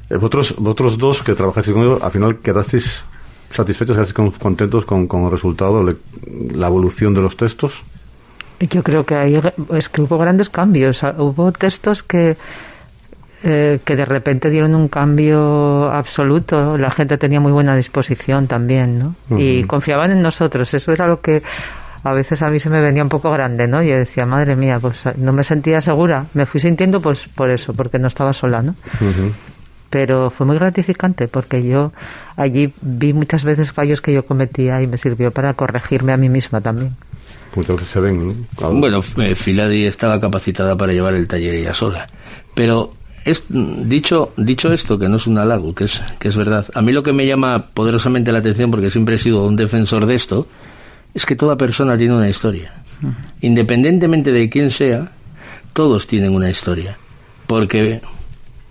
vosotros, 0.10 0.56
vosotros 0.58 0.98
dos 0.98 1.24
que 1.24 1.34
trabajáis 1.34 1.68
conmigo, 1.70 1.98
al 2.02 2.12
final 2.12 2.38
quedasteis 2.39 3.04
satisfechos, 3.50 3.95
quedasteis 3.95 4.14
con- 4.14 4.32
contentos 4.32 4.86
con, 4.86 5.08
con 5.08 5.26
el 5.26 5.32
resultado, 5.32 5.84
la 5.84 6.68
evolución 6.68 7.14
de 7.14 7.22
los 7.22 7.36
textos. 7.36 7.82
Yo 8.60 8.82
creo 8.84 9.04
que 9.06 9.16
ahí 9.16 9.39
es 9.74 9.89
que 9.89 10.02
hubo 10.02 10.18
grandes 10.18 10.50
cambios. 10.50 11.04
Hubo 11.18 11.52
textos 11.52 12.02
que 12.02 12.38
eh, 13.44 13.80
que 13.86 13.96
de 13.96 14.06
repente 14.06 14.50
dieron 14.50 14.74
un 14.74 14.88
cambio 14.88 15.92
absoluto. 15.92 16.78
La 16.78 16.90
gente 16.90 17.18
tenía 17.18 17.40
muy 17.40 17.52
buena 17.52 17.76
disposición 17.76 18.48
también, 18.48 18.98
¿no? 18.98 19.16
Y 19.38 19.64
confiaban 19.64 20.12
en 20.12 20.22
nosotros. 20.22 20.74
Eso 20.74 20.92
era 20.92 21.08
lo 21.08 21.22
que 21.22 21.44
a 22.04 22.14
veces 22.14 22.42
a 22.42 22.50
mí 22.50 22.60
se 22.60 22.70
me 22.70 22.82
venía 22.82 23.04
un 23.04 23.10
poco 23.10 23.30
grande, 23.32 23.68
¿no? 23.68 23.84
Yo 23.84 23.96
decía, 23.96 24.26
madre 24.26 24.56
mía, 24.56 24.80
pues 24.82 25.04
no 25.18 25.34
me 25.34 25.44
sentía 25.44 25.82
segura. 25.82 26.26
Me 26.34 26.46
fui 26.46 26.60
sintiendo 26.60 27.00
pues 27.02 27.28
por 27.28 27.50
eso, 27.50 27.74
porque 27.74 28.00
no 28.00 28.08
estaba 28.08 28.34
sola, 28.34 28.62
¿no? 28.62 28.76
Pero 29.90 30.30
fue 30.30 30.46
muy 30.46 30.58
gratificante 30.58 31.28
porque 31.28 31.64
yo 31.64 31.94
allí 32.36 32.74
vi 32.82 33.14
muchas 33.14 33.44
veces 33.44 33.72
fallos 33.72 34.02
que 34.02 34.14
yo 34.14 34.26
cometía 34.26 34.82
y 34.82 34.88
me 34.88 34.98
sirvió 34.98 35.32
para 35.32 35.54
corregirme 35.54 36.12
a 36.12 36.18
mí 36.18 36.28
misma 36.28 36.60
también. 36.60 36.96
Veces 37.56 37.88
se 37.88 38.00
ven, 38.00 38.28
¿no? 38.28 38.72
Bueno, 38.72 39.00
eh, 39.18 39.34
Filadi 39.34 39.86
estaba 39.86 40.20
capacitada 40.20 40.76
para 40.76 40.94
llevar 40.94 41.14
el 41.16 41.28
taller 41.28 41.56
ella 41.56 41.74
sola. 41.74 42.06
Pero 42.54 42.92
es, 43.28 43.44
dicho, 43.50 44.32
dicho 44.38 44.72
esto, 44.72 44.98
que 44.98 45.10
no 45.10 45.18
es 45.18 45.28
un 45.28 45.38
halago, 45.38 45.76
que 45.76 45.84
es, 45.84 46.02
que 46.18 46.30
es 46.30 46.36
verdad, 46.38 46.66
a 46.74 46.82
mí 46.82 46.94
lo 46.94 47.04
que 47.04 47.12
me 47.12 47.26
llama 47.28 47.68
poderosamente 47.74 48.32
la 48.32 48.40
atención, 48.40 48.72
porque 48.72 48.90
siempre 48.90 49.16
he 49.16 49.18
sido 49.18 49.44
un 49.46 49.56
defensor 49.58 50.06
de 50.06 50.16
esto, 50.16 50.48
es 51.14 51.26
que 51.26 51.36
toda 51.36 51.58
persona 51.58 51.98
tiene 51.98 52.16
una 52.16 52.30
historia. 52.30 52.74
Independientemente 53.42 54.32
de 54.32 54.50
quién 54.50 54.72
sea, 54.72 55.12
todos 55.74 56.08
tienen 56.08 56.34
una 56.34 56.50
historia. 56.50 56.98
Porque, 57.48 58.02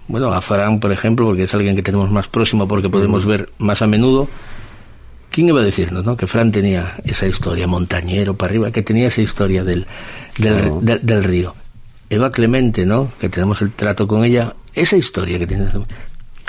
bueno, 0.09 0.33
a 0.33 0.41
Fran, 0.41 0.81
por 0.81 0.91
ejemplo, 0.91 1.27
porque 1.27 1.45
es 1.45 1.55
alguien 1.55 1.77
que 1.77 1.83
tenemos 1.83 2.11
más 2.11 2.27
próximo, 2.29 2.67
porque 2.67 2.89
podemos 2.89 3.27
ver 3.27 3.51
más 3.59 3.83
a 3.83 3.87
menudo, 3.87 4.29
¿Quién 5.29 5.49
iba 5.49 5.61
a 5.61 5.65
decirnos, 5.65 6.03
no? 6.03 6.17
Que 6.17 6.27
Fran 6.27 6.51
tenía 6.51 6.95
esa 7.05 7.27
historia, 7.27 7.67
montañero 7.67 8.33
para 8.35 8.53
arriba, 8.53 8.71
que 8.71 8.83
tenía 8.83 9.09
esa 9.09 9.21
historia 9.21 9.65
del, 9.65 9.85
del, 10.39 10.55
Claro. 10.55 10.79
del, 10.81 11.05
del 11.05 11.25
río. 11.25 11.55
Eva 12.11 12.31
Clemente, 12.31 12.87
¿no? 12.87 13.11
Que 13.21 13.29
tenemos 13.29 13.61
el 13.63 13.73
trato 13.73 14.07
con 14.07 14.25
ella, 14.25 14.55
esa 14.75 14.97
historia 14.97 15.39
que 15.39 15.47
tiene. 15.47 15.67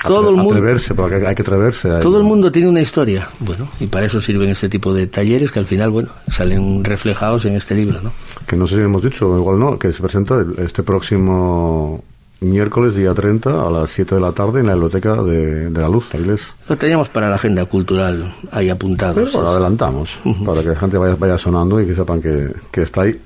Todo 0.06 0.30
el 0.30 0.36
mundo, 0.36 0.52
Atreverse, 0.52 0.94
porque 0.94 1.26
hay 1.26 1.34
que 1.34 1.42
atreverse. 1.42 1.88
todo 2.00 2.18
el 2.18 2.24
mundo 2.24 2.52
tiene 2.52 2.68
una 2.68 2.80
historia. 2.80 3.28
Bueno, 3.40 3.68
y 3.80 3.86
para 3.88 4.06
eso 4.06 4.20
sirven 4.20 4.50
este 4.50 4.68
tipo 4.68 4.94
de 4.94 5.08
talleres 5.08 5.50
que 5.50 5.58
al 5.58 5.66
final, 5.66 5.90
bueno, 5.90 6.10
salen 6.30 6.84
reflejados 6.84 7.44
en 7.46 7.56
este 7.56 7.74
libro, 7.74 8.00
¿no? 8.00 8.12
Que 8.46 8.54
no 8.54 8.66
sé 8.68 8.76
si 8.76 8.82
hemos 8.82 9.02
dicho, 9.02 9.36
igual 9.36 9.58
no, 9.58 9.76
que 9.76 9.92
se 9.92 10.00
presenta 10.00 10.44
este 10.58 10.84
próximo 10.84 12.04
miércoles, 12.40 12.94
día 12.94 13.12
30, 13.12 13.66
a 13.66 13.70
las 13.70 13.90
7 13.90 14.14
de 14.14 14.20
la 14.20 14.30
tarde, 14.30 14.60
en 14.60 14.66
la 14.66 14.74
Biblioteca 14.74 15.20
de, 15.22 15.70
de 15.70 15.80
la 15.80 15.88
Luz, 15.88 16.14
Avilés. 16.14 16.42
Lo 16.68 16.76
teníamos 16.76 17.08
para 17.08 17.28
la 17.28 17.34
agenda 17.34 17.64
cultural 17.64 18.32
ahí 18.52 18.70
apuntado. 18.70 19.14
Pero 19.14 19.42
lo 19.42 19.48
adelantamos, 19.48 20.16
para 20.46 20.62
que 20.62 20.68
la 20.68 20.76
gente 20.76 20.96
vaya, 20.96 21.16
vaya 21.18 21.36
sonando 21.36 21.80
y 21.80 21.86
que 21.86 21.96
sepan 21.96 22.22
que, 22.22 22.52
que 22.70 22.82
está 22.82 23.02
ahí, 23.02 23.20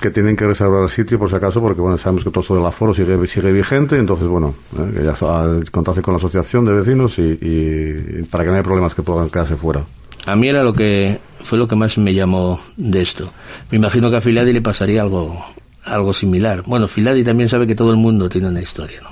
que 0.00 0.10
tienen 0.10 0.36
que 0.36 0.46
reservar 0.46 0.82
el 0.84 0.88
sitio 0.88 1.18
por 1.18 1.28
si 1.30 1.36
acaso, 1.36 1.60
porque 1.60 1.80
bueno, 1.80 1.98
sabemos 1.98 2.24
que 2.24 2.30
todo 2.30 2.40
eso 2.42 2.54
del 2.56 2.64
aforo 2.66 2.94
sigue, 2.94 3.26
sigue 3.26 3.50
vigente, 3.52 3.96
entonces 3.96 4.26
bueno, 4.28 4.54
eh, 4.78 5.02
ya 5.04 5.16
sa- 5.16 5.60
contacte 5.70 6.02
con 6.02 6.12
la 6.14 6.18
asociación 6.18 6.64
de 6.64 6.72
vecinos 6.72 7.18
y, 7.18 7.38
y 7.40 8.22
para 8.30 8.44
que 8.44 8.50
no 8.50 8.54
haya 8.54 8.62
problemas 8.62 8.94
que 8.94 9.02
puedan 9.02 9.28
quedarse 9.30 9.56
fuera. 9.56 9.84
A 10.26 10.36
mí 10.36 10.48
era 10.48 10.62
lo 10.62 10.72
que 10.72 11.18
fue 11.42 11.58
lo 11.58 11.66
que 11.66 11.76
más 11.76 11.96
me 11.98 12.12
llamó 12.12 12.60
de 12.76 13.00
esto. 13.00 13.30
Me 13.70 13.78
imagino 13.78 14.10
que 14.10 14.16
a 14.16 14.20
Filadi 14.20 14.52
le 14.52 14.60
pasaría 14.62 15.02
algo 15.02 15.42
algo 15.84 16.12
similar. 16.12 16.62
Bueno, 16.66 16.86
Filadi 16.86 17.24
también 17.24 17.48
sabe 17.48 17.66
que 17.66 17.74
todo 17.74 17.90
el 17.90 17.96
mundo 17.96 18.28
tiene 18.28 18.48
una 18.48 18.60
historia, 18.60 19.00
¿no? 19.02 19.08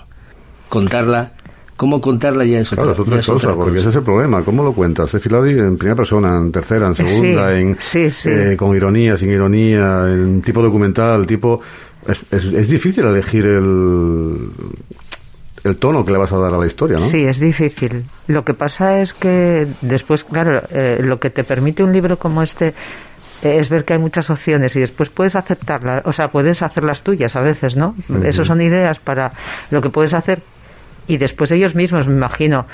Contarla, 0.68 1.32
cómo 1.76 2.00
contarla 2.00 2.44
ya 2.44 2.60
es 2.60 2.72
otra, 2.72 2.84
Claro, 2.84 2.92
es 2.94 3.00
otra 3.08 3.20
es 3.20 3.26
cosa, 3.26 3.48
otra 3.48 3.54
porque 3.64 3.78
ese 3.78 3.86
cosa. 3.86 3.88
es 3.90 3.96
el 3.96 4.02
problema. 4.02 4.42
¿Cómo 4.42 4.62
lo 4.62 4.72
cuentas? 4.72 5.12
Es 5.14 5.22
Filadi 5.22 5.52
en 5.58 5.76
primera 5.76 5.96
persona, 5.96 6.36
en 6.38 6.50
tercera, 6.52 6.88
en 6.88 6.94
segunda, 6.94 7.50
Sí, 7.54 7.60
en, 7.62 7.76
sí, 7.80 8.10
sí. 8.10 8.30
eh, 8.30 8.56
con 8.56 8.74
ironía, 8.76 9.16
sin 9.16 9.30
ironía, 9.30 10.04
en 10.08 10.42
tipo 10.42 10.62
documental, 10.62 11.26
tipo... 11.26 11.60
Es, 12.06 12.22
es, 12.30 12.44
es 12.44 12.68
difícil 12.68 13.04
elegir 13.04 13.44
el, 13.46 14.48
el 15.64 15.76
tono 15.76 16.04
que 16.04 16.12
le 16.12 16.18
vas 16.18 16.32
a 16.32 16.38
dar 16.38 16.54
a 16.54 16.58
la 16.58 16.66
historia, 16.66 16.98
¿no? 16.98 17.06
Sí, 17.06 17.24
es 17.24 17.40
difícil. 17.40 18.04
Lo 18.28 18.44
que 18.44 18.54
pasa 18.54 19.00
es 19.00 19.12
que 19.12 19.66
después, 19.80 20.22
claro, 20.22 20.60
eh, 20.70 21.00
lo 21.02 21.18
que 21.18 21.30
te 21.30 21.42
permite 21.42 21.82
un 21.82 21.92
libro 21.92 22.16
como 22.16 22.42
este 22.42 22.74
es 23.42 23.68
ver 23.68 23.84
que 23.84 23.94
hay 23.94 23.98
muchas 23.98 24.30
opciones 24.30 24.74
y 24.76 24.80
después 24.80 25.10
puedes 25.10 25.34
aceptarlas, 25.36 26.02
o 26.06 26.12
sea, 26.12 26.28
puedes 26.28 26.62
hacer 26.62 26.84
las 26.84 27.02
tuyas 27.02 27.34
a 27.36 27.40
veces, 27.40 27.76
¿no? 27.76 27.94
Esas 28.24 28.46
son 28.46 28.60
ideas 28.60 28.98
para 29.00 29.32
lo 29.70 29.82
que 29.82 29.90
puedes 29.90 30.14
hacer 30.14 30.42
y 31.08 31.16
después 31.18 31.50
ellos 31.52 31.74
mismos, 31.74 32.06
me 32.08 32.14
imagino, 32.14 32.66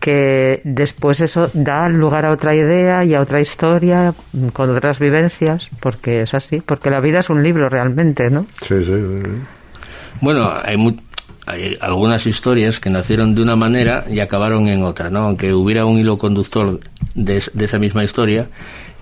que 0.00 0.60
después 0.64 1.20
eso 1.20 1.50
da 1.54 1.88
lugar 1.88 2.26
a 2.26 2.30
otra 2.32 2.54
idea 2.54 3.04
y 3.04 3.14
a 3.14 3.20
otra 3.20 3.40
historia 3.40 4.14
mm, 4.32 4.48
con 4.48 4.70
otras 4.76 4.98
vivencias, 4.98 5.68
porque 5.80 6.22
es 6.22 6.34
así, 6.34 6.60
porque 6.60 6.90
la 6.90 7.00
vida 7.00 7.20
es 7.20 7.30
un 7.30 7.42
libro 7.42 7.68
realmente, 7.68 8.30
¿no? 8.30 8.46
Sí, 8.62 8.74
sí, 8.84 8.84
sí, 8.84 9.20
sí. 9.24 9.30
Bueno, 10.20 10.52
hay, 10.62 10.76
mu- 10.76 10.96
hay 11.46 11.76
algunas 11.80 12.26
historias 12.26 12.78
que 12.78 12.90
nacieron 12.90 13.34
de 13.34 13.42
una 13.42 13.56
manera 13.56 14.04
y 14.10 14.20
acabaron 14.20 14.68
en 14.68 14.82
otra, 14.82 15.10
¿no? 15.10 15.20
Aunque 15.20 15.52
hubiera 15.54 15.86
un 15.86 15.98
hilo 15.98 16.18
conductor 16.18 16.80
de, 17.14 17.38
es- 17.38 17.50
de 17.54 17.64
esa 17.64 17.78
misma 17.78 18.04
historia 18.04 18.48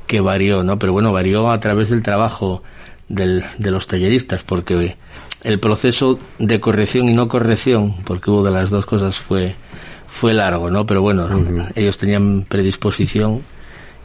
que 0.07 0.21
varió, 0.21 0.63
¿no? 0.63 0.79
Pero 0.79 0.93
bueno, 0.93 1.13
varió 1.13 1.51
a 1.51 1.59
través 1.59 1.91
del 1.91 2.03
trabajo 2.03 2.63
del- 3.09 3.43
de 3.59 3.71
los 3.71 3.87
talleristas, 3.87 4.43
porque 4.43 4.97
el 5.45 5.61
proceso 5.61 6.19
de 6.39 6.59
corrección 6.61 7.09
y 7.09 7.13
no 7.13 7.29
corrección, 7.29 7.95
porque 8.05 8.31
hubo 8.31 8.43
de 8.43 8.51
las 8.51 8.71
dos 8.71 8.87
cosas, 8.87 9.19
fue, 9.19 9.55
fue 10.07 10.35
largo, 10.35 10.71
¿no? 10.71 10.85
Pero 10.87 11.03
bueno, 11.03 11.29
ellos 11.75 11.99
tenían 11.99 12.45
predisposición 12.49 13.43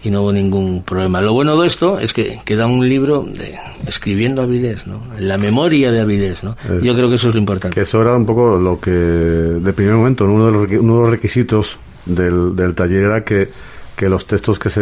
y 0.04 0.10
no 0.10 0.22
hubo 0.22 0.32
ningún 0.32 0.84
problema. 0.84 1.22
Lo 1.22 1.34
bueno 1.34 1.60
de 1.60 1.68
esto 1.68 2.00
es 2.00 2.14
que 2.14 2.40
queda 2.46 2.68
un 2.68 2.88
libro 2.88 3.22
de, 3.22 3.56
escribiendo 3.86 4.42
Avilés, 4.42 4.88
¿no? 4.88 5.02
La 5.20 5.38
memoria 5.38 5.92
de 5.92 6.02
Avilés, 6.02 6.44
¿no? 6.44 6.52
Eh, 6.70 6.80
Yo 6.84 6.94
creo 6.94 7.10
que 7.10 7.16
eso 7.16 7.30
es 7.30 7.34
lo 7.36 7.40
importante. 7.40 7.76
Que 7.76 7.82
eso 7.82 8.02
era 8.02 8.16
un 8.16 8.26
poco 8.26 8.58
lo 8.58 8.80
que, 8.80 8.92
de 8.92 9.74
primer 9.74 9.96
momento, 9.96 10.26
uno 10.26 10.46
de 10.46 10.52
los, 10.52 10.82
uno 10.82 10.96
de 10.96 11.02
los 11.02 11.10
requisitos 11.10 11.78
del, 12.06 12.56
del 12.56 12.76
taller 12.76 13.04
era 13.04 13.24
que, 13.24 13.50
que 13.96 14.08
los 14.08 14.26
textos 14.26 14.58
que 14.58 14.70
se 14.70 14.82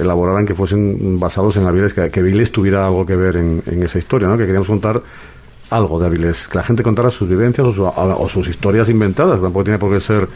elaboraran 0.00 0.44
que 0.44 0.54
fuesen 0.54 1.20
basados 1.20 1.56
en 1.56 1.66
Avilés, 1.66 1.94
que, 1.94 2.10
que 2.10 2.20
Avilés 2.20 2.50
tuviera 2.50 2.84
algo 2.86 3.06
que 3.06 3.14
ver 3.14 3.36
en, 3.36 3.62
en 3.66 3.82
esa 3.84 3.98
historia, 3.98 4.26
¿no? 4.26 4.36
Que 4.36 4.44
queríamos 4.44 4.68
contar 4.68 5.00
algo 5.70 5.98
de 5.98 6.06
Avilés, 6.06 6.46
que 6.48 6.58
la 6.58 6.64
gente 6.64 6.82
contara 6.82 7.10
sus 7.10 7.28
vivencias 7.28 7.66
o, 7.66 7.72
su- 7.72 7.84
o 7.84 8.28
sus 8.28 8.48
historias 8.48 8.88
inventadas, 8.88 9.40
tampoco 9.40 9.64
tiene 9.64 9.78
por 9.78 9.92
qué 9.92 10.00
ser 10.00 10.28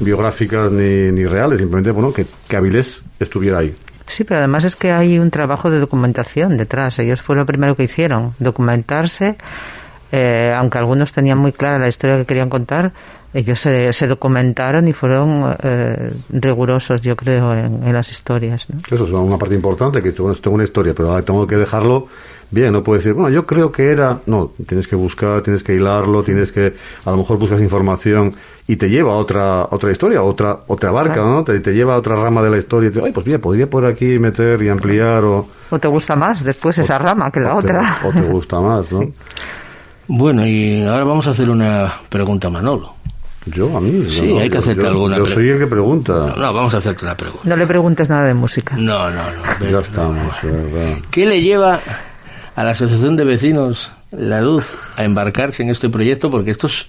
biográficas 0.00 0.70
ni, 0.70 1.10
ni 1.12 1.24
reales, 1.24 1.58
simplemente, 1.58 1.90
bueno, 1.90 2.12
que, 2.12 2.26
que 2.48 2.56
Avilés 2.56 3.00
estuviera 3.18 3.58
ahí. 3.58 3.74
Sí, 4.08 4.22
pero 4.24 4.38
además 4.38 4.64
es 4.64 4.76
que 4.76 4.92
hay 4.92 5.18
un 5.18 5.30
trabajo 5.30 5.68
de 5.70 5.80
documentación 5.80 6.56
detrás. 6.56 6.98
Ellos 7.00 7.20
fue 7.22 7.34
lo 7.36 7.44
primero 7.44 7.74
que 7.74 7.82
hicieron, 7.84 8.34
documentarse, 8.38 9.36
eh, 10.12 10.52
aunque 10.56 10.78
algunos 10.78 11.12
tenían 11.12 11.38
muy 11.38 11.52
clara 11.52 11.78
la 11.80 11.88
historia 11.88 12.16
que 12.18 12.24
querían 12.26 12.48
contar, 12.48 12.92
ellos 13.34 13.60
se, 13.60 13.92
se 13.92 14.06
documentaron 14.06 14.86
y 14.88 14.92
fueron 14.92 15.56
eh, 15.62 16.12
rigurosos, 16.30 17.00
yo 17.02 17.16
creo, 17.16 17.52
en, 17.52 17.82
en 17.82 17.92
las 17.92 18.10
historias. 18.10 18.68
¿no? 18.70 18.78
Eso 18.88 19.04
es 19.04 19.10
una 19.10 19.36
parte 19.36 19.54
importante, 19.56 20.00
que 20.00 20.12
tengo 20.12 20.32
una 20.52 20.64
historia, 20.64 20.94
pero 20.94 21.10
ahora 21.10 21.22
tengo 21.24 21.44
que 21.46 21.56
dejarlo 21.56 22.06
bien, 22.50 22.72
no 22.72 22.82
puedes 22.82 23.02
decir, 23.04 23.14
bueno, 23.14 23.30
yo 23.34 23.46
creo 23.46 23.70
que 23.72 23.88
era... 23.90 24.18
No, 24.26 24.52
tienes 24.66 24.86
que 24.86 24.96
buscar, 24.96 25.42
tienes 25.42 25.62
que 25.62 25.74
hilarlo, 25.74 26.22
tienes 26.22 26.52
que... 26.52 26.74
A 27.04 27.10
lo 27.10 27.18
mejor 27.18 27.38
buscas 27.38 27.60
información 27.60 28.34
y 28.68 28.76
te 28.76 28.88
lleva 28.88 29.12
a 29.12 29.16
otra 29.16 29.68
otra 29.70 29.92
historia, 29.92 30.22
otra 30.22 30.58
otra 30.66 30.90
barca, 30.90 31.14
Claro. 31.14 31.30
¿no? 31.30 31.44
Te, 31.44 31.60
te 31.60 31.72
lleva 31.72 31.94
a 31.94 31.98
otra 31.98 32.16
rama 32.16 32.42
de 32.42 32.50
la 32.50 32.58
historia 32.58 32.88
y 32.88 32.92
te, 32.92 33.00
ay, 33.04 33.12
pues 33.12 33.24
mira, 33.26 33.38
podría 33.38 33.68
por 33.68 33.86
aquí 33.86 34.18
meter 34.18 34.60
y 34.62 34.68
ampliar 34.68 35.24
o... 35.24 35.46
¿O 35.70 35.78
te 35.78 35.86
gusta 35.88 36.16
más 36.16 36.42
después 36.42 36.76
esa 36.78 36.98
rama 36.98 37.30
que 37.30 37.40
la 37.40 37.54
o 37.54 37.60
te- 37.62 37.68
otra? 37.68 37.98
o 38.04 38.10
te 38.10 38.20
gusta 38.22 38.60
más, 38.60 38.90
¿no? 38.92 39.00
Sí. 39.06 39.12
Bueno, 40.08 40.46
y 40.46 40.82
ahora 40.84 41.04
vamos 41.04 41.26
a 41.26 41.30
hacer 41.30 41.50
una 41.50 41.92
pregunta 42.08 42.46
a 42.46 42.50
Manolo. 42.50 42.92
Yo, 43.46 43.76
a 43.76 43.80
mí... 43.80 44.04
Sí, 44.08 44.28
yo- 44.28 44.38
hay 44.40 44.48
que 44.48 44.54
yo- 44.54 44.60
hacerte 44.60 44.82
yo- 44.82 44.88
alguna 44.88 45.16
Yo 45.18 45.24
pre- 45.24 45.34
soy 45.34 45.48
el 45.50 45.58
que 45.58 45.66
pregunta. 45.66 46.12
No, 46.12 46.36
no, 46.36 46.52
vamos 46.52 46.74
a 46.74 46.78
hacerte 46.78 47.04
una 47.04 47.16
pregunta. 47.16 47.48
No 47.48 47.56
le 47.56 47.66
preguntes 47.66 48.08
nada 48.08 48.24
de 48.24 48.34
música. 48.34 48.76
No, 48.76 49.10
no, 49.10 49.22
no. 49.60 49.70
Ya 49.70 49.78
estamos, 49.80 50.34
verdad. 50.42 50.98
¿Qué 51.10 51.26
le 51.26 51.40
lleva 51.42 51.80
a 52.56 52.64
la 52.64 52.70
Asociación 52.72 53.16
de 53.16 53.24
Vecinos 53.24 53.92
La 54.10 54.40
Luz 54.40 54.66
a 54.96 55.04
embarcarse 55.04 55.62
en 55.62 55.70
este 55.70 55.88
proyecto? 55.88 56.30
Porque 56.30 56.50
esto 56.50 56.66
es 56.66 56.88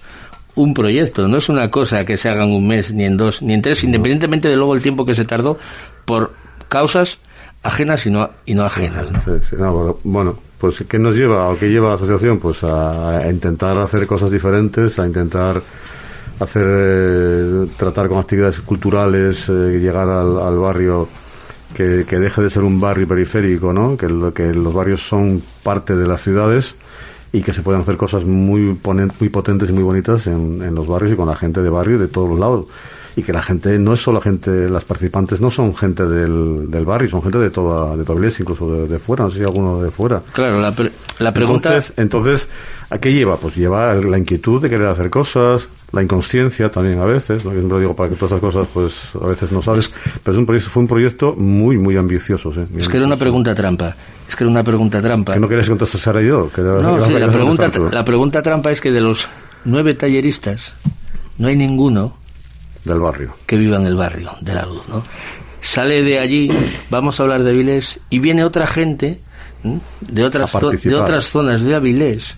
un 0.56 0.74
proyecto, 0.74 1.28
no 1.28 1.38
es 1.38 1.48
una 1.48 1.70
cosa 1.70 2.04
que 2.04 2.16
se 2.16 2.28
haga 2.28 2.44
en 2.44 2.52
un 2.52 2.66
mes, 2.66 2.92
ni 2.92 3.04
en 3.04 3.16
dos, 3.16 3.42
ni 3.42 3.54
en 3.54 3.62
tres, 3.62 3.84
independientemente 3.84 4.48
de 4.48 4.56
luego 4.56 4.74
el 4.74 4.82
tiempo 4.82 5.06
que 5.06 5.14
se 5.14 5.24
tardó 5.24 5.56
por 6.04 6.32
causas 6.68 7.18
ajenas 7.62 8.04
y 8.06 8.10
no, 8.10 8.28
y 8.44 8.54
no 8.54 8.64
ajenas. 8.64 9.12
¿no? 9.12 9.20
Sí, 9.20 9.46
sí, 9.50 9.56
no, 9.56 9.98
bueno, 10.02 10.36
pues 10.58 10.84
¿qué 10.88 10.98
nos 10.98 11.16
lleva 11.16 11.48
o 11.48 11.56
qué 11.56 11.66
lleva 11.68 11.86
a 11.86 11.90
la 11.90 11.96
asociación? 11.96 12.38
Pues 12.40 12.64
a, 12.64 13.18
a 13.18 13.30
intentar 13.30 13.78
hacer 13.78 14.06
cosas 14.06 14.30
diferentes, 14.30 14.98
a 14.98 15.06
intentar 15.06 15.62
hacer 16.40 16.64
eh, 16.66 17.66
tratar 17.76 18.08
con 18.08 18.18
actividades 18.18 18.60
culturales, 18.60 19.48
eh, 19.48 19.78
llegar 19.78 20.08
al, 20.08 20.40
al 20.40 20.58
barrio 20.58 21.08
que, 21.74 22.04
que 22.08 22.18
deje 22.18 22.42
de 22.42 22.50
ser 22.50 22.62
un 22.64 22.80
barrio 22.80 23.06
periférico, 23.06 23.72
¿no? 23.72 23.96
Que, 23.96 24.08
lo- 24.08 24.32
que 24.32 24.52
los 24.54 24.72
barrios 24.74 25.02
son 25.06 25.42
parte 25.62 25.94
de 25.96 26.06
las 26.06 26.22
ciudades 26.22 26.74
y 27.32 27.42
que 27.42 27.52
se 27.52 27.62
pueden 27.62 27.82
hacer 27.82 27.96
cosas 27.96 28.24
muy 28.24 28.74
ponen- 28.74 29.12
muy 29.20 29.28
potentes 29.28 29.68
y 29.68 29.72
muy 29.72 29.82
bonitas 29.82 30.26
en, 30.26 30.62
en 30.62 30.74
los 30.74 30.86
barrios 30.86 31.12
y 31.12 31.16
con 31.16 31.28
la 31.28 31.36
gente 31.36 31.60
de 31.62 31.68
barrio 31.70 31.98
de 31.98 32.08
todos 32.08 32.28
los 32.30 32.38
lados. 32.38 32.66
Y 33.16 33.22
que 33.24 33.32
la 33.32 33.42
gente, 33.42 33.76
no 33.80 33.94
es 33.94 34.00
solo 34.00 34.20
gente, 34.20 34.68
las 34.70 34.84
participantes 34.84 35.40
no 35.40 35.50
son 35.50 35.74
gente 35.74 36.04
del, 36.06 36.70
del 36.70 36.84
barrio, 36.84 37.10
son 37.10 37.20
gente 37.20 37.38
de 37.38 37.50
toda, 37.50 37.96
de 37.96 38.04
toda 38.04 38.24
incluso 38.38 38.70
de, 38.72 38.86
de 38.86 38.98
fuera, 39.00 39.24
no 39.24 39.30
sé 39.30 39.38
si 39.38 39.44
alguno 39.44 39.82
de 39.82 39.90
fuera. 39.90 40.22
Claro, 40.32 40.60
la, 40.60 40.72
pre- 40.72 40.92
la 41.18 41.32
pregunta... 41.32 41.70
Entonces, 41.70 41.92
entonces, 41.96 42.48
¿a 42.90 42.98
qué 42.98 43.10
lleva? 43.12 43.36
Pues 43.36 43.56
lleva 43.56 43.92
la 43.94 44.18
inquietud 44.18 44.62
de 44.62 44.70
querer 44.70 44.86
hacer 44.86 45.10
cosas, 45.10 45.68
la 45.92 46.02
inconsciencia 46.02 46.68
también 46.68 46.98
a 47.00 47.06
veces, 47.06 47.44
¿no? 47.44 47.52
Yo 47.52 47.58
siempre 47.60 47.80
digo 47.80 47.96
para 47.96 48.10
que 48.10 48.16
todas 48.16 48.32
esas 48.32 48.40
cosas, 48.40 48.68
pues 48.74 49.08
a 49.22 49.26
veces 49.26 49.50
no 49.50 49.62
sabes. 49.62 49.90
Pero 50.22 50.32
es 50.32 50.38
un 50.38 50.44
proyecto, 50.46 50.70
fue 50.70 50.82
un 50.82 50.88
proyecto 50.88 51.34
muy, 51.36 51.78
muy 51.78 51.96
ambicioso. 51.96 52.52
¿sí? 52.52 52.60
Muy 52.70 52.82
Es 52.82 52.88
que 52.88 52.98
era 52.98 53.06
una 53.06 53.16
pregunta 53.16 53.54
trampa. 53.54 53.94
Es 54.28 54.36
que 54.36 54.44
era 54.44 54.50
una 54.50 54.62
pregunta 54.62 55.00
trampa. 55.00 55.32
Que 55.34 55.40
no 55.40 55.48
querías 55.48 55.66
que 55.66 55.70
contestara 55.76 56.20
yo. 56.22 56.50
Que 56.52 56.60
No, 56.60 56.96
que- 56.96 57.02
sí, 57.04 57.08
que- 57.14 57.18
la 57.20 57.26
que- 57.26 57.32
pregunta, 57.32 57.70
que- 57.70 57.78
la 57.96 58.04
pregunta 58.04 58.42
trampa 58.42 58.70
es 58.70 58.80
que 58.80 58.90
de 58.90 59.00
los 59.00 59.26
nueve 59.64 59.94
talleristas 59.94 60.74
no 61.38 61.48
hay 61.48 61.56
ninguno 61.56 62.16
Del 62.84 63.00
barrio. 63.00 63.32
que 63.46 63.56
viva 63.56 63.78
en 63.78 63.86
el 63.86 63.96
barrio 63.96 64.32
de 64.42 64.54
la 64.54 64.66
luz, 64.66 64.86
¿no? 64.88 65.02
Sale 65.60 66.02
de 66.02 66.20
allí, 66.20 66.50
vamos 66.90 67.18
a 67.18 67.22
hablar 67.24 67.42
de 67.42 67.50
Avilés, 67.50 67.98
y 68.10 68.18
viene 68.20 68.44
otra 68.44 68.66
gente 68.66 69.20
de 70.00 70.24
otras, 70.24 70.52
de 70.84 70.94
otras 70.94 71.24
zonas 71.26 71.64
de 71.64 71.74
Avilés 71.74 72.36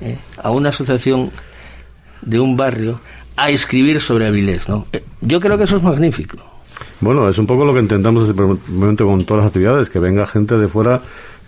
¿eh? 0.00 0.16
a 0.40 0.50
una 0.50 0.68
asociación 0.68 1.30
de 2.22 2.40
un 2.40 2.56
barrio 2.56 3.00
a 3.36 3.50
escribir 3.50 4.00
sobre 4.00 4.26
Avilés, 4.26 4.68
¿no? 4.68 4.86
Eh, 4.92 5.02
Yo 5.20 5.40
creo 5.40 5.56
que 5.56 5.64
eso 5.64 5.76
es 5.76 5.82
magnífico. 5.82 6.38
Bueno, 7.00 7.28
es 7.28 7.38
un 7.38 7.46
poco 7.46 7.64
lo 7.64 7.72
que 7.74 7.80
intentamos 7.80 8.28
el 8.28 8.34
primer 8.34 8.56
momento 8.68 9.06
con 9.06 9.24
todas 9.24 9.44
las 9.44 9.48
actividades, 9.48 9.90
que 9.90 9.98
venga 9.98 10.26
gente 10.26 10.56
de 10.56 10.68
fuera 10.68 11.00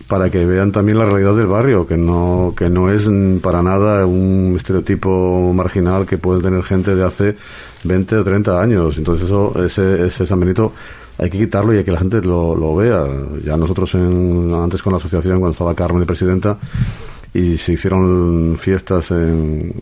para 0.09 0.31
que 0.31 0.45
vean 0.45 0.73
también 0.73 0.99
la 0.99 1.05
realidad 1.05 1.35
del 1.35 1.47
barrio, 1.47 1.87
que 1.87 1.97
no, 1.97 2.55
que 2.57 2.69
no 2.69 2.91
es 2.91 3.07
para 3.41 3.63
nada 3.63 4.05
un 4.07 4.55
estereotipo 4.57 5.53
marginal 5.55 6.07
que 6.07 6.19
puede 6.19 6.43
tener 6.43 6.63
gente 6.65 6.95
de 6.95 7.05
hace 7.05 7.37
20 7.85 8.17
o 8.17 8.25
30 8.25 8.61
años. 8.61 8.99
Entonces 8.99 9.27
eso, 9.27 9.53
ese, 9.65 10.07
ese 10.07 10.27
San 10.27 10.41
Benito 10.41 10.73
hay 11.19 11.31
que 11.31 11.39
quitarlo 11.39 11.75
y 11.75 11.79
hay 11.79 11.85
que 11.85 11.93
la 11.93 11.99
gente 11.99 12.21
lo, 12.21 12.55
lo 12.55 12.75
vea. 12.75 13.07
Ya 13.45 13.57
nosotros 13.57 13.95
en, 13.95 14.53
antes 14.55 14.83
con 14.83 14.93
la 14.93 14.99
asociación, 14.99 15.39
cuando 15.39 15.53
estaba 15.53 15.75
Carmen 15.75 16.01
de 16.01 16.07
presidenta, 16.07 16.59
y 17.35 17.57
se 17.59 17.73
hicieron 17.73 18.57
fiestas 18.59 19.11
en, 19.11 19.73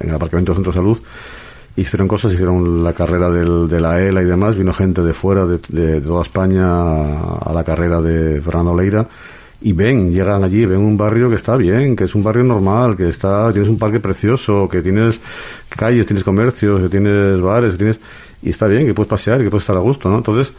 en 0.00 0.08
el 0.08 0.14
aparcamiento 0.14 0.52
del 0.52 0.56
centro 0.64 0.72
de 0.72 0.76
salud, 0.78 0.98
hicieron 1.76 2.06
cosas, 2.06 2.32
hicieron 2.32 2.84
la 2.84 2.92
carrera 2.92 3.28
del, 3.30 3.68
de 3.68 3.80
la 3.80 4.00
ELA 4.00 4.22
y 4.22 4.26
demás, 4.26 4.56
vino 4.56 4.72
gente 4.72 5.02
de 5.02 5.12
fuera, 5.12 5.44
de, 5.46 5.58
de- 5.68 5.94
de 5.94 6.00
toda 6.00 6.22
España, 6.22 6.66
a, 6.66 7.38
a 7.46 7.52
la 7.52 7.64
carrera 7.64 8.00
de 8.00 8.40
Fernando 8.40 8.76
Leira, 8.76 9.08
y 9.60 9.72
ven, 9.72 10.12
llegan 10.12 10.44
allí, 10.44 10.64
ven 10.66 10.78
un 10.80 10.96
barrio 10.96 11.28
que 11.30 11.36
está 11.36 11.56
bien, 11.56 11.96
que 11.96 12.04
es 12.04 12.14
un 12.14 12.22
barrio 12.22 12.44
normal, 12.44 12.96
que 12.96 13.08
está, 13.08 13.50
tienes 13.50 13.68
un 13.70 13.78
parque 13.78 13.98
precioso, 13.98 14.68
que 14.68 14.82
tienes 14.82 15.18
calles, 15.70 16.06
tienes 16.06 16.22
comercios, 16.22 16.82
que 16.82 16.88
tienes 16.88 17.40
bares, 17.40 17.72
que 17.72 17.78
tienes, 17.78 17.98
y 18.42 18.50
está 18.50 18.66
bien, 18.66 18.86
que 18.86 18.92
puedes 18.94 19.08
pasear, 19.08 19.38
que 19.42 19.48
puedes 19.50 19.62
estar 19.62 19.76
a 19.76 19.80
gusto, 19.80 20.08
¿no? 20.10 20.18
Entonces, 20.18 20.52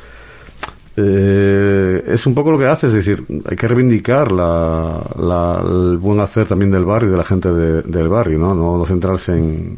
eh, 0.98 2.04
es 2.08 2.26
un 2.26 2.34
poco 2.34 2.52
lo 2.52 2.58
que 2.58 2.68
hace, 2.68 2.88
es 2.88 2.94
decir, 2.94 3.24
hay 3.50 3.56
que 3.58 3.68
reivindicar 3.68 4.32
la, 4.32 5.02
la- 5.18 5.62
el 5.64 5.98
buen 5.98 6.20
hacer 6.20 6.48
también 6.48 6.72
del 6.72 6.86
barrio 6.86 7.10
y 7.10 7.12
de 7.12 7.18
la 7.18 7.24
gente 7.26 7.52
de- 7.52 7.82
del 7.84 8.08
barrio, 8.08 8.40
¿no? 8.40 8.54
No, 8.56 8.78
no 8.78 8.86
centrarse 8.86 9.34
en, 9.34 9.76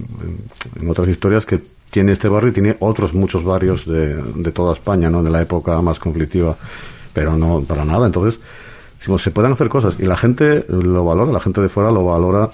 en- 0.79 0.89
otras 0.89 1.07
historias 1.07 1.45
que 1.45 1.59
tiene 1.89 2.11
este 2.11 2.27
barrio 2.27 2.49
y 2.49 2.53
tiene 2.53 2.75
otros 2.79 3.13
muchos 3.13 3.43
barrios 3.43 3.85
de, 3.85 4.15
de 4.35 4.51
toda 4.51 4.73
España, 4.73 5.09
¿no? 5.09 5.23
De 5.23 5.29
la 5.31 5.41
época 5.41 5.81
más 5.81 5.99
conflictiva, 5.99 6.55
pero 7.13 7.35
no 7.37 7.61
para 7.61 7.83
nada. 7.85 8.05
Entonces, 8.05 8.39
decimos, 8.99 9.21
se 9.21 9.31
pueden 9.31 9.53
hacer 9.53 9.69
cosas 9.69 9.95
y 9.99 10.03
la 10.03 10.17
gente 10.17 10.65
lo 10.69 11.03
valora, 11.05 11.31
la 11.31 11.39
gente 11.39 11.61
de 11.61 11.69
fuera 11.69 11.91
lo 11.91 12.05
valora. 12.05 12.49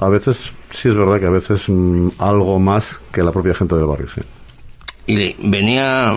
A 0.00 0.08
veces, 0.08 0.38
sí 0.70 0.88
es 0.88 0.94
verdad 0.96 1.18
que 1.18 1.26
a 1.26 1.30
veces 1.30 1.64
mm, 1.68 2.08
algo 2.18 2.58
más 2.60 2.96
que 3.12 3.22
la 3.22 3.32
propia 3.32 3.52
gente 3.54 3.74
del 3.74 3.86
barrio, 3.86 4.06
sí. 4.14 4.20
Y 5.08 5.34
venía 5.48 6.12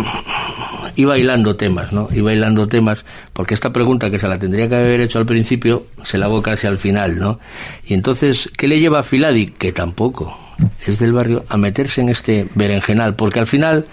iba 0.98 1.18
hilando 1.18 1.56
temas, 1.56 1.92
¿no? 1.94 2.10
Iba 2.14 2.34
hilando 2.34 2.68
temas 2.68 3.04
porque 3.34 3.54
esta 3.54 3.70
pregunta 3.72 4.10
que 4.12 4.20
se 4.20 4.28
la 4.28 4.38
tendría 4.38 4.68
que 4.68 4.76
haber 4.76 5.00
hecho 5.02 5.18
al 5.18 5.26
principio 5.26 5.86
se 6.04 6.18
la 6.18 6.26
hago 6.26 6.42
casi 6.42 6.68
al 6.68 6.78
final, 6.78 7.18
¿no? 7.18 7.39
Y 7.88 7.94
entonces, 7.94 8.52
¿qué 8.58 8.68
le 8.68 8.78
lleva 8.80 9.00
a 9.00 9.04
Filadi? 9.04 9.48
Que 9.48 9.72
tampoco 9.72 10.38
es 10.86 11.00
del 11.00 11.14
barrio 11.14 11.46
a 11.48 11.58
meterse 11.58 12.02
en 12.02 12.10
este 12.10 12.48
berenjenal, 12.54 13.16
porque 13.16 13.39
al 13.39 13.48
final 13.48 13.86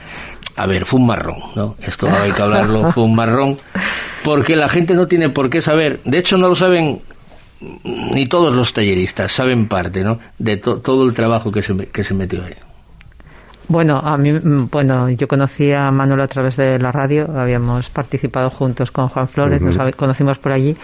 a 0.57 0.67
ver, 0.67 0.85
fue 0.87 0.99
un 0.99 1.07
marrón, 1.07 1.39
¿no? 1.55 1.77
Esto 1.81 2.09
hay 2.11 2.33
que 2.33 2.43
hablarlo, 2.43 2.91
fue 2.91 3.05
un 3.05 3.15
marrón, 3.15 3.57
porque 4.25 4.57
la 4.57 4.69
gente 4.69 4.93
no 4.95 5.07
tiene 5.07 5.31
por 5.31 5.49
qué 5.49 5.63
saber, 5.63 6.01
de 6.05 6.19
hecho 6.19 6.37
no 6.37 6.49
lo 6.49 6.57
saben 6.57 7.01
ni 7.85 8.27
todos 8.27 8.53
los 8.53 8.73
talleristas, 8.73 9.31
saben 9.31 9.69
parte, 9.69 10.03
¿no? 10.03 10.19
De 10.37 10.57
to- 10.57 10.79
todo 10.79 11.05
el 11.05 11.15
trabajo 11.15 11.53
que 11.53 11.63
se, 11.63 11.77
que 11.87 12.03
se 12.03 12.13
metió 12.15 12.43
ahí. 12.45 12.55
Bueno, 13.69 13.99
a 13.99 14.17
mí, 14.17 14.33
mm, 14.33 14.69
bueno, 14.71 15.11
yo 15.11 15.29
conocí 15.29 15.71
a 15.73 15.91
Manuel 15.91 16.21
a 16.23 16.27
través 16.27 16.57
de 16.57 16.79
la 16.79 16.91
radio, 16.91 17.29
habíamos 17.37 17.91
participado 17.91 18.49
juntos 18.51 18.91
con 18.91 19.09
Juan 19.09 19.29
Flores, 19.29 19.61
nos 19.61 19.95
conocimos 19.95 20.39
por 20.39 20.53
allí 20.53 20.75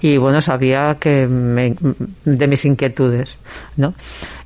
y 0.00 0.16
bueno, 0.18 0.40
sabía 0.40 0.96
que 1.00 1.26
me- 1.26 1.74
de 2.24 2.46
mis 2.46 2.64
inquietudes, 2.64 3.36
¿no? 3.76 3.94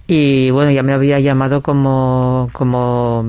Y 0.06 0.50
bueno, 0.50 0.70
ya 0.70 0.82
me 0.82 0.94
había 0.94 1.20
llamado 1.20 1.60
como, 1.60 2.48
como, 2.52 3.24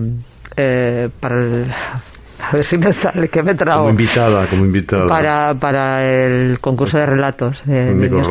eh, 0.55 1.09
para 1.19 1.35
el, 1.41 1.65
a 2.49 2.55
ver 2.55 2.63
si 2.63 2.77
me 2.77 2.91
sale, 2.93 3.27
que 3.27 3.43
me 3.43 3.55
trago. 3.55 3.79
Como 3.79 3.89
invitada, 3.91 4.47
como 4.47 4.65
invitada. 4.65 5.07
Para, 5.07 5.53
para 5.55 6.03
el 6.25 6.59
concurso 6.61 6.97
de 6.97 7.05
relatos 7.05 7.61
de, 7.65 7.85
de 7.85 7.91
Únicos 7.93 8.27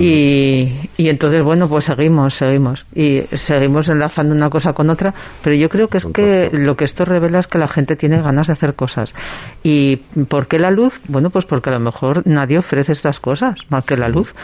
Y, 0.00 0.90
y 0.96 1.08
entonces, 1.08 1.42
bueno, 1.42 1.68
pues 1.68 1.84
seguimos, 1.84 2.34
seguimos. 2.34 2.86
Y 2.94 3.22
seguimos 3.32 3.88
enlazando 3.88 4.34
una 4.34 4.50
cosa 4.50 4.72
con 4.72 4.90
otra, 4.90 5.14
pero 5.42 5.56
yo 5.56 5.68
creo 5.68 5.88
que 5.88 5.98
es 5.98 6.06
que 6.06 6.50
lo 6.52 6.76
que 6.76 6.84
esto 6.84 7.04
revela 7.04 7.38
es 7.40 7.46
que 7.46 7.58
la 7.58 7.68
gente 7.68 7.96
tiene 7.96 8.20
ganas 8.22 8.48
de 8.48 8.54
hacer 8.54 8.74
cosas. 8.74 9.14
¿Y 9.62 9.96
por 10.28 10.46
qué 10.46 10.58
la 10.58 10.70
luz? 10.70 11.00
Bueno, 11.08 11.30
pues 11.30 11.44
porque 11.44 11.70
a 11.70 11.74
lo 11.74 11.80
mejor 11.80 12.26
nadie 12.26 12.58
ofrece 12.58 12.92
estas 12.92 13.20
cosas 13.20 13.58
más 13.68 13.84
que 13.84 13.96
la 13.96 14.08
luz. 14.08 14.34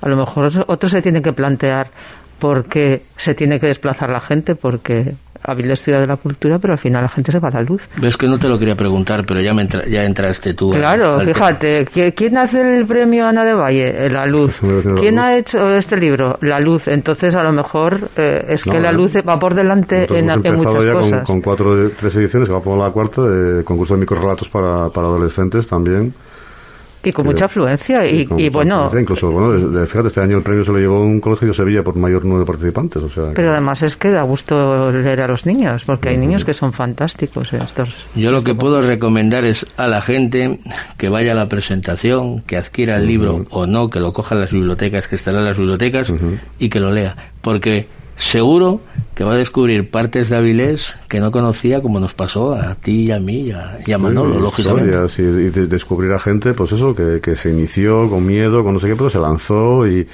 A 0.00 0.08
lo 0.08 0.16
mejor 0.16 0.50
otro 0.66 0.88
se 0.88 1.02
tiene 1.02 1.22
que 1.22 1.32
plantear 1.32 1.90
por 2.38 2.66
qué 2.66 3.02
se 3.16 3.34
tiene 3.34 3.58
que 3.58 3.66
desplazar 3.66 4.10
la 4.10 4.20
gente, 4.20 4.54
porque 4.54 5.14
Ciudad 5.76 6.00
de 6.00 6.06
la 6.06 6.16
cultura, 6.16 6.58
pero 6.58 6.72
al 6.74 6.78
final 6.78 7.02
la 7.02 7.08
gente 7.08 7.30
se 7.32 7.38
va 7.38 7.48
a 7.48 7.52
la 7.52 7.62
luz. 7.62 7.82
Ves 8.00 8.16
que 8.16 8.26
no 8.26 8.38
te 8.38 8.48
lo 8.48 8.58
quería 8.58 8.74
preguntar, 8.74 9.24
pero 9.26 9.40
ya, 9.40 9.52
me 9.54 9.62
entra- 9.62 9.86
ya 9.86 10.02
entraste 10.04 10.54
tú. 10.54 10.72
al- 10.72 10.80
Claro, 10.80 11.14
al 11.14 11.26
tema. 11.26 11.34
fíjate, 11.34 11.86
¿qui- 11.86 12.14
¿quién 12.14 12.36
hace 12.38 12.78
el 12.78 12.86
premio 12.86 13.26
Ana 13.26 13.44
de 13.44 13.54
Valle? 13.54 14.06
Eh, 14.06 14.10
La 14.10 14.26
luz. 14.26 14.62
La 14.62 15.00
¿Quién 15.00 15.16
luz. 15.16 15.24
ha 15.24 15.36
hecho 15.36 15.70
este 15.70 15.96
libro? 15.96 16.38
La 16.42 16.58
luz. 16.60 16.88
Entonces, 16.88 17.34
a 17.34 17.42
lo 17.42 17.52
mejor 17.52 17.98
eh, 18.16 18.44
es 18.48 18.66
No, 18.66 18.72
que 18.72 18.80
la 18.80 18.90
eh, 18.90 18.94
luz 18.94 19.12
va 19.28 19.38
por 19.38 19.54
delante 19.54 20.04
en, 20.18 20.28
hemos 20.30 20.44
en 20.44 20.54
muchas 20.56 20.84
ya 20.84 20.92
con, 20.92 21.00
cosas. 21.02 21.26
con 21.26 21.40
cuatro, 21.40 21.90
tres 21.98 22.14
ediciones, 22.16 22.48
que 22.48 22.54
va 22.54 22.60
por 22.60 22.78
la 22.78 22.90
cuarta, 22.90 23.22
de 23.22 23.62
concurso 23.64 23.94
de 23.94 24.00
microrelatos 24.00 24.48
para, 24.48 24.88
para 24.90 25.06
adolescentes 25.06 25.66
también. 25.66 26.12
Y 27.08 27.12
con 27.12 27.24
Sí. 27.24 27.28
mucha 27.30 27.44
afluencia. 27.44 28.04
Y, 28.04 28.24
con 28.26 28.40
y 28.40 28.44
mucha 28.44 28.54
bueno, 28.58 28.74
influencia. 28.84 29.00
Incluso, 29.00 29.30
bueno, 29.30 29.52
de- 29.70 29.80
de- 29.80 29.86
fíjate, 29.86 30.08
este 30.08 30.20
año 30.20 30.36
el 30.38 30.42
premio 30.42 30.64
se 30.64 30.72
lo 30.72 30.78
llevó 30.78 31.00
un 31.02 31.20
colegio 31.20 31.48
de 31.48 31.54
Sevilla 31.54 31.82
por 31.82 31.94
mayor 31.96 32.24
número 32.24 32.40
de 32.40 32.46
participantes. 32.46 33.02
O 33.02 33.08
sea, 33.08 33.32
pero 33.34 33.52
además 33.52 33.82
es 33.82 33.96
que 33.96 34.10
da 34.10 34.22
gusto 34.22 34.90
leer 34.90 35.22
a 35.22 35.28
los 35.28 35.46
niños, 35.46 35.84
porque 35.86 36.08
hay 36.08 36.16
niños 36.16 36.44
que 36.44 36.52
son 36.52 36.72
fantásticos. 36.72 37.52
eh, 37.52 37.58
Estos. 37.62 37.88
Yo 38.14 38.30
lo 38.32 38.42
que 38.42 38.54
puedo 38.54 38.80
recomendar 38.80 39.44
es 39.44 39.66
a 39.76 39.86
la 39.86 40.02
gente 40.02 40.58
que 40.98 41.08
vaya 41.08 41.32
a 41.32 41.34
la 41.36 41.48
presentación, 41.48 42.40
que 42.42 42.56
adquiera 42.56 42.96
el 42.96 43.06
libro 43.06 43.44
o 43.50 43.66
no, 43.66 43.88
que 43.88 44.00
lo 44.00 44.12
coja 44.12 44.34
en 44.34 44.40
las 44.40 44.52
bibliotecas, 44.52 45.06
que 45.08 45.14
estará 45.16 45.38
en 45.38 45.44
las 45.44 45.56
bibliotecas 45.58 46.12
y 46.58 46.68
que 46.68 46.80
lo 46.80 46.90
lea. 46.90 47.14
Porque 47.40 47.86
seguro 48.16 48.80
que 49.14 49.24
va 49.24 49.32
a 49.32 49.36
descubrir 49.36 49.90
partes 49.90 50.28
de 50.28 50.36
Avilés 50.36 50.94
que 51.08 51.20
no 51.20 51.30
conocía, 51.30 51.80
como 51.80 52.00
nos 52.00 52.12
pasó 52.14 52.52
a 52.52 52.74
ti 52.74 53.04
y 53.06 53.12
a 53.12 53.18
mí 53.18 53.42
y 53.46 53.50
a, 53.52 53.78
y 53.86 53.92
a 53.92 53.98
Manolo, 53.98 54.34
Sí, 54.34 54.40
lógicamente. 54.40 54.90
historias 54.90 55.18
y, 55.18 55.22
y 55.22 55.50
de- 55.50 55.66
descubrir 55.66 56.12
a 56.12 56.18
gente, 56.18 56.52
pues 56.52 56.72
eso, 56.72 56.94
que, 56.94 57.20
que 57.22 57.34
se 57.34 57.50
inició 57.50 58.08
con 58.10 58.26
miedo, 58.26 58.62
con 58.62 58.74
no 58.74 58.78
sé 58.80 58.88
qué, 58.88 58.96
pero 58.96 59.08
se 59.08 59.18
lanzó 59.18 59.86
y, 59.86 60.06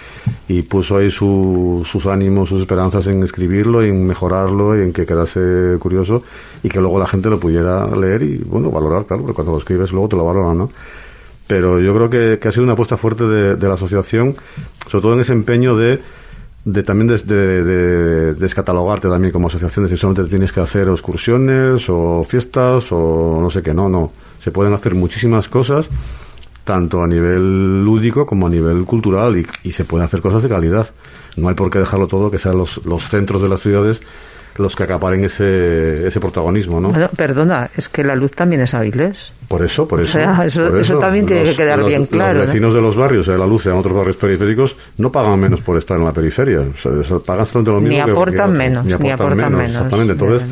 y 0.48 0.62
puso 0.62 0.98
ahí 0.98 1.10
su- 1.10 1.82
sus 1.84 2.06
ánimos, 2.06 2.48
sus 2.48 2.60
esperanzas 2.60 3.06
en 3.08 3.22
escribirlo, 3.24 3.84
y 3.84 3.88
en 3.88 4.04
mejorarlo 4.06 4.78
y 4.78 4.82
en 4.82 4.92
que 4.92 5.04
quedase 5.04 5.40
curioso 5.80 6.22
y 6.62 6.68
que 6.68 6.80
luego 6.80 6.98
la 7.00 7.06
gente 7.08 7.28
lo 7.28 7.40
pudiera 7.40 7.86
leer 7.96 8.22
y, 8.22 8.36
bueno, 8.38 8.70
valorar, 8.70 9.04
claro, 9.06 9.22
porque 9.22 9.34
cuando 9.34 9.52
lo 9.52 9.58
escribes 9.58 9.90
luego 9.90 10.08
te 10.08 10.16
lo 10.16 10.24
valoran, 10.24 10.58
¿no? 10.58 10.70
Pero 11.48 11.80
yo 11.80 11.92
creo 11.92 12.08
que, 12.08 12.38
que 12.38 12.48
ha 12.48 12.52
sido 12.52 12.62
una 12.62 12.74
apuesta 12.74 12.96
fuerte 12.96 13.24
de, 13.24 13.56
de 13.56 13.68
la 13.68 13.74
asociación, 13.74 14.36
sobre 14.88 15.02
todo 15.02 15.14
en 15.14 15.20
ese 15.20 15.32
empeño 15.32 15.74
de 15.76 15.98
de 16.64 16.82
también 16.82 17.08
de, 17.08 17.16
de- 17.18 17.64
de- 17.64 18.34
descatalogarte 18.34 19.08
también 19.08 19.32
como 19.32 19.48
asociación, 19.48 19.88
si 19.88 19.96
solamente 19.96 20.30
tienes 20.30 20.52
que 20.52 20.60
hacer 20.60 20.88
excursiones 20.88 21.84
o 21.88 22.22
fiestas 22.24 22.86
o 22.92 23.38
no 23.40 23.50
sé 23.50 23.62
qué, 23.62 23.74
no, 23.74 23.88
no. 23.88 24.12
Se 24.38 24.50
pueden 24.50 24.72
hacer 24.74 24.94
muchísimas 24.94 25.48
cosas 25.48 25.88
tanto 26.64 27.02
a 27.02 27.06
nivel 27.08 27.84
lúdico 27.84 28.24
como 28.24 28.46
a 28.46 28.50
nivel 28.50 28.84
cultural 28.84 29.36
y, 29.36 29.46
y 29.68 29.72
se 29.72 29.84
pueden 29.84 30.04
hacer 30.04 30.20
cosas 30.20 30.42
de 30.44 30.48
calidad. 30.48 30.88
No 31.36 31.48
hay 31.48 31.54
por 31.56 31.70
qué 31.70 31.78
dejarlo 31.80 32.06
todo 32.06 32.30
que 32.30 32.38
sean 32.38 32.56
los, 32.56 32.84
los 32.86 33.02
centros 33.08 33.42
de 33.42 33.48
las 33.48 33.60
ciudades 33.60 34.00
los 34.56 34.76
que 34.76 34.82
acaparen 34.84 35.24
ese, 35.24 36.06
ese 36.06 36.20
protagonismo, 36.20 36.80
¿no? 36.80 36.90
Bueno, 36.90 37.08
perdona, 37.16 37.70
es 37.76 37.88
que 37.88 38.04
la 38.04 38.14
luz 38.14 38.32
también 38.32 38.62
es 38.62 38.74
Avilés. 38.74 39.32
Por 39.48 39.62
eso, 39.64 39.86
por 39.88 40.00
eso. 40.00 40.12
sea, 40.12 40.44
eso- 40.44 40.64
por 40.66 40.78
eso 40.80 40.98
también 40.98 41.26
tiene 41.26 41.42
que 41.44 41.54
quedar 41.56 41.78
los- 41.78 41.88
bien 41.88 42.06
claro, 42.06 42.34
Los 42.34 42.42
¿no? 42.44 42.46
vecinos 42.52 42.74
de 42.74 42.80
los 42.80 42.96
barrios, 42.96 43.26
de 43.26 43.38
la 43.38 43.46
luz, 43.46 43.66
en 43.66 43.72
otros 43.72 43.96
barrios 43.96 44.16
periféricos, 44.16 44.76
no 44.98 45.10
pagan 45.12 45.38
menos 45.40 45.60
por 45.62 45.78
estar 45.78 45.98
en 45.98 46.04
la 46.04 46.12
periferia. 46.12 46.60
O 46.60 46.76
sea, 46.76 46.92
eso- 47.00 47.22
pagan 47.22 47.46
lo 47.64 47.80
Ni 47.80 47.88
mismo. 47.90 48.04
que- 48.04 48.10
aportan 48.12 48.52
que- 48.52 48.58
menos, 48.58 48.84
Ni 48.84 48.88
ni 48.90 48.94
aportan, 48.94 49.12
aportan 49.14 49.36
menos, 49.36 49.52
menos. 49.58 49.74
Exactamente. 49.76 50.12
Entonces, 50.12 50.48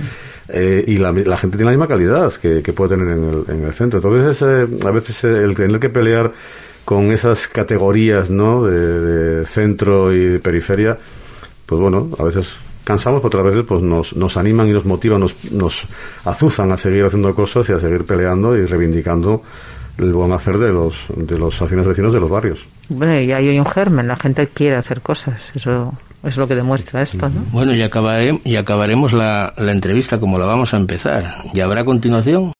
eh, 0.49 0.85
y 0.87 0.97
la, 0.99 1.13
la 1.13 1.37
gente 1.39 1.57
tiene 1.57 1.71
la 1.73 1.77
misma 1.79 1.87
calidad 1.89 2.33
que, 2.35 2.63
que 2.63 2.73
puede 2.73 2.97
tener 2.97 3.17
en 3.17 3.25
el, 3.25 3.45
en 3.57 3.65
el 3.67 3.73
centro. 3.75 3.99
Entonces, 4.01 4.43
ese- 4.43 4.87
a 4.89 4.91
veces 4.91 5.23
el 5.25 5.55
tener 5.55 5.79
que 5.79 5.91
pelear 5.91 6.33
con 6.85 7.13
esas 7.13 7.47
categorías, 7.49 8.31
¿no? 8.31 8.65
De, 8.65 9.01
de 9.41 9.47
centro 9.47 10.13
y 10.13 10.39
periferia, 10.39 10.97
pues 11.67 11.81
bueno, 11.81 12.09
a 12.19 12.25
veces 12.25 12.53
cansamos, 12.91 13.21
pero 13.21 13.29
otras 13.41 13.45
veces 13.55 13.67
pues 13.69 13.83
nos, 13.83 14.15
nos 14.17 14.37
animan 14.37 14.69
y 14.69 14.73
nos 14.73 14.85
motivan, 14.85 15.21
nos, 15.21 15.35
nos 15.53 15.83
azuzan 16.25 16.73
a 16.73 16.77
seguir 16.77 17.05
haciendo 17.05 17.35
cosas 17.35 17.69
y 17.69 17.73
a 17.73 17.81
seguir 17.81 18.05
peleando 18.05 18.57
y 18.57 18.65
reivindicando 18.67 19.43
el 19.99 20.13
buen 20.13 20.33
hacer 20.33 20.57
de 20.59 20.73
los, 20.73 20.97
de 21.15 21.39
los 21.39 21.61
vecinos 21.61 21.87
vecinos 21.87 22.13
de 22.13 22.21
los 22.21 22.31
barrios. 22.31 22.67
Bueno, 22.89 23.21
y 23.21 23.31
ahí 23.33 23.49
hay 23.49 23.59
un 23.59 23.67
germen, 23.67 24.09
la 24.09 24.17
gente 24.17 24.47
quiere 24.49 24.77
hacer 24.77 25.03
cosas, 25.03 25.41
eso 25.55 25.93
es 26.23 26.37
lo 26.39 26.47
que 26.49 26.55
demuestra 26.55 27.03
esto, 27.03 27.29
¿no? 27.29 27.43
Bueno, 27.53 27.75
y, 27.75 27.83
acabare- 27.83 28.41
y 28.45 28.57
acabaremos 28.57 29.13
la, 29.13 29.53
la 29.59 29.73
entrevista 29.73 30.19
como 30.19 30.39
la 30.39 30.47
vamos 30.47 30.73
a 30.73 30.79
empezar. 30.79 31.43
¿Y 31.53 31.61
habrá 31.61 31.85
continuación? 31.85 32.53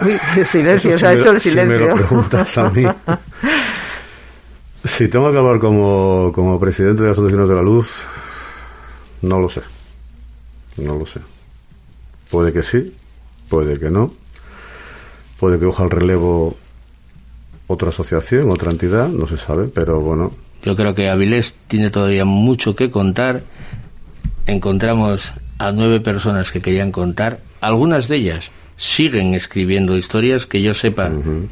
Uy, 0.00 0.18
silencio, 0.44 0.90
Eso 0.90 0.98
se 0.98 1.06
ha 1.06 1.10
si 1.10 1.16
me- 1.16 1.20
hecho 1.22 1.30
el 1.32 1.40
Si 1.40 1.50
silencio. 1.50 1.78
me 1.78 1.86
lo 1.86 1.94
preguntas 1.94 2.58
a 2.58 2.68
mí. 2.70 2.84
si 4.84 5.08
tengo 5.08 5.30
que 5.32 5.38
hablar 5.38 5.58
como, 5.58 6.32
como 6.34 6.58
presidente 6.60 7.02
de 7.02 7.08
las 7.08 7.18
Asociaciones 7.18 7.48
de 7.48 7.54
la 7.54 7.62
Luz, 7.62 7.90
no 9.22 9.40
lo 9.40 9.48
sé. 9.48 9.62
No 10.76 10.96
lo 10.96 11.06
sé. 11.06 11.20
Puede 12.30 12.52
que 12.52 12.62
sí, 12.62 12.92
puede 13.48 13.78
que 13.78 13.90
no. 13.90 14.12
Puede 15.38 15.58
que 15.58 15.66
coja 15.66 15.84
el 15.84 15.90
relevo 15.90 16.56
otra 17.66 17.88
asociación, 17.88 18.50
otra 18.50 18.70
entidad, 18.70 19.08
no 19.08 19.26
se 19.26 19.36
sabe, 19.36 19.68
pero 19.68 20.00
bueno, 20.00 20.32
Yo 20.62 20.76
creo 20.76 20.94
que 20.94 21.08
Avilés 21.08 21.54
tiene 21.68 21.90
todavía 21.90 22.24
mucho 22.24 22.76
que 22.76 22.90
contar. 22.90 23.42
Encontramos 24.46 25.32
a 25.58 25.72
nueve 25.72 26.00
personas 26.00 26.50
que 26.52 26.60
querían 26.60 26.92
contar. 26.92 27.40
Algunas 27.60 28.08
de 28.08 28.16
ellas 28.16 28.50
siguen 28.76 29.34
escribiendo 29.34 29.96
historias, 29.96 30.46
que 30.46 30.62
yo 30.62 30.74
sepa, 30.74 31.10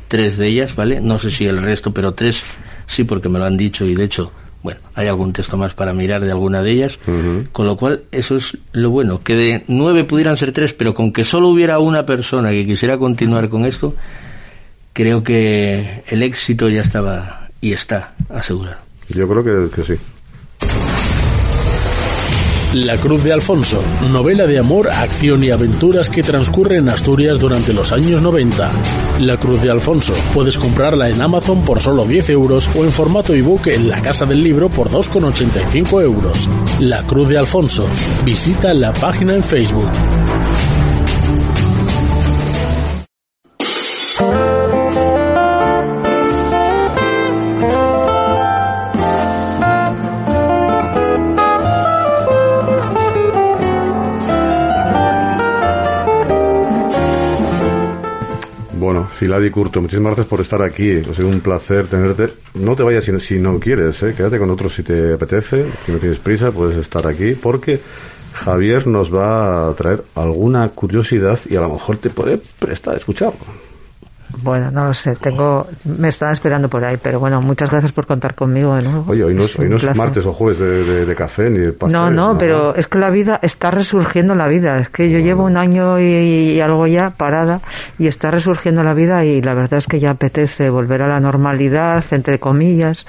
tres 0.09 0.37
de 0.37 0.49
ellas, 0.49 0.75
¿vale? 0.75 1.01
No 1.01 1.19
sé 1.19 1.31
si 1.31 1.47
el 1.47 1.63
resto, 1.63 1.93
pero 1.93 2.13
tres 2.13 2.43
sí, 2.87 3.05
porque 3.05 3.29
me 3.29 3.39
lo 3.39 3.45
han 3.45 3.57
dicho 3.57 3.85
y 3.87 3.95
de 3.95 4.05
hecho, 4.05 4.33
bueno, 4.63 4.81
hay 4.95 5.09
algún 5.09 5.33
texto 5.33 5.57
más 5.57 5.75
para 5.75 5.93
mirar 5.93 6.25
de 6.25 6.31
alguna 6.31 6.63
de 6.63 6.73
ellas. 6.73 6.99
Con 7.53 7.67
lo 7.67 7.77
cual, 7.77 8.03
eso 8.13 8.37
es 8.37 8.57
lo 8.73 8.91
bueno, 8.91 9.21
que 9.21 9.35
de 9.35 9.65
nueve 9.69 10.05
pudieran 10.05 10.37
ser 10.37 10.53
tres, 10.53 10.73
pero 10.75 10.95
con 10.95 11.13
que 11.13 11.25
solo 11.25 11.49
hubiera 11.49 11.79
una 11.79 12.05
persona 12.05 12.51
que 12.51 12.67
quisiera 12.67 12.99
continuar 12.99 13.49
con 13.49 13.65
esto, 13.65 13.95
creo 14.93 15.23
que 15.23 16.03
el 16.09 16.23
éxito 16.23 16.69
ya 16.69 16.83
estaba 16.83 17.49
y 17.61 17.73
está 17.73 18.15
asegurado. 18.29 18.79
yo 19.09 19.29
creo 19.29 19.45
que, 19.45 19.75
que 19.75 19.83
sí. 19.83 20.01
La 22.75 22.97
Cruz 22.99 23.25
de 23.25 23.33
Alfonso, 23.33 23.83
novela 24.13 24.47
de 24.47 24.59
amor, 24.59 24.89
acción 24.91 25.43
y 25.43 25.51
aventuras 25.51 26.09
que 26.09 26.23
transcurre 26.23 26.77
en 26.77 26.89
Asturias 26.89 27.41
durante 27.41 27.73
los 27.73 27.91
años 27.91 28.23
90. 28.23 28.71
La 29.19 29.37
Cruz 29.37 29.61
de 29.63 29.71
Alfonso, 29.71 30.15
puedes 30.33 30.57
comprarla 30.57 31.09
en 31.09 31.21
Amazon 31.21 31.63
por 31.65 31.81
solo 31.81 32.05
10 32.05 32.31
euros 32.31 32.71
o 32.75 32.85
en 32.85 32.93
formato 32.93 33.35
ebook 33.35 33.67
en 33.67 33.89
la 33.89 34.01
Casa 34.01 34.25
del 34.25 34.43
Libro 34.43 34.69
por 34.69 34.89
2,85 34.91 36.03
euros. 36.03 36.49
La 36.81 37.03
Cruz 37.03 37.29
de 37.29 37.39
Alfonso, 37.39 37.87
visita 38.25 38.73
la 38.73 38.93
página 38.93 39.35
en 39.35 39.43
Facebook. 39.43 39.91
Filadi 59.21 59.51
Curto, 59.51 59.83
muchísimas 59.83 60.13
gracias 60.13 60.29
por 60.29 60.41
estar 60.41 60.63
aquí. 60.63 60.93
Ha 60.93 61.15
sido 61.15 61.29
un 61.29 61.41
placer 61.41 61.87
tenerte. 61.89 62.29
No 62.55 62.75
te 62.75 62.83
vayas 62.83 63.05
si, 63.05 63.21
si 63.21 63.39
no 63.39 63.61
quieres, 63.61 64.03
¿eh? 64.03 64.15
quédate 64.17 64.39
con 64.39 64.49
nosotros 64.49 64.75
si 64.75 64.83
te 64.83 65.13
apetece. 65.13 65.67
Si 65.85 65.93
no 65.93 65.99
tienes 65.99 66.19
prisa, 66.21 66.51
puedes 66.51 66.79
estar 66.79 67.07
aquí 67.07 67.35
porque 67.35 67.79
Javier 68.33 68.87
nos 68.87 69.15
va 69.15 69.69
a 69.69 69.75
traer 69.75 70.05
alguna 70.15 70.67
curiosidad 70.71 71.39
y 71.51 71.57
a 71.57 71.61
lo 71.61 71.69
mejor 71.69 71.99
te 71.99 72.09
puede 72.09 72.41
prestar 72.59 72.95
a 72.95 72.97
escucharlo. 72.97 73.45
Bueno, 74.43 74.71
no 74.71 74.87
lo 74.87 74.95
sé, 74.95 75.17
tengo, 75.17 75.67
me 75.85 76.09
estaba 76.09 76.33
esperando 76.33 76.69
por 76.69 76.85
ahí, 76.85 76.97
pero 77.03 77.21
bueno, 77.21 77.41
muchas 77.43 77.71
gracias 77.71 77.93
por 77.93 78.07
contar 78.07 78.35
conmigo 78.35 78.75
de 78.77 78.83
nuevo. 78.83 79.05
Oye, 79.09 79.25
hoy 79.25 79.35
no 79.35 79.43
es, 79.45 79.59
hoy 79.59 79.69
no 79.69 79.77
es 79.77 79.97
martes 79.97 80.25
o 80.25 80.33
jueves 80.33 80.59
de, 80.59 80.85
de- 80.85 81.05
de 81.07 81.15
café 81.15 81.51
ni 81.51 81.59
de 81.59 81.73
pasteles, 81.73 81.93
No, 81.93 82.11
no, 82.11 82.39
pero 82.39 82.75
es 82.75 82.87
que 82.87 82.99
la 82.99 83.11
vida 83.11 83.39
está 83.43 83.71
resurgiendo 83.71 84.35
la 84.35 84.49
vida. 84.49 84.79
Es 84.79 84.89
que 84.91 85.11
yo 85.11 85.19
llevo 85.19 85.45
un 85.45 85.57
año 85.57 85.99
y, 86.01 86.05
y 86.53 86.61
algo 86.61 86.87
ya 86.87 87.11
parada 87.11 87.61
y 87.99 88.07
está 88.07 88.31
resurgiendo 88.31 88.83
la 88.83 88.95
vida 88.95 89.25
y 89.25 89.43
la 89.43 89.55
verdad 89.55 89.79
es 89.79 89.87
que 89.87 90.01
ya 90.01 90.11
apetece 90.13 90.71
volver 90.71 91.03
a 91.03 91.09
la 91.09 91.21
normalidad, 91.21 92.05
entre 92.11 92.39
comillas, 92.39 93.07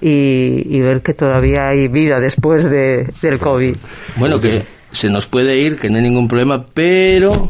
y, 0.00 0.62
y 0.66 0.80
ver 0.80 1.02
que 1.02 1.14
todavía 1.14 1.68
hay 1.68 1.88
vida 1.88 2.20
después 2.20 2.64
de, 2.64 3.12
del 3.20 3.38
COVID. 3.38 3.76
Bueno, 4.16 4.40
que 4.40 4.62
se 4.92 5.08
nos 5.08 5.26
puede 5.26 5.56
ir, 5.60 5.78
que 5.78 5.88
no 5.88 5.96
hay 5.96 6.02
ningún 6.02 6.26
problema, 6.26 6.64
pero 6.74 7.48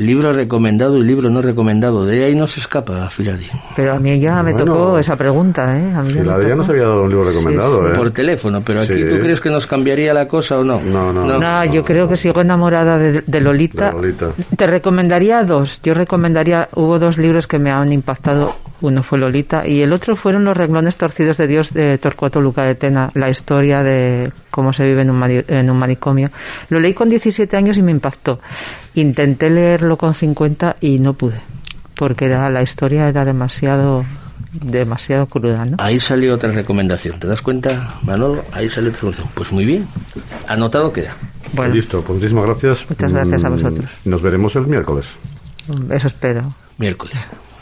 libro 0.00 0.32
recomendado 0.32 0.96
y 0.96 1.04
libro 1.04 1.28
no 1.30 1.42
recomendado, 1.42 2.04
de 2.06 2.24
ahí 2.24 2.34
no 2.34 2.46
se 2.46 2.60
escapa, 2.60 3.08
Filadi. 3.10 3.46
Pero 3.76 3.94
a 3.94 3.98
mí 3.98 4.18
ya 4.18 4.42
me 4.42 4.52
Bueno, 4.52 4.72
tocó 4.72 4.98
esa 4.98 5.14
pregunta, 5.16 5.78
¿eh? 5.78 5.92
A 5.94 6.02
mí 6.02 6.10
Filadi 6.12 6.48
ya 6.48 6.54
nos 6.54 6.68
había 6.70 6.82
dado 6.82 7.02
un 7.02 7.10
libro 7.10 7.24
recomendado, 7.28 7.86
¿eh? 7.88 7.92
Por 7.94 8.10
teléfono, 8.10 8.60
pero 8.64 8.80
aquí 8.80 8.94
Sí. 8.94 9.08
tú 9.08 9.16
crees 9.18 9.40
que 9.40 9.50
nos 9.50 9.66
cambiaría 9.66 10.14
la 10.14 10.26
cosa 10.26 10.58
o 10.58 10.64
no? 10.64 10.80
No, 10.80 11.12
no, 11.12 11.26
No, 11.38 11.64
yo 11.66 11.84
creo 11.84 12.08
que 12.08 12.16
sigo 12.16 12.40
enamorada 12.40 12.96
de, 12.98 13.22
de 13.26 13.40
Lolita. 13.40 13.86
De 13.90 13.92
Lolita. 13.92 14.26
Te 14.56 14.66
recomendaría 14.66 15.42
dos. 15.44 15.80
Yo 15.82 15.92
recomendaría, 15.94 16.68
hubo 16.74 16.98
dos 16.98 17.18
libros 17.18 17.46
que 17.46 17.58
me 17.58 17.70
han 17.70 17.92
impactado. 17.92 18.54
Uno 18.82 19.02
fue 19.02 19.18
Lolita 19.18 19.66
y 19.66 19.82
el 19.82 19.92
otro 19.92 20.16
fueron 20.16 20.44
Los 20.44 20.56
renglones 20.56 20.96
torcidos 20.96 21.36
de 21.36 21.46
Dios 21.46 21.72
de 21.74 21.98
Torcuato 21.98 22.40
Luca 22.40 22.62
de 22.64 22.74
Tena, 22.74 23.10
la 23.14 23.28
historia 23.28 23.82
de 23.82 24.32
cómo 24.50 24.72
se 24.72 24.84
vive 24.86 25.02
en 25.02 25.10
un, 25.10 25.18
mani- 25.20 25.44
en 25.48 25.70
un 25.70 25.78
manicomio. 25.78 26.30
Lo 26.70 26.80
leí 26.80 26.94
con 26.94 27.08
17 27.10 27.56
años 27.56 27.76
y 27.78 27.82
me 27.82 27.90
impactó. 27.90 28.40
Intenté 28.94 29.50
leerlo 29.50 29.96
con 29.96 30.14
50 30.14 30.76
y 30.80 30.98
no 30.98 31.12
pude, 31.14 31.40
porque 31.94 32.24
era, 32.24 32.48
la 32.50 32.62
historia 32.62 33.08
era 33.08 33.24
demasiado 33.24 34.04
demasiado 34.52 35.26
cruda, 35.26 35.64
¿no? 35.64 35.76
Ahí 35.78 36.00
salió 36.00 36.34
otra 36.34 36.50
recomendación, 36.50 37.20
¿te 37.20 37.28
das 37.28 37.40
cuenta, 37.40 37.98
Manolo? 38.02 38.42
Ahí 38.52 38.68
salió 38.68 38.88
otra 38.90 39.00
recomendación. 39.02 39.28
Pues 39.34 39.52
muy 39.52 39.64
bien, 39.64 39.86
anotado 40.48 40.92
queda. 40.92 41.14
Bueno, 41.52 41.74
Listo, 41.74 42.00
pues 42.02 42.16
muchísimas 42.18 42.46
gracias. 42.46 42.86
Muchas 42.88 43.12
gracias 43.12 43.44
a 43.44 43.48
Mm, 43.48 43.52
vosotros. 43.52 43.90
Nos 44.06 44.22
veremos 44.22 44.56
el 44.56 44.66
miércoles. 44.66 45.06
eso 45.90 46.06
espero. 46.08 46.52
Miércoles. 46.78 47.16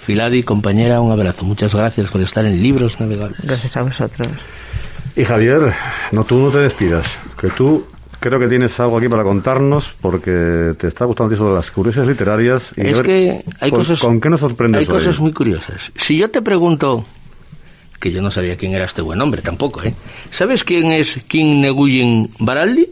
Filadi, 0.09 0.43
compañera, 0.43 1.03
un 1.03 1.13
abrazo. 1.13 1.45
Muchas 1.45 1.75
gracias 1.75 2.11
por 2.11 2.23
estar 2.23 2.47
en 2.47 2.63
Libros 2.63 2.99
Navegables. 2.99 3.41
Gracias 3.43 3.77
a 3.77 3.83
vosotros. 3.83 4.29
Y 5.15 5.23
Javier, 5.23 5.75
no 6.13 6.25
tú 6.25 6.39
no 6.39 6.51
te 6.51 6.61
despidas, 6.61 7.19
que 7.39 7.49
tú 7.51 7.85
creo 8.19 8.41
que 8.41 8.49
tienes 8.49 8.81
algo 8.81 8.97
aquí 8.97 9.07
para 9.07 9.23
contarnos 9.23 9.91
porque 10.01 10.73
te 10.79 10.87
está 10.87 11.05
gustando 11.05 11.35
eso 11.35 11.51
de 11.51 11.57
las 11.57 11.71
curiosidades 11.71 12.09
literarias. 12.09 12.73
Y 12.75 12.89
Es 12.89 12.97
ver, 12.97 13.05
que 13.05 13.45
hay 13.61 13.69
con, 13.69 13.81
cosas. 13.81 14.01
¿Con 14.01 14.19
qué 14.19 14.31
nos 14.31 14.41
sorprendes 14.41 14.81
Hay 14.81 14.87
hoy? 14.87 14.99
cosas 14.99 15.21
muy 15.21 15.35
curiosas. 15.35 15.93
Si 15.95 16.17
yo 16.17 16.31
te 16.31 16.41
pregunto, 16.41 17.05
que 18.01 18.11
yo 18.11 18.23
no 18.23 18.31
sabía 18.31 18.57
quién 18.57 18.73
era 18.73 18.87
este 18.87 19.03
buen 19.03 19.21
hombre 19.21 19.43
tampoco, 19.43 19.83
¿eh? 19.83 19.93
¿Sabes 20.31 20.65
quién 20.65 20.91
es 20.91 21.19
King 21.29 21.67
Nguyen 21.67 22.31
Baraldi? 22.39 22.89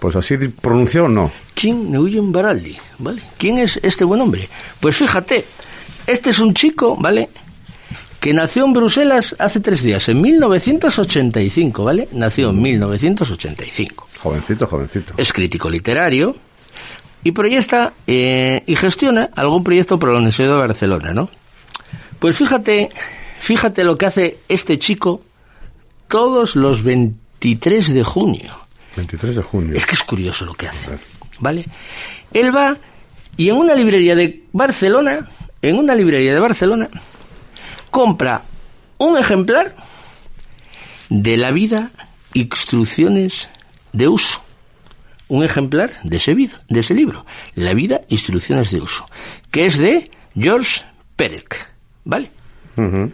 Pues 0.00 0.16
así 0.16 0.36
pronunciado 0.60 1.06
no. 1.06 1.30
King 1.54 1.92
Nguyen 1.92 2.32
Baraldi, 2.32 2.76
¿vale? 2.98 3.22
¿Quién 3.38 3.58
es 3.58 3.78
este 3.80 4.02
buen 4.04 4.20
hombre? 4.20 4.48
Pues 4.80 4.96
fíjate, 4.96 5.44
este 6.06 6.30
es 6.30 6.38
un 6.38 6.54
chico, 6.54 6.96
¿vale? 6.96 7.28
Que 8.20 8.32
nació 8.32 8.64
en 8.64 8.72
Bruselas 8.72 9.34
hace 9.38 9.60
tres 9.60 9.82
días, 9.82 10.08
en 10.08 10.20
1985, 10.20 11.84
¿vale? 11.84 12.08
Nació 12.12 12.50
en 12.50 12.62
1985. 12.62 14.08
Jovencito, 14.22 14.66
jovencito. 14.66 15.14
es 15.16 15.32
crítico 15.32 15.68
literario 15.68 16.36
y 17.24 17.32
proyecta 17.32 17.92
eh, 18.06 18.62
y 18.66 18.76
gestiona 18.76 19.30
algún 19.34 19.64
proyecto 19.64 19.98
para 19.98 20.12
la 20.12 20.18
Universidad 20.18 20.48
de 20.48 20.54
Barcelona, 20.54 21.12
¿no? 21.12 21.30
Pues 22.18 22.36
fíjate, 22.36 22.90
fíjate 23.40 23.84
lo 23.84 23.96
que 23.96 24.06
hace 24.06 24.38
este 24.48 24.78
chico 24.78 25.22
todos 26.08 26.56
los 26.56 26.82
23 26.82 27.94
de 27.94 28.04
junio. 28.04 28.60
23 28.96 29.36
de 29.36 29.42
junio. 29.42 29.76
Es 29.76 29.86
que 29.86 29.94
es 29.94 30.02
curioso 30.02 30.44
lo 30.44 30.54
que 30.54 30.68
hace, 30.68 30.88
¿vale? 31.40 31.64
Él 32.32 32.54
va 32.54 32.76
y 33.36 33.48
en 33.48 33.56
una 33.56 33.74
librería 33.74 34.14
de 34.14 34.44
Barcelona, 34.52 35.28
en 35.62 35.76
una 35.78 35.94
librería 35.94 36.34
de 36.34 36.40
Barcelona, 36.40 36.88
compra 37.90 38.42
un 38.98 39.16
ejemplar 39.16 39.74
de 41.08 41.36
la 41.36 41.50
vida, 41.52 41.90
instrucciones 42.34 43.48
de 43.92 44.08
uso. 44.08 44.40
Un 45.28 45.44
ejemplar 45.44 45.90
de 46.02 46.16
ese, 46.18 46.34
de 46.34 46.80
ese 46.80 46.92
libro, 46.94 47.24
La 47.54 47.72
vida, 47.72 48.02
instrucciones 48.08 48.70
de 48.70 48.80
uso, 48.80 49.06
que 49.50 49.64
es 49.64 49.78
de 49.78 50.04
George 50.38 50.82
Perec. 51.16 51.70
¿Vale? 52.04 52.30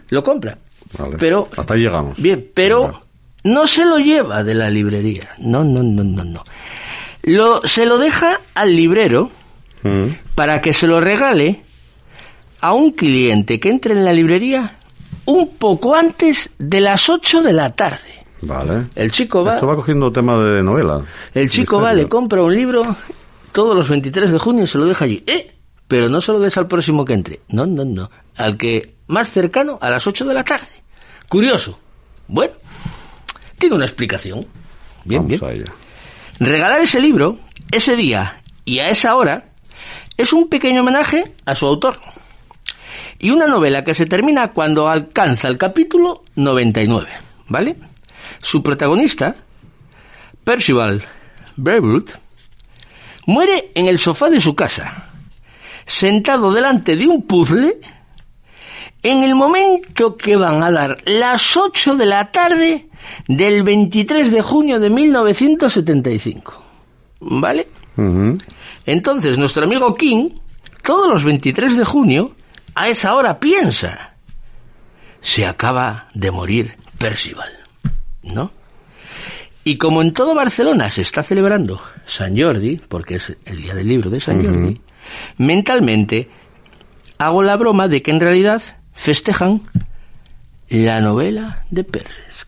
Lo 0.08 0.22
compra. 0.24 0.58
vale. 0.98 1.16
Pero 1.18 1.48
Hasta 1.56 1.74
ahí 1.74 1.80
llegamos. 1.80 2.20
Bien, 2.20 2.44
pero 2.54 2.82
Vale. 2.82 2.96
no 3.44 3.66
se 3.66 3.84
lo 3.84 3.98
lleva 3.98 4.42
de 4.42 4.54
la 4.54 4.68
librería. 4.68 5.30
No, 5.38 5.62
no, 5.62 5.82
no, 5.82 6.02
no, 6.02 6.24
no. 6.24 6.44
Lo, 7.22 7.62
se 7.66 7.84
lo 7.86 7.98
deja 7.98 8.40
al 8.54 8.74
librero 8.74 9.30
para 10.34 10.60
que 10.60 10.72
se 10.72 10.86
lo 10.86 11.00
regale 11.00 11.62
a 12.60 12.74
un 12.74 12.92
cliente 12.92 13.58
que 13.60 13.68
entre 13.70 13.94
en 13.94 14.04
la 14.04 14.12
librería 14.12 14.76
un 15.26 15.56
poco 15.56 15.94
antes 15.94 16.50
de 16.58 16.80
las 16.80 17.08
8 17.08 17.42
de 17.42 17.52
la 17.52 17.70
tarde. 17.74 17.98
Vale. 18.40 18.86
El 18.94 19.10
chico 19.10 19.42
va, 19.44 19.54
Esto 19.54 19.66
va 19.66 19.76
cogiendo 19.76 20.10
tema 20.12 20.34
de 20.38 20.62
novela. 20.62 21.02
el 21.34 21.50
chico 21.50 21.76
va, 21.76 21.88
Misterio. 21.88 22.04
le 22.04 22.08
compra 22.08 22.42
un 22.42 22.54
libro 22.54 22.96
todos 23.52 23.74
los 23.74 23.88
23 23.88 24.30
de 24.32 24.38
junio 24.38 24.64
y 24.64 24.66
se 24.66 24.78
lo 24.78 24.86
deja 24.86 25.04
allí. 25.04 25.22
¡Eh! 25.26 25.54
Pero 25.86 26.08
no 26.08 26.20
se 26.20 26.32
lo 26.32 26.38
des 26.38 26.56
al 26.56 26.66
próximo 26.68 27.04
que 27.04 27.14
entre. 27.14 27.40
No, 27.48 27.66
no, 27.66 27.84
no. 27.84 28.10
Al 28.36 28.56
que 28.56 28.94
más 29.08 29.30
cercano 29.30 29.78
a 29.80 29.90
las 29.90 30.06
8 30.06 30.24
de 30.26 30.34
la 30.34 30.44
tarde. 30.44 30.66
Curioso. 31.28 31.78
Bueno, 32.28 32.52
tiene 33.58 33.74
una 33.76 33.86
explicación. 33.86 34.40
Bien, 35.04 35.22
Vamos 35.22 35.40
bien. 35.40 35.50
a 35.50 35.54
ella. 35.54 35.64
Regalar 36.38 36.80
ese 36.82 37.00
libro, 37.00 37.38
ese 37.72 37.96
día 37.96 38.42
y 38.64 38.78
a 38.80 38.88
esa 38.88 39.16
hora, 39.16 39.50
es 40.16 40.32
un 40.32 40.48
pequeño 40.48 40.82
homenaje 40.82 41.32
a 41.46 41.54
su 41.54 41.66
autor. 41.66 41.98
Y 43.18 43.30
una 43.30 43.46
novela 43.46 43.82
que 43.82 43.94
se 43.94 44.06
termina 44.06 44.52
cuando 44.52 44.88
alcanza 44.88 45.48
el 45.48 45.58
capítulo 45.58 46.22
99, 46.36 47.08
¿vale? 47.48 47.76
Su 48.40 48.62
protagonista, 48.62 49.34
Percival 50.44 51.02
Brevoort, 51.56 52.10
muere 53.26 53.70
en 53.74 53.86
el 53.86 53.98
sofá 53.98 54.30
de 54.30 54.40
su 54.40 54.54
casa, 54.54 55.10
sentado 55.84 56.52
delante 56.52 56.96
de 56.96 57.06
un 57.06 57.26
puzzle, 57.26 57.78
en 59.02 59.22
el 59.22 59.34
momento 59.34 60.16
que 60.16 60.36
van 60.36 60.62
a 60.62 60.70
dar 60.70 60.98
las 61.04 61.56
8 61.56 61.96
de 61.96 62.06
la 62.06 62.30
tarde 62.30 62.88
del 63.26 63.62
23 63.62 64.30
de 64.30 64.42
junio 64.42 64.78
de 64.78 64.90
1975. 64.90 66.64
¿Vale? 67.20 67.66
Ujú. 67.96 68.38
Entonces, 68.86 69.38
nuestro 69.38 69.64
amigo 69.64 69.94
King, 69.94 70.30
todos 70.82 71.08
los 71.08 71.24
23 71.24 71.76
de 71.76 71.84
junio, 71.84 72.32
a 72.80 72.88
esa 72.88 73.14
hora 73.14 73.40
piensa, 73.40 74.14
se 75.20 75.44
acaba 75.46 76.06
de 76.14 76.30
morir 76.30 76.76
Percival, 76.96 77.50
¿no? 78.22 78.52
Y 79.64 79.76
como 79.78 80.00
en 80.00 80.12
todo 80.14 80.34
Barcelona 80.34 80.88
se 80.90 81.02
está 81.02 81.22
celebrando 81.22 81.80
San 82.06 82.38
Jordi, 82.38 82.76
porque 82.88 83.16
es 83.16 83.36
el 83.44 83.62
día 83.62 83.74
del 83.74 83.88
libro 83.88 84.10
de 84.10 84.20
San 84.20 84.44
Jordi, 84.44 84.80
mentalmente 85.38 86.30
hago 87.18 87.42
la 87.42 87.56
broma 87.56 87.88
de 87.88 88.00
que 88.00 88.12
en 88.12 88.20
realidad 88.20 88.62
festejan 88.94 89.62
la 90.68 91.00
novela 91.00 91.64
de 91.70 91.82
Perres. 91.84 92.46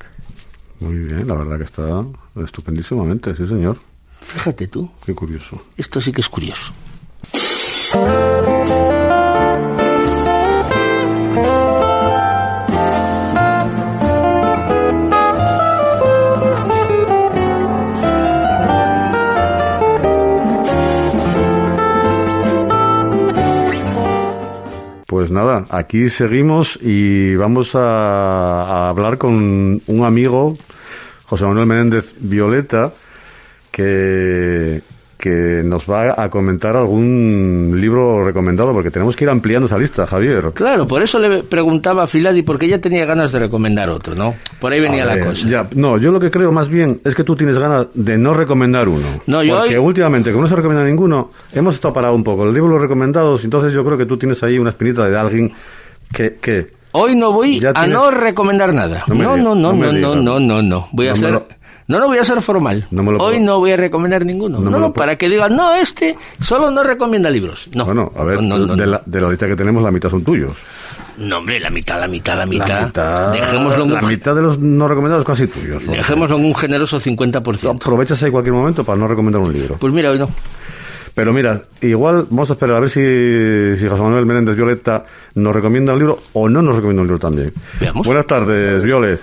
Muy 0.78 0.94
bien, 0.96 1.26
la 1.28 1.34
verdad 1.34 1.58
que 1.58 1.64
está 1.64 2.04
estupendísimamente, 2.42 3.34
sí 3.36 3.46
señor. 3.46 3.78
Fíjate 4.20 4.68
tú, 4.68 4.90
Qué 5.04 5.14
curioso. 5.14 5.66
esto 5.76 6.00
sí 6.00 6.12
que 6.12 6.20
es 6.22 6.28
curioso. 6.28 6.72
Aquí 25.70 26.10
seguimos 26.10 26.78
y 26.82 27.36
vamos 27.36 27.74
a, 27.74 28.88
hablar 28.88 29.18
con 29.18 29.80
un 29.86 30.04
amigo, 30.04 30.58
José 31.24 31.44
Manuel 31.46 31.66
Menéndez 31.66 32.12
Violeta, 32.18 32.92
que, 33.70 34.82
que 35.20 35.62
nos 35.62 35.84
va 35.84 36.14
a 36.16 36.30
comentar 36.30 36.74
algún 36.76 37.72
libro 37.78 38.24
recomendado, 38.24 38.72
porque 38.72 38.90
tenemos 38.90 39.14
que 39.14 39.24
ir 39.24 39.30
ampliando 39.30 39.66
esa 39.66 39.76
lista, 39.76 40.06
Javier. 40.06 40.50
Claro, 40.54 40.86
por 40.86 41.02
eso 41.02 41.18
le 41.18 41.42
preguntaba 41.42 42.04
a 42.04 42.06
Filadi, 42.06 42.42
porque 42.42 42.64
ella 42.66 42.80
tenía 42.80 43.04
ganas 43.04 43.30
de 43.32 43.38
recomendar 43.40 43.90
otro, 43.90 44.14
¿no? 44.14 44.34
Por 44.58 44.72
ahí 44.72 44.80
venía 44.80 45.02
A 45.02 45.06
la 45.06 45.14
ver, 45.16 45.24
cosa. 45.26 45.46
ya, 45.46 45.68
no, 45.74 45.98
yo 45.98 46.10
lo 46.10 46.18
que 46.18 46.30
creo 46.30 46.50
más 46.52 46.68
bien 46.70 47.00
es 47.04 47.14
que 47.14 47.22
tú 47.22 47.36
tienes 47.36 47.58
ganas 47.58 47.88
de 47.92 48.16
no 48.16 48.32
recomendar 48.32 48.88
uno. 48.88 49.06
No, 49.26 49.42
yo 49.42 49.58
Porque 49.58 49.76
hoy- 49.78 49.84
últimamente, 49.86 50.30
como 50.30 50.42
no 50.44 50.48
se 50.48 50.56
recomienda 50.56 50.84
ninguno, 50.84 51.30
hemos 51.52 51.74
estado 51.74 51.92
parados 51.92 52.16
un 52.16 52.24
poco. 52.24 52.46
Los 52.46 52.80
recomendados, 52.80 53.44
entonces 53.44 53.72
yo 53.72 53.84
creo 53.84 53.98
que 53.98 54.06
tú 54.06 54.16
tienes 54.16 54.42
ahí 54.42 54.58
una 54.58 54.70
espinita 54.70 55.06
de 55.06 55.18
alguien 55.18 55.52
que... 56.12 56.36
que 56.40 56.68
Hoy 56.92 57.14
no 57.14 57.32
voy 57.32 57.60
Ya 57.60 57.70
a 57.70 57.72
tienes- 57.74 57.92
no 57.92 58.10
recomendar 58.10 58.72
nada. 58.74 59.04
No 59.06 59.14
No, 59.14 59.36
no, 59.36 59.54
no, 59.54 59.72
no 59.72 59.92
no, 59.92 60.14
no, 60.16 60.40
no, 60.40 60.62
no. 60.62 60.86
Voy 60.92 61.06
a 61.06 61.10
No 61.10 61.16
ser... 61.16 61.32
lo- 61.32 61.44
No, 61.90 61.98
no 61.98 62.06
voy 62.06 62.18
a 62.18 62.24
ser 62.24 62.40
formal. 62.40 62.86
No 62.92 63.02
me 63.02 63.10
lo 63.12 63.18
Hoy 63.18 63.32
puedo- 63.34 63.44
no 63.46 63.58
voy 63.58 63.72
a 63.72 63.76
recomendar 63.76 64.24
ninguno. 64.24 64.60
No 64.60 64.70
No, 64.70 64.78
lo 64.78 64.92
para 64.92 65.16
que 65.16 65.28
digan, 65.28 65.56
no, 65.56 65.74
este 65.74 66.16
solo 66.40 66.70
no 66.70 66.82
recomienda 66.84 67.28
libros. 67.30 67.68
No. 67.74 67.84
bueno, 67.84 68.12
a 68.16 68.22
ver, 68.22 68.40
no, 68.42 68.56
no, 68.58 68.66
no, 68.66 68.76
de, 68.76 68.86
no. 68.86 68.92
La, 68.92 69.02
de 69.04 69.20
la 69.20 69.28
lista 69.30 69.48
que 69.48 69.56
tenemos, 69.56 69.82
la 69.82 69.90
mitad 69.90 70.08
son 70.08 70.22
tuyos. 70.22 70.52
No, 71.18 71.38
hombre, 71.38 71.58
la 71.58 71.68
mitad, 71.68 71.98
la 72.00 72.06
mitad, 72.06 72.36
la 72.38 72.46
mitad. 72.46 72.68
La 72.68 72.86
mitad, 72.86 73.32
Dejémoslo 73.32 73.84
en 73.84 73.92
la 73.92 74.00
un, 74.02 74.08
mitad 74.08 74.34
de 74.36 74.40
los 74.42 74.58
no 74.60 74.86
recomendados 74.88 75.24
casi 75.24 75.48
tuyos. 75.48 75.82
¿no? 75.82 75.92
dejémoslo 75.92 76.36
en 76.38 76.44
un 76.44 76.54
generoso 76.54 76.98
50%. 76.98 77.74
Aprovechas 77.76 78.22
ahí 78.22 78.30
cualquier 78.30 78.54
momento 78.54 78.84
para 78.84 78.96
no 78.96 79.08
recomendar 79.08 79.42
un 79.42 79.52
libro. 79.52 79.76
Pues 79.78 79.92
mira, 79.92 80.10
hoy 80.12 80.18
no. 80.20 80.28
Pero 81.12 81.32
mira, 81.32 81.62
igual 81.82 82.26
vamos 82.30 82.48
a 82.50 82.52
esperar 82.52 82.76
a 82.76 82.80
ver 82.80 82.88
si, 82.88 83.00
si 83.80 83.88
José 83.88 84.00
Manuel 84.00 84.24
Menéndez 84.26 84.54
Violeta 84.54 85.04
nos 85.34 85.52
recomienda 85.54 85.92
un 85.92 85.98
libro 85.98 86.18
o 86.34 86.48
no 86.48 86.62
nos 86.62 86.76
recomienda 86.76 87.02
un 87.02 87.08
libro 87.08 87.18
también. 87.20 87.52
Veamos. 87.80 88.06
Buenas 88.06 88.26
tardes, 88.26 88.80
Violet. 88.84 89.20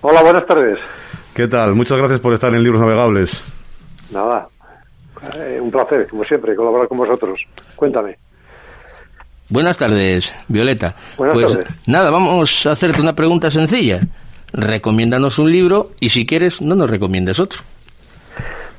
Hola, 0.00 0.22
buenas 0.22 0.44
tardes. 0.44 0.78
¿Qué 1.34 1.48
tal? 1.48 1.74
Muchas 1.74 1.98
gracias 1.98 2.20
por 2.20 2.32
estar 2.32 2.54
en 2.54 2.62
Libros 2.62 2.80
Navegables. 2.80 3.44
Nada, 4.12 4.46
eh, 5.36 5.58
un 5.60 5.70
placer, 5.70 6.06
como 6.08 6.22
siempre, 6.24 6.54
colaborar 6.54 6.86
con 6.86 6.98
vosotros. 6.98 7.40
Cuéntame. 7.74 8.16
Buenas 9.50 9.76
tardes, 9.76 10.32
Violeta. 10.46 10.94
Buenas 11.18 11.34
pues 11.34 11.52
tardes. 11.58 11.88
nada, 11.88 12.10
vamos 12.10 12.66
a 12.66 12.72
hacerte 12.72 13.00
una 13.00 13.14
pregunta 13.14 13.50
sencilla. 13.50 14.00
Recomiéndanos 14.52 15.40
un 15.40 15.50
libro 15.50 15.88
y 15.98 16.10
si 16.10 16.24
quieres, 16.24 16.62
no 16.62 16.76
nos 16.76 16.88
recomiendes 16.88 17.40
otro. 17.40 17.60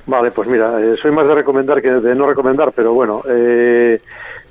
Vale, 0.07 0.31
pues 0.31 0.47
mira, 0.47 0.79
eh, 0.79 0.95
soy 1.01 1.11
más 1.11 1.27
de 1.27 1.35
recomendar 1.35 1.81
que 1.81 1.89
de 1.89 2.15
no 2.15 2.25
recomendar, 2.25 2.71
pero 2.73 2.93
bueno, 2.93 3.21
eh, 3.27 3.99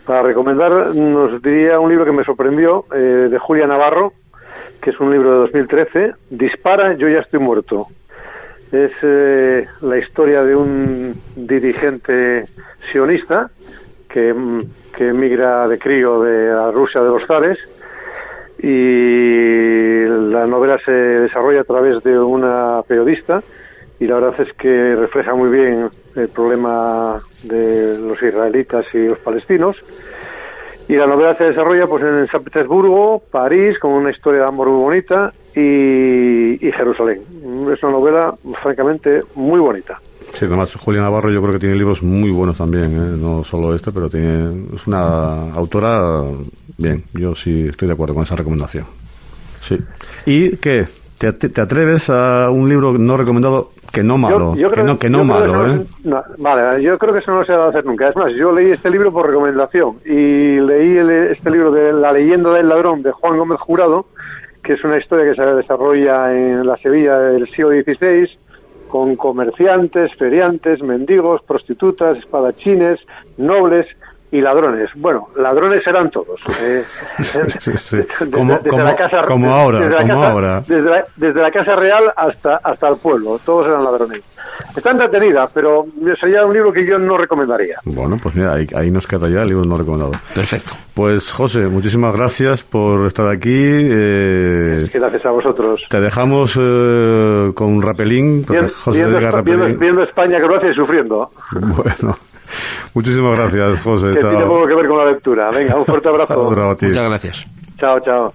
para 0.04 0.22
recomendar 0.22 0.94
nos 0.94 1.40
diría 1.40 1.80
un 1.80 1.88
libro 1.88 2.04
que 2.04 2.12
me 2.12 2.24
sorprendió, 2.24 2.84
eh, 2.94 3.28
de 3.30 3.38
Julia 3.38 3.66
Navarro, 3.66 4.12
que 4.84 4.90
es 4.90 5.00
un 5.00 5.10
libro 5.10 5.32
de 5.32 5.38
2013, 5.38 6.12
Dispara, 6.28 6.92
yo 6.92 7.08
ya 7.08 7.20
estoy 7.20 7.40
muerto. 7.40 7.86
Es 8.70 8.92
eh, 9.00 9.66
la 9.80 9.96
historia 9.96 10.42
de 10.42 10.54
un 10.54 11.18
dirigente 11.34 12.44
sionista 12.92 13.48
que, 14.10 14.34
mm, 14.34 14.62
que 14.94 15.08
emigra 15.08 15.66
de 15.68 15.78
crío 15.78 16.20
de 16.20 16.48
la 16.48 16.70
Rusia 16.70 17.00
de 17.00 17.08
los 17.08 17.26
zares 17.26 17.58
y 18.58 20.04
la 20.30 20.46
novela 20.46 20.78
se 20.84 20.92
desarrolla 20.92 21.62
a 21.62 21.64
través 21.64 22.02
de 22.02 22.18
una 22.18 22.82
periodista 22.86 23.42
y 23.98 24.06
la 24.06 24.16
verdad 24.16 24.38
es 24.46 24.52
que 24.52 24.96
refleja 24.96 25.34
muy 25.34 25.48
bien 25.48 25.88
el 26.14 26.28
problema 26.28 27.22
de 27.42 27.98
los 28.00 28.22
israelitas 28.22 28.84
y 28.92 29.06
los 29.06 29.18
palestinos. 29.20 29.76
Y 30.88 30.94
la 30.94 31.06
novela 31.06 31.36
se 31.36 31.44
desarrolla 31.44 31.86
pues 31.86 32.02
en 32.04 32.26
San 32.28 32.44
Petersburgo, 32.44 33.22
París, 33.30 33.78
con 33.78 33.92
una 33.92 34.10
historia 34.10 34.40
de 34.40 34.46
amor 34.48 34.68
muy 34.68 34.82
bonita, 34.82 35.32
y, 35.54 36.66
y 36.66 36.72
Jerusalén. 36.72 37.22
Es 37.72 37.82
una 37.82 37.92
novela, 37.92 38.34
francamente, 38.60 39.22
muy 39.34 39.60
bonita. 39.60 39.98
Sí, 40.34 40.46
además 40.46 40.74
Julia 40.74 41.00
Navarro 41.00 41.30
yo 41.30 41.40
creo 41.40 41.52
que 41.52 41.60
tiene 41.60 41.76
libros 41.76 42.02
muy 42.02 42.30
buenos 42.30 42.56
también, 42.56 42.92
¿eh? 42.92 43.16
no 43.16 43.44
solo 43.44 43.74
este, 43.74 43.92
pero 43.92 44.10
tiene 44.10 44.66
es 44.74 44.86
una 44.86 45.52
autora 45.52 46.22
bien. 46.76 47.04
Yo 47.14 47.34
sí 47.34 47.68
estoy 47.68 47.86
de 47.88 47.94
acuerdo 47.94 48.14
con 48.14 48.24
esa 48.24 48.34
recomendación. 48.34 48.84
Sí. 49.60 49.78
¿Y 50.26 50.56
qué? 50.56 50.86
¿Te, 51.18 51.32
te 51.32 51.60
atreves 51.60 52.10
a 52.10 52.50
un 52.50 52.68
libro 52.68 52.92
no 52.98 53.16
recomendado 53.16 53.70
que 53.92 54.02
no 54.02 54.18
malo? 54.18 54.54
que 54.54 54.82
no, 54.82 54.98
que 54.98 55.08
no 55.08 55.18
yo 55.18 55.24
creo 55.24 55.24
malo, 55.24 55.64
que 55.64 55.70
¿eh? 55.70 55.84
no- 56.04 56.16
no, 56.16 56.22
vale, 56.38 56.82
yo 56.82 56.96
creo 56.98 57.12
que 57.12 57.20
eso 57.20 57.32
no 57.32 57.44
se 57.44 57.52
va 57.52 57.66
a 57.66 57.68
hacer 57.68 57.84
nunca. 57.86 58.08
Es 58.08 58.16
más, 58.16 58.32
yo 58.36 58.50
leí 58.52 58.72
este 58.72 58.90
libro 58.90 59.12
por 59.12 59.28
recomendación 59.28 59.98
y 60.04 60.58
leí 60.60 60.96
el- 60.96 61.10
este 61.30 61.50
libro 61.50 61.70
de 61.70 61.92
La 61.92 62.12
leyenda 62.12 62.50
del 62.50 62.68
ladrón 62.68 63.02
de 63.02 63.12
Juan 63.12 63.38
Gómez 63.38 63.60
Jurado, 63.60 64.06
que 64.62 64.72
es 64.72 64.84
una 64.84 64.98
historia 64.98 65.26
que 65.30 65.36
se 65.36 65.42
desarrolla 65.46 66.32
en 66.34 66.66
la 66.66 66.76
Sevilla 66.78 67.18
del 67.18 67.46
siglo 67.50 67.70
XVI 67.70 68.28
con 68.88 69.14
comerciantes, 69.16 70.12
feriantes, 70.16 70.82
mendigos, 70.82 71.42
prostitutas, 71.42 72.16
espadachines, 72.18 72.98
nobles 73.38 73.86
y 74.36 74.40
ladrones. 74.40 74.90
Bueno, 74.96 75.28
ladrones 75.36 75.86
eran 75.86 76.10
todos. 76.10 76.40
Eh, 76.62 76.82
Sí, 77.22 77.38
sí. 77.76 77.96
desde- 77.96 78.30
Como, 78.30 78.54
desde 78.54 78.68
como- 78.68 78.84
la 78.84 78.96
casa- 78.96 79.22
como 79.26 79.50
ahora, 79.54 79.78
desde 79.80 79.94
la 79.94 80.00
como 80.00 80.14
casa- 80.20 80.32
ahora. 80.32 80.60
Desde 80.66 80.90
la, 80.90 81.04
desde 81.16 81.40
la 81.42 81.50
casa 81.50 81.76
real 81.76 82.04
hasta 82.16 82.56
hasta 82.62 82.88
el 82.88 82.96
pueblo, 82.98 83.38
todos 83.44 83.66
eran 83.68 83.84
ladrones. 83.84 84.22
Está 84.76 84.90
entretenida, 84.90 85.46
pero 85.52 85.86
sería 86.20 86.44
un 86.44 86.52
libro 86.52 86.72
que 86.72 86.86
yo 86.86 86.98
no 86.98 87.16
recomendaría. 87.16 87.76
Bueno, 87.84 88.16
pues 88.22 88.34
mira, 88.34 88.54
ahí, 88.54 88.66
ahí 88.74 88.90
nos 88.90 89.06
queda 89.06 89.28
ya 89.28 89.40
el 89.42 89.48
libro 89.48 89.64
no 89.64 89.76
recomendado. 89.78 90.12
Perfecto. 90.34 90.72
Pues 90.94 91.30
José, 91.32 91.60
muchísimas 91.66 92.14
gracias 92.14 92.62
por 92.62 93.06
estar 93.06 93.28
aquí. 93.28 93.50
eh, 93.52 94.86
Gracias 94.92 95.26
a 95.26 95.30
vosotros. 95.30 95.82
te 95.88 96.00
dejamos 96.00 96.56
eh, 96.60 97.50
con 97.54 97.68
un 97.72 97.82
rapelín, 97.82 98.44
porque 98.44 98.60
Viendo, 98.60 98.76
José 98.78 98.98
viendo, 98.98 99.18
diga 99.18 99.30
Espa- 99.30 99.44
viendo- 99.44 99.62
rapelín. 99.62 99.78
viendo 99.80 100.02
España, 100.02 100.38
Croacia 100.40 100.70
y 100.70 100.74
sufriendo. 100.74 101.30
Bueno, 101.60 102.16
muchísimas 102.94 103.36
gracias, 103.36 103.80
José. 103.80 104.08
Que 104.12 104.20
tiene 104.20 104.44
poco 104.44 104.66
que 104.66 104.74
ver 104.74 104.88
con 104.88 104.98
la 104.98 105.10
lectura. 105.10 105.50
Venga, 105.50 105.76
un 105.76 105.84
fuerte 105.84 106.08
abrazo. 106.08 106.32
A. 106.50 106.76
Muchas 106.88 107.08
gracias. 107.08 107.46
Chao, 107.78 107.98
chao. 108.00 108.32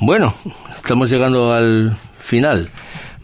Bueno, 0.00 0.34
estamos 0.76 1.10
llegando 1.10 1.52
al 1.52 1.96
final. 2.18 2.68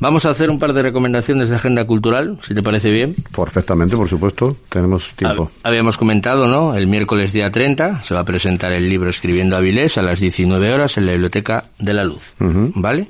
Vamos 0.00 0.26
a 0.26 0.30
hacer 0.30 0.50
un 0.50 0.58
par 0.58 0.72
de 0.72 0.82
recomendaciones 0.82 1.48
de 1.48 1.54
agenda 1.56 1.86
cultural, 1.86 2.38
si 2.42 2.54
te 2.54 2.62
parece 2.62 2.90
bien. 2.90 3.14
Perfectamente, 3.36 3.96
por 3.96 4.08
supuesto. 4.08 4.56
Tenemos 4.68 5.08
tiempo. 5.14 5.44
Hab- 5.44 5.50
Habíamos 5.62 5.96
comentado, 5.96 6.46
¿no? 6.48 6.74
El 6.74 6.88
miércoles 6.88 7.32
día 7.32 7.50
30 7.50 8.00
se 8.00 8.14
va 8.14 8.20
a 8.20 8.24
presentar 8.24 8.72
el 8.72 8.88
libro 8.88 9.10
Escribiendo 9.10 9.56
Avilés 9.56 9.96
a 9.98 10.02
las 10.02 10.18
19 10.18 10.72
horas 10.74 10.96
en 10.98 11.06
la 11.06 11.12
Biblioteca 11.12 11.64
de 11.78 11.92
la 11.94 12.02
Luz. 12.04 12.34
¿Vale? 12.40 13.06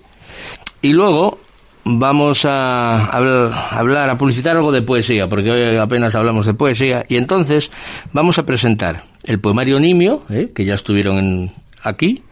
Y 0.82 0.92
luego 0.92 1.38
vamos 1.84 2.44
a 2.44 3.10
habl- 3.12 3.52
hablar, 3.70 4.10
a 4.10 4.16
publicitar 4.18 4.56
algo 4.56 4.70
de 4.72 4.82
poesía, 4.82 5.26
porque 5.28 5.50
hoy 5.50 5.76
apenas 5.76 6.14
hablamos 6.14 6.46
de 6.46 6.54
poesía. 6.54 7.04
Y 7.08 7.16
entonces 7.16 7.70
vamos 8.12 8.38
a 8.38 8.44
presentar 8.44 9.04
el 9.24 9.40
poemario 9.40 9.78
Nimio, 9.80 10.22
¿eh? 10.30 10.50
que 10.54 10.64
ya 10.64 10.74
estuvieron 10.74 11.18
en- 11.18 11.50
aquí, 11.82 12.22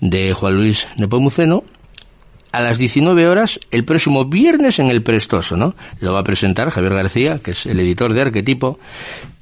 de 0.00 0.32
Juan 0.32 0.54
Luis 0.56 0.88
Nepomuceno, 0.96 1.62
a 2.52 2.60
las 2.62 2.78
19 2.78 3.26
horas 3.28 3.60
el 3.70 3.84
próximo 3.84 4.24
viernes 4.24 4.78
en 4.78 4.86
el 4.88 5.02
Prestoso, 5.02 5.56
¿no? 5.58 5.74
Lo 6.00 6.14
va 6.14 6.20
a 6.20 6.24
presentar 6.24 6.70
Javier 6.70 6.94
García, 6.94 7.38
que 7.44 7.50
es 7.50 7.66
el 7.66 7.78
editor 7.80 8.14
de 8.14 8.22
Arquetipo, 8.22 8.78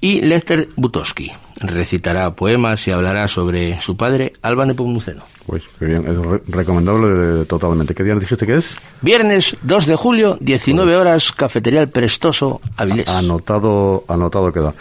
y 0.05 0.21
Lester 0.21 0.69
Butowski. 0.77 1.33
Recitará 1.61 2.35
poemas 2.35 2.87
y 2.87 2.91
hablará 2.91 3.27
sobre 3.27 3.81
su 3.81 3.97
padre, 3.97 4.35
Alba 4.43 4.67
Nepomuceno. 4.67 5.23
Pues 5.47 5.63
qué 5.79 5.87
bien, 5.87 6.07
es 6.07 6.19
re- 6.19 6.43
recomendable 6.49 7.47
totalmente. 7.47 7.95
¿Qué 7.95 8.03
día 8.05 8.15
dijiste 8.17 8.45
que 8.45 8.57
es? 8.59 8.75
Viernes 9.01 9.57
2 9.63 9.87
de 9.87 9.97
julio, 9.97 10.37
19 10.41 10.95
horas, 10.95 11.33
Cafetería 11.33 11.81
El 11.81 11.89
Prestoso, 11.89 12.61
Avilés. 12.77 13.09
Anotado, 13.09 14.05
anotado 14.07 14.53
queda. 14.53 14.75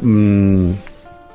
Mm, 0.00 0.72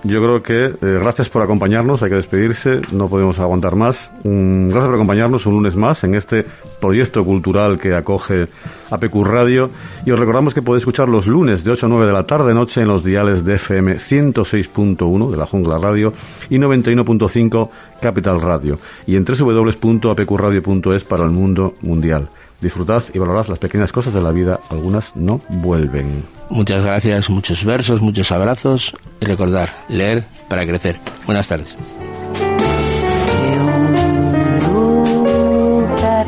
yo 0.08 0.22
creo 0.22 0.42
que 0.42 0.66
eh, 0.66 1.00
gracias 1.02 1.30
por 1.30 1.42
acompañarnos, 1.42 2.02
hay 2.02 2.10
que 2.10 2.16
despedirse, 2.16 2.82
no 2.92 3.10
podemos 3.10 3.38
aguantar 3.40 3.76
más. 3.76 4.12
Mm, 4.24 4.68
gracias 4.68 4.86
por 4.86 4.96
acompañarnos 4.96 5.46
un 5.46 5.56
lunes 5.56 5.76
más 5.76 6.04
en 6.04 6.16
este 6.16 6.46
proyecto 6.80 7.24
cultural 7.26 7.80
que 7.80 7.94
acoge 7.94 8.48
APQ 8.90 9.16
Radio 9.24 9.70
y 10.06 10.12
os 10.12 10.20
recordamos 10.20 10.54
que 10.54 10.62
podéis 10.62 10.82
escuchar 10.82 11.10
los 11.10 11.28
lunes 11.28 11.64
de 11.64 11.72
8 11.72 11.86
a 11.86 11.90
9 11.90 12.06
de 12.06 12.14
la 12.14 12.24
tarde 12.24 12.54
noche 12.54 12.82
en 12.82 12.88
los 12.88 13.04
diales 13.04 13.44
de 13.44 13.56
FM 13.56 13.98
106.1 13.98 15.30
de 15.30 15.38
la 15.38 15.46
Jungla 15.46 15.78
Radio 15.78 16.14
y 16.50 16.58
91.5 16.58 17.70
Capital 18.02 18.42
Radio 18.42 18.80
y 19.06 19.16
en 19.16 19.26
www.apqradio.es 19.26 21.04
para 21.04 21.26
el 21.26 21.32
mundo 21.32 21.74
mundial. 21.82 22.30
Disfrutad 22.62 23.04
y 23.14 23.20
valorad 23.20 23.48
las 23.48 23.60
pequeñas 23.60 23.92
cosas 23.92 24.14
de 24.14 24.22
la 24.22 24.32
vida, 24.32 24.60
algunas 24.70 25.16
no 25.16 25.40
vuelven. 25.50 26.24
Muchas 26.50 26.84
gracias, 26.84 27.30
muchos 27.30 27.64
versos, 27.64 28.02
muchos 28.02 28.32
abrazos 28.32 28.96
y 29.20 29.26
recordar, 29.26 29.70
leer 29.90 30.24
para 30.48 30.66
crecer. 30.66 30.98
Buenas 31.26 31.48
tardes. 31.48 31.76
de 34.60 34.68
un 34.76 35.24
lugar 35.24 36.28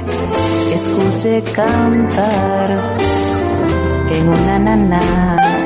escuché 0.74 1.42
cantar 1.54 2.80
en 4.12 4.30
una 4.30 4.60
nana. 4.60 5.59